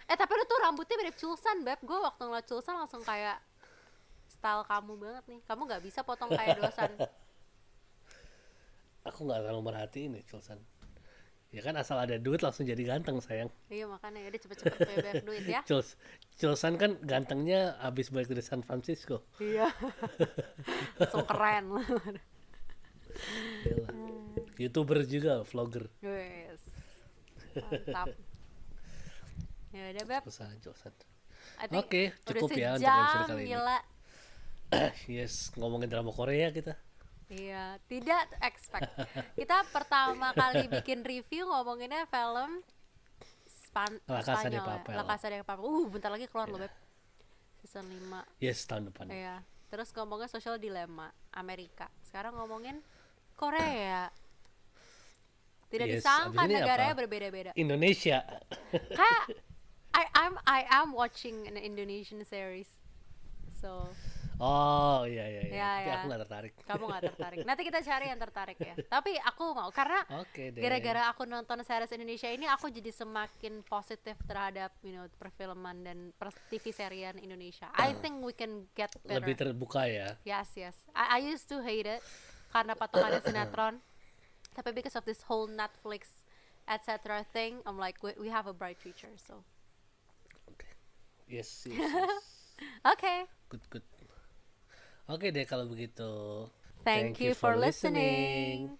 Eh 0.10 0.18
tapi 0.18 0.34
lu 0.34 0.44
tuh 0.50 0.60
rambutnya 0.66 0.98
mirip 0.98 1.16
Culsan 1.16 1.62
beb. 1.62 1.80
Gue 1.86 2.02
waktu 2.02 2.26
ngeliat 2.26 2.50
Culsan 2.50 2.76
langsung 2.76 3.06
kayak 3.06 3.38
style 4.26 4.66
kamu 4.66 4.94
banget 4.98 5.24
nih. 5.30 5.40
Kamu 5.46 5.62
nggak 5.70 5.84
bisa 5.86 6.02
potong 6.02 6.34
kayak 6.34 6.58
dosan 6.58 6.92
aku 9.06 9.20
nggak 9.30 9.40
terlalu 9.46 9.62
merhatiin 9.70 10.18
nih 10.18 10.24
Culsan. 10.26 10.60
Ya 11.54 11.64
kan 11.64 11.78
asal 11.80 11.96
ada 11.96 12.20
duit 12.20 12.44
langsung 12.44 12.68
jadi 12.68 12.84
ganteng 12.84 13.24
sayang. 13.24 13.48
Iya 13.72 13.88
makanya 13.88 14.28
ya 14.28 14.28
udah 14.34 14.42
cepet-cepet 14.44 14.80
banyak 14.92 15.24
duit 15.24 15.44
ya. 15.48 15.62
Culs 15.70 15.96
Culsan 16.36 16.76
kan 16.76 17.00
gantengnya 17.00 17.80
abis 17.80 18.12
balik 18.12 18.28
dari 18.28 18.44
San 18.44 18.60
Francisco. 18.66 19.24
Iya. 19.40 19.72
Langsung 21.00 21.24
keren. 21.24 21.80
Gila. 23.64 23.88
youtuber 24.60 25.08
juga 25.08 25.48
vlogger. 25.48 25.88
Yes. 26.04 26.35
Mantap. 27.64 28.08
ya 29.76 29.84
udah 29.92 30.06
beb 30.08 30.24
Oke, 31.76 32.12
udah 32.12 32.42
cukup 32.42 32.50
ya 32.58 32.70
untuk 32.76 32.90
episode 32.90 33.28
kali 33.30 33.42
ini. 33.44 33.52
gila. 33.54 33.80
yes 35.20 35.34
ngomongin 35.56 35.88
drama 35.88 36.12
Korea 36.12 36.50
kita 36.52 36.74
Iya, 37.26 37.82
tidak 37.90 38.38
expect. 38.38 38.86
Kita 39.34 39.66
pertama 39.74 40.30
kali 40.38 40.70
bikin 40.70 41.02
review 41.02 41.50
ngomonginnya 41.50 42.06
film 42.06 42.62
Span 43.50 43.98
La 44.06 44.22
Casa 44.22 44.46
de 44.46 44.62
ya. 44.62 44.64
Papel. 44.64 44.94
La 44.94 45.04
Casa 45.10 45.28
de 45.34 45.42
Papel. 45.42 45.66
Uh, 45.66 45.90
bentar 45.90 46.14
lagi 46.14 46.30
keluar 46.30 46.54
loh, 46.54 46.62
Beb. 46.62 46.70
Season 47.66 47.82
5. 47.82 48.46
Yes, 48.46 48.62
tahun 48.70 48.94
depan. 48.94 49.10
Iya. 49.10 49.42
Terus 49.74 49.90
ngomongin 49.98 50.30
social 50.30 50.62
dilemma 50.62 51.10
Amerika. 51.34 51.90
Sekarang 52.06 52.38
ngomongin 52.38 52.86
Korea. 53.34 54.14
Tidak 55.76 55.88
Yes, 55.92 55.96
disangka 56.00 56.42
negaranya 56.48 56.96
berbeda-beda. 56.96 57.52
Indonesia. 57.54 58.24
Kayak 59.00 59.24
I 59.92 60.04
I'm 60.16 60.36
I 60.44 60.62
am 60.72 60.92
watching 60.92 61.44
an 61.46 61.56
Indonesian 61.56 62.24
series. 62.24 62.68
So, 63.56 63.92
Oh, 64.36 65.08
iya 65.08 65.32
iya 65.32 65.42
iya. 65.48 65.54
Iya, 65.56 65.72
Tapi 65.72 65.88
iya. 65.88 65.94
aku 65.96 66.06
gak 66.12 66.22
tertarik. 66.28 66.52
kamu 66.68 66.84
gak 66.92 67.04
tertarik. 67.16 67.38
Nanti 67.48 67.62
kita 67.64 67.80
cari 67.80 68.06
yang 68.12 68.20
tertarik 68.20 68.58
ya. 68.60 68.76
Tapi 68.84 69.16
aku 69.16 69.56
mau 69.56 69.72
karena 69.72 70.04
deh. 70.36 70.60
gara-gara 70.60 71.08
aku 71.08 71.24
nonton 71.24 71.64
series 71.64 71.96
Indonesia 71.96 72.28
ini 72.28 72.44
aku 72.44 72.68
jadi 72.68 72.92
semakin 72.92 73.64
positif 73.64 74.20
terhadap 74.28 74.76
you 74.84 74.92
know 74.92 75.08
perfilman 75.16 75.88
dan 75.88 76.12
per 76.20 76.36
TV 76.52 76.76
serian 76.76 77.16
Indonesia. 77.16 77.72
I 77.72 77.96
think 77.96 78.20
we 78.20 78.36
can 78.36 78.68
get 78.76 78.92
better. 79.08 79.24
lebih 79.24 79.40
terbuka 79.40 79.88
ya. 79.88 80.20
Yes, 80.28 80.52
yes. 80.60 80.76
I, 80.92 81.16
I 81.16 81.32
used 81.32 81.48
to 81.48 81.64
hate 81.64 81.88
it 81.88 82.04
karena 82.52 82.76
patokannya 82.76 83.24
sinetron. 83.24 83.80
Tapi 84.56 84.72
because 84.72 84.96
of 84.96 85.04
this 85.04 85.28
whole 85.28 85.52
Netflix 85.52 86.26
etc. 86.68 87.26
thing, 87.34 87.62
I'm 87.66 87.78
like 87.78 88.02
we, 88.02 88.12
we 88.20 88.30
have 88.30 88.48
a 88.48 88.54
bright 88.54 88.80
future. 88.80 89.12
So, 89.28 89.44
Oke. 90.50 90.66
Yes, 91.28 91.68
yes, 91.68 91.78
yes. 91.78 92.24
okay. 92.96 93.28
good 93.50 93.62
good. 93.70 93.86
Oke 95.06 95.30
deh 95.30 95.46
kalau 95.46 95.70
begitu. 95.70 96.50
Thank, 96.82 97.22
you 97.22 97.34
for 97.34 97.58
listening. 97.58 98.78